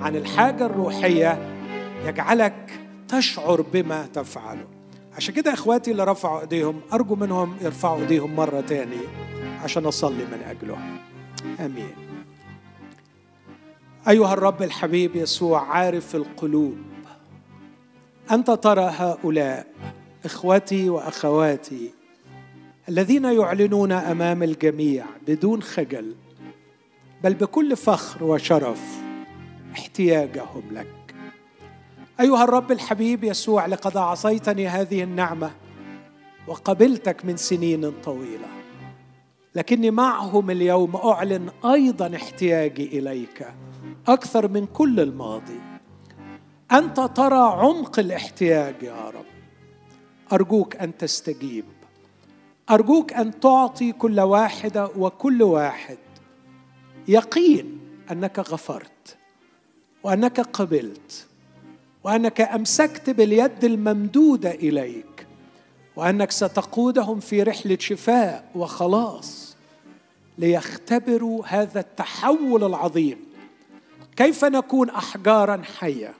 [0.00, 1.38] عن الحاجة الروحية
[2.06, 4.66] يجعلك تشعر بما تفعله.
[5.16, 9.00] عشان كده إخواتي اللي رفعوا إيديهم أرجو منهم يرفعوا إيديهم مرة تاني
[9.62, 10.96] عشان أصلي من اجلهم
[11.60, 11.94] آمين.
[14.08, 16.76] أيها الرب الحبيب يسوع عارف القلوب.
[18.30, 19.66] أنت ترى هؤلاء
[20.24, 21.90] إخوتي وأخواتي
[22.88, 26.14] الذين يعلنون أمام الجميع بدون خجل
[27.24, 28.82] بل بكل فخر وشرف
[29.72, 31.14] احتياجهم لك.
[32.20, 35.50] أيها الرب الحبيب يسوع لقد اعطيتني هذه النعمة
[36.46, 38.48] وقبلتك من سنين طويلة
[39.54, 43.46] لكني معهم اليوم أعلن أيضا احتياجي إليك
[44.08, 45.60] أكثر من كل الماضي.
[46.72, 49.24] أنت ترى عمق الاحتياج يا رب.
[50.32, 51.64] أرجوك أن تستجيب.
[52.70, 55.98] أرجوك أن تعطي كل واحدة وكل واحد.
[57.08, 57.80] يقين
[58.10, 59.16] أنك غفرت
[60.02, 61.26] وأنك قبلت
[62.04, 65.26] وأنك أمسكت باليد الممدودة إليك
[65.96, 69.56] وأنك ستقودهم في رحلة شفاء وخلاص.
[70.38, 73.18] ليختبروا هذا التحول العظيم.
[74.16, 76.14] كيف نكون أحجارا حية؟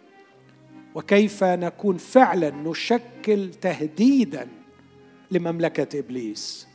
[0.94, 4.48] وكيف نكون فعلا نشكل تهديدا
[5.30, 6.66] لمملكة إبليس؟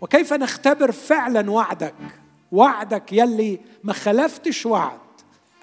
[0.00, 1.94] وكيف نختبر فعلا وعدك؟
[2.52, 4.98] وعدك يلي ما خلفتش وعد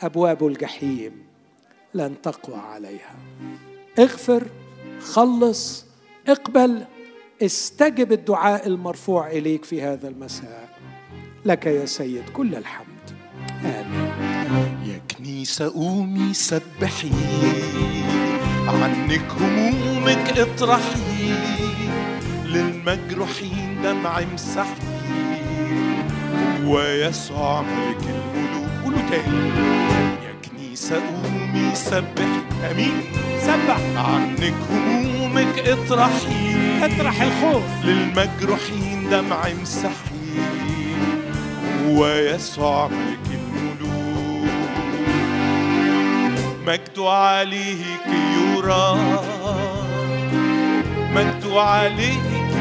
[0.01, 1.23] أبواب الجحيم
[1.93, 3.15] لن تقوى عليها.
[3.99, 4.47] اغفر
[5.01, 5.85] خلص
[6.27, 6.85] اقبل
[7.41, 10.79] استجب الدعاء المرفوع إليك في هذا المساء.
[11.45, 13.11] لك يا سيد كل الحمد.
[13.65, 14.02] آمين.
[15.03, 17.11] يا كنيسة قومي سبحي.
[18.67, 21.33] عنك همومك اطرحي.
[22.45, 24.93] للمجروحين دمع امسحي
[26.63, 29.49] هو يسوع ملك الملوك قولوا تاني
[30.25, 32.71] يا كنيسة قومي سبحي.
[32.71, 33.01] أمين.
[33.41, 33.79] سبح.
[33.97, 36.55] عنك همومك اطرحي.
[36.81, 37.63] اطرح الخوف.
[37.85, 40.13] للمجروحين دمع امسحي.
[41.85, 43.39] هو يسوع ملك
[46.67, 48.99] مجد عليك يرى.
[51.15, 52.53] مجد عليك.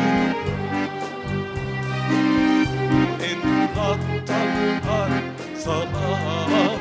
[3.30, 5.22] إن غطى الأرض
[5.58, 6.76] صلاة.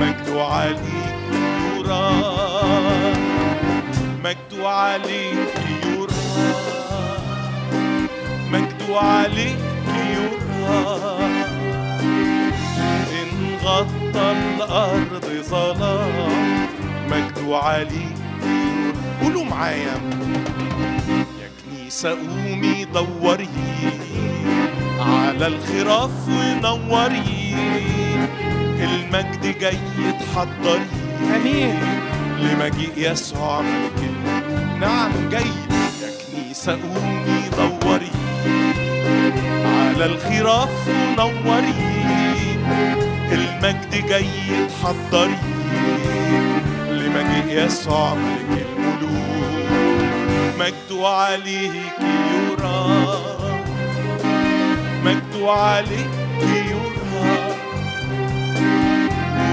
[0.00, 1.16] مجد عليك
[1.76, 2.10] يرى.
[4.24, 5.54] مجد عليك
[5.84, 6.54] يرى.
[8.52, 9.58] مجد عليك
[9.96, 11.51] يرى.
[13.64, 16.66] غطى الأرض ظلام
[17.10, 18.16] مجد عليك
[19.22, 19.94] قولوا معايا.
[21.40, 23.48] يا كنيسة قومي دوري.
[25.00, 27.54] على الخراف ونوري
[28.78, 29.78] المجد جاي
[30.20, 30.86] تحضري.
[31.36, 31.78] آمين.
[32.38, 34.10] لمجيء يسوع ملك.
[34.80, 35.52] نعم جاي.
[36.02, 38.12] يا كنيسة قومي دوري.
[39.92, 40.88] على الخراف
[41.18, 41.74] ونوري
[43.32, 44.26] المجد جاي
[44.68, 45.38] تحضري
[46.90, 49.70] لمجيء يسوع ملك الملوك.
[50.58, 53.18] مجد عليك يرى.
[55.04, 56.10] مجد عليك
[56.42, 57.54] يرى.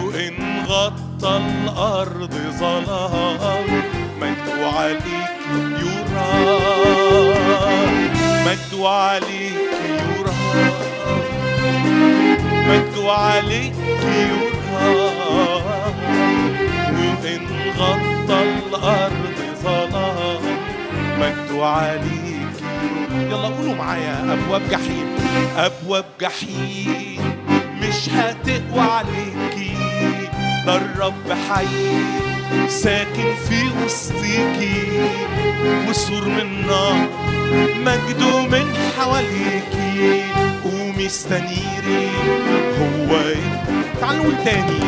[0.03, 3.83] وإن غطى الأرض ظلام
[4.21, 5.39] مجد عليك
[5.81, 6.31] يرى.
[8.45, 10.18] مجد عليك يرى.
[13.07, 13.73] عليك
[14.05, 15.09] يرى
[17.23, 17.47] وإن
[17.77, 20.41] غطى الأرض ظلام
[21.19, 22.63] مجد عليك
[23.13, 25.07] يلا قولوا معايا أبواب جحيم
[25.57, 27.35] أبواب جحيم.
[27.81, 29.73] مش هتقوى عليكي
[30.65, 31.67] ده الرب حي
[32.67, 34.83] ساكن في وسطيكي
[35.89, 37.07] وسور من نار
[37.85, 40.23] مجده من حواليكي
[40.99, 42.09] قومي استنيري
[42.79, 43.21] هو
[44.01, 44.79] تعالوا نقول تاني.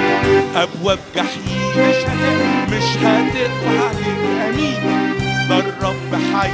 [0.56, 4.84] أبواب جحيم مش هتقوى مش هتقوى عليك أمين.
[5.50, 6.52] ده الرب حي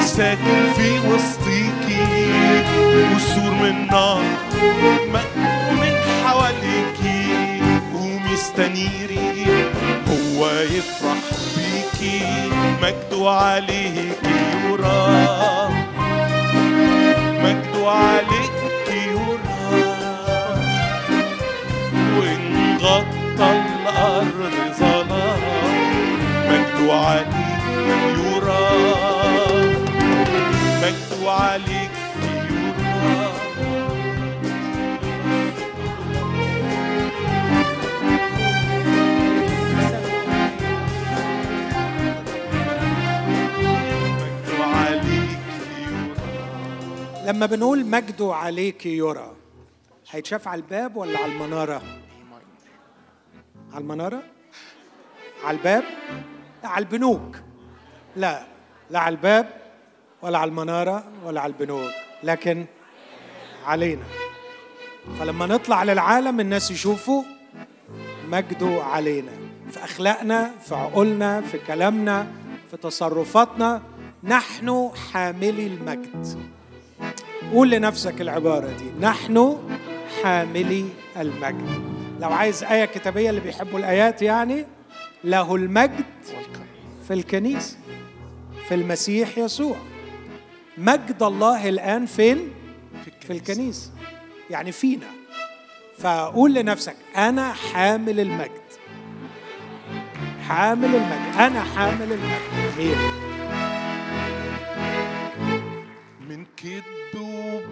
[0.00, 2.06] ساكن في وسطيكي.
[3.14, 4.22] وسور من نار
[5.72, 5.94] من
[6.24, 7.22] حواليكي.
[7.94, 9.46] قومي استنيري
[10.08, 11.22] هو يفرح
[11.56, 12.20] بيكي.
[12.82, 14.10] مجده عليكي
[14.70, 15.18] يرى
[17.42, 18.47] مجده عليكي.
[26.88, 27.28] مجده عليك
[28.18, 29.68] يرى
[30.82, 31.90] مجده عليك
[32.50, 33.32] يرى
[43.28, 45.38] مجده عليك
[45.78, 49.32] يرى لما بنقول مجده عليك يرى
[50.10, 51.82] هيتشاف على الباب ولا على المنارة؟
[53.72, 54.22] على المنارة؟
[55.44, 55.84] على الباب؟
[56.64, 57.36] على البنوك.
[58.16, 58.42] لا
[58.90, 59.48] لا على الباب
[60.22, 61.90] ولا على المنارة ولا على البنوك.
[62.22, 62.64] لكن
[63.66, 64.04] علينا.
[65.18, 67.22] فلما نطلع للعالم الناس يشوفوا
[68.28, 69.32] مجده علينا.
[69.70, 72.26] في أخلاقنا في عقولنا في كلامنا
[72.70, 73.82] في تصرفاتنا.
[74.24, 76.38] نحن حاملي المجد.
[77.52, 79.06] قول لنفسك العبارة دي.
[79.06, 79.56] نحن
[80.22, 80.84] حاملي
[81.16, 81.98] المجد.
[82.20, 84.66] لو عايز آية كتابية اللي بيحبوا الآيات يعني
[85.24, 86.04] له المجد
[87.08, 87.76] في الكنيسة.
[88.68, 89.76] في المسيح يسوع.
[90.78, 92.50] مجد الله الآن فين؟
[93.20, 93.90] في الكنيسة.
[94.50, 95.06] يعني فينا.
[95.98, 98.50] فقول لنفسك أنا حامل المجد.
[100.48, 101.36] حامل المجد.
[101.38, 103.12] أنا حامل المجد.
[106.28, 106.97] من كذب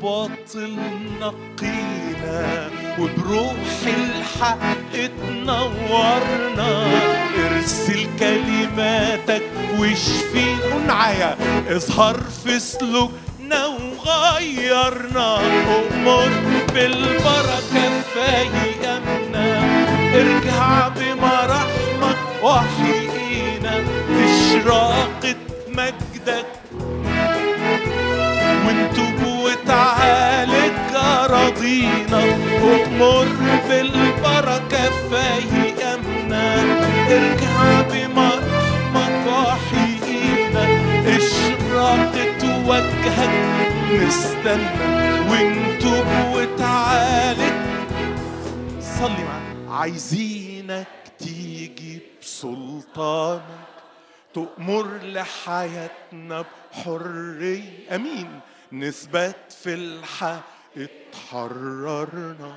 [0.03, 0.77] وباطل
[1.21, 6.87] نقينا وبروح الحق تنورنا.
[7.47, 9.43] ارسل كلماتك
[9.79, 11.37] واشفينا ونعيا
[11.69, 15.39] اظهر في سلوكنا وغيرنا.
[15.79, 16.31] أمر
[16.75, 19.61] بالبركة في أيامنا.
[20.15, 25.37] ارجع بمراحمك وحيينا اشراقة
[25.69, 26.47] مجدك
[31.67, 32.23] أراضينا
[32.63, 33.27] أمر
[33.69, 36.55] بالبركة في أيامنا
[37.11, 40.65] ارجع بمرحمك وحيينا
[41.17, 43.35] اشراقة وجهك
[43.93, 44.87] نستنى.
[45.31, 47.41] وانتب وتعالج
[48.81, 49.75] صلي معانا.
[49.75, 50.87] عايزينك
[51.19, 53.43] تيجي بسلطانك
[54.35, 57.95] تؤمر لحياتنا بحرية.
[57.95, 58.41] أمين.
[58.73, 62.55] نثبت في الحق اتحررنا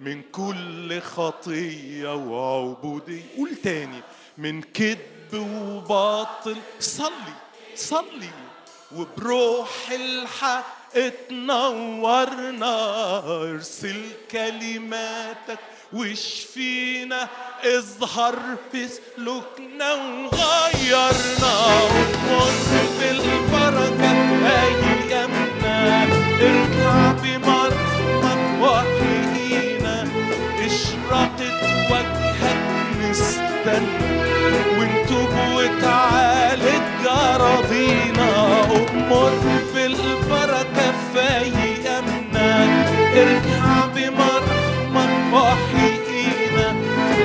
[0.00, 3.22] من كل خطية وعبودية.
[3.36, 4.00] قول تاني.
[4.38, 6.56] من كذب وباطل.
[6.80, 7.34] صلي
[7.74, 8.30] صلي.
[8.96, 10.64] وبروح الحق
[10.96, 12.76] اتنورنا.
[13.42, 15.58] ارسل كلماتك
[15.92, 17.28] واشفينا
[17.64, 18.38] اظهر
[18.72, 21.82] في سلوكنا وغيرنا
[22.30, 24.10] ومر بالبركة
[25.10, 26.02] ايامنا
[26.40, 27.09] ارجع
[39.74, 42.64] بالبركة في أيامنا
[43.12, 46.76] ارجع بمرحمك وحيينا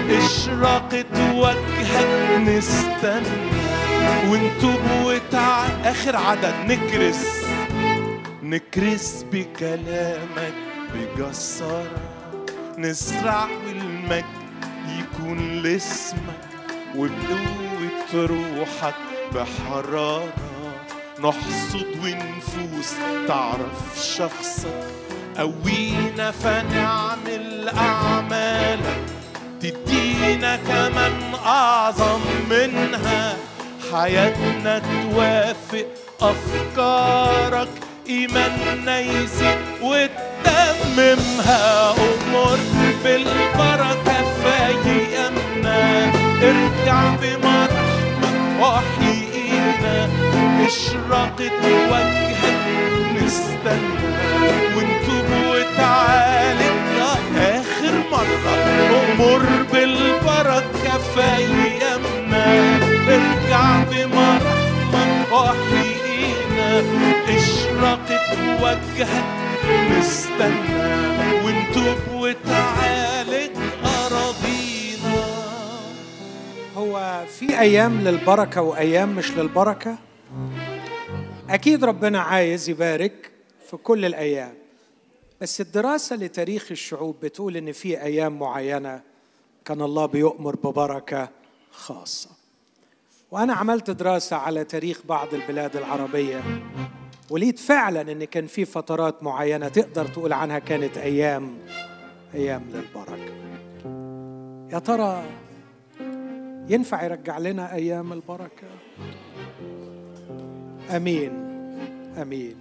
[0.09, 3.45] اشرقت وجهك نستنى
[4.29, 6.53] وانتب وتع آخر عدد.
[6.67, 7.45] نكرس
[8.43, 10.53] نكرس بكلامك
[10.93, 12.01] بجسارة
[12.77, 14.25] نزرع المجد
[14.99, 16.45] يكون لاسمك
[16.95, 18.95] وبقوة روحك
[19.35, 20.33] بحرارة.
[21.23, 22.91] نحصد ونفوس.
[23.27, 24.83] تعرف شخصك
[25.37, 29.03] قوينا فنعمل أعمالك
[29.61, 33.35] تدينا كمان أعظم منها.
[33.93, 35.85] حياتنا توافق
[36.21, 37.69] أفكارك.
[38.09, 42.59] إيماننا يزيد وتتممها أمر
[43.03, 45.81] بالبركة في أيامنا
[46.43, 49.95] ارجع بمرحمك وحيينا.
[50.63, 51.51] اشرقت
[51.91, 52.63] وجهك
[53.15, 54.15] نستنى
[54.77, 56.99] ونتوب وتعالج
[57.37, 58.55] آخر مرة.
[58.89, 62.45] أمر بالبركة في أيامنا
[63.07, 63.83] ارجع
[65.31, 66.83] وحيينا.
[67.35, 69.23] اشرقت وجهك
[72.13, 73.55] وتعالج
[73.85, 75.25] أراضينا.
[76.77, 80.04] هو في أيام للبركة وأيام مش للبركة؟
[81.49, 83.31] أكيد ربنا عايز يبارك
[83.69, 84.53] في كل الأيام.
[85.41, 89.01] بس الدراسة لتاريخ الشعوب بتقول إن في أيام معينة
[89.65, 91.29] كان الله بيؤمر ببركة
[91.71, 92.29] خاصة.
[93.31, 96.43] وأنا عملت دراسة على تاريخ بعض البلاد العربية
[97.29, 101.57] ولقيت فعلا إن كان في فترات معينة تقدر تقول عنها كانت أيام
[102.33, 103.35] أيام للبركة.
[104.73, 105.23] يا ترى
[106.69, 108.67] ينفع يرجع لنا أيام البركة؟
[110.89, 111.31] آمين.
[112.21, 112.55] آمين.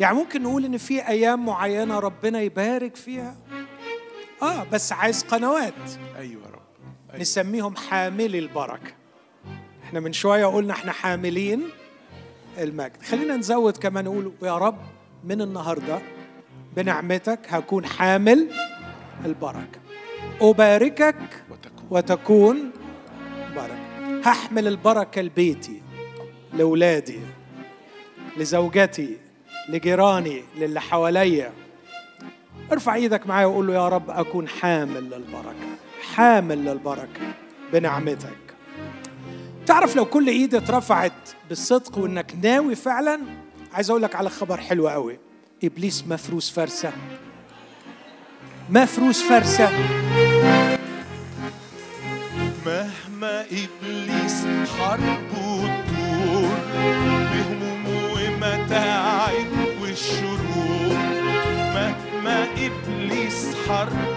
[0.00, 3.36] يعني ممكن نقول إن في أيام معينة ربنا يبارك فيها؟
[4.42, 5.74] آه بس عايز قنوات.
[6.16, 6.60] أيوه يا رب.
[7.10, 7.20] أيوة.
[7.20, 8.92] نسميهم حاملي البركة.
[9.84, 11.62] إحنا من شوية قلنا إحنا حاملين
[12.58, 13.02] المجد.
[13.02, 14.78] خلينا نزود كمان نقول يا رب
[15.24, 15.98] من النهارده
[16.76, 18.48] بنعمتك هكون حامل
[19.24, 19.80] البركة.
[20.40, 21.16] أباركك
[21.50, 21.86] وتكون.
[21.90, 22.70] وتكون
[23.56, 24.28] بركة.
[24.30, 25.82] هحمل البركة لبيتي
[26.52, 27.20] لأولادي.
[28.36, 29.16] لزوجتي
[29.68, 31.52] لجيراني للي حواليا
[32.72, 35.68] ارفع إيدك معايا وقول له يا رب أكون حامل للبركة
[36.14, 37.32] حامل للبركة
[37.72, 38.36] بنعمتك.
[39.66, 43.20] تعرف لو كل ايد اترفعت بالصدق وإنك ناوي فعلا
[43.72, 45.18] عايز أقول لك على خبر حلو قوي.
[45.64, 46.92] إبليس مفروس فرسة.
[48.70, 49.70] مفروس فرسة.
[52.66, 54.46] مهما إبليس
[54.78, 57.29] حربه تدور
[63.68, 64.16] حربه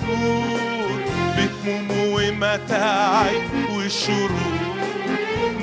[0.00, 1.00] تدور
[1.36, 3.42] بهمومه ومتاعب
[3.76, 4.56] والشرور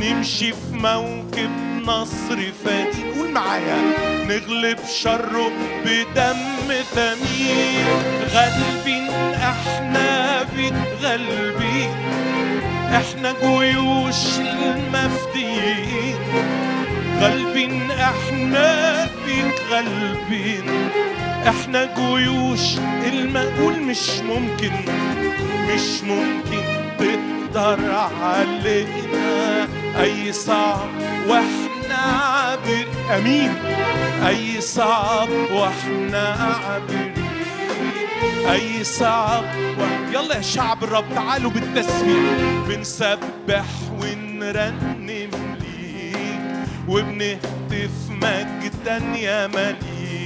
[0.01, 1.49] نمشي في موكب
[1.85, 3.77] نصر فادي قول معايا.
[4.29, 5.51] نغلب شره
[5.85, 7.85] بدم ثمين.
[8.33, 11.91] غالبين إحنا بيك غالبين
[12.95, 16.17] إحنا جيوش المفديين.
[17.21, 20.65] غالبين إحنا بيك غالبين
[21.47, 22.77] إحنا جيوش
[23.13, 24.71] المقول مش ممكن
[25.69, 26.63] مش ممكن
[26.99, 27.79] تقدر
[28.21, 29.67] علينا.
[30.01, 30.89] أي صعب
[31.27, 32.85] وإحنا عابر
[33.17, 33.53] أمين.
[34.27, 37.13] أي صعب وإحنا عابرين
[38.51, 39.43] أي صعب.
[40.13, 42.39] يلا يا شعب الرب تعالوا بالتسبيح.
[42.67, 43.65] بنسبح
[43.99, 45.29] ونرنم
[45.59, 50.22] ليك وبنهتف مجدا يا مليك.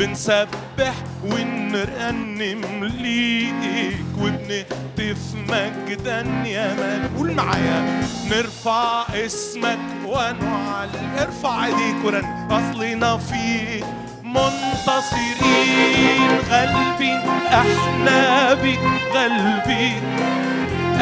[0.00, 0.94] بنسبح
[1.24, 5.18] ونرنم ليك وبنهتف
[5.48, 12.24] مجدا يا مليك قول معايا نرفع اسمك ونعلي ارفع ايديك ورن.
[12.50, 13.84] أصلنا فيك
[14.24, 16.30] منتصرين.
[16.50, 17.20] غالبين
[17.52, 18.80] إحنا بيك
[19.14, 20.02] غالبين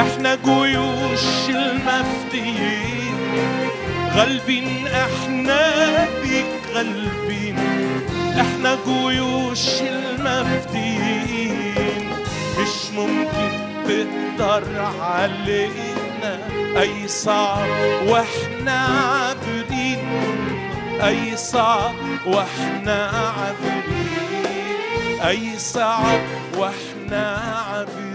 [0.00, 3.14] إحنا جيوش المفديين
[4.14, 5.60] غالبين إحنا
[6.22, 7.56] بيك غالبين
[8.40, 9.66] إحنا جيوش
[10.88, 12.10] المفديين
[12.60, 13.50] مش ممكن
[13.88, 14.64] تقدر
[15.00, 16.38] علينا.
[16.80, 17.68] أي صعب
[18.06, 19.98] وإحنا عابرين
[21.02, 21.94] أي صعب
[22.26, 24.76] وإحنا عابرين
[25.26, 26.20] أي صعب
[26.56, 27.36] وإحنا
[27.66, 28.07] عابرين.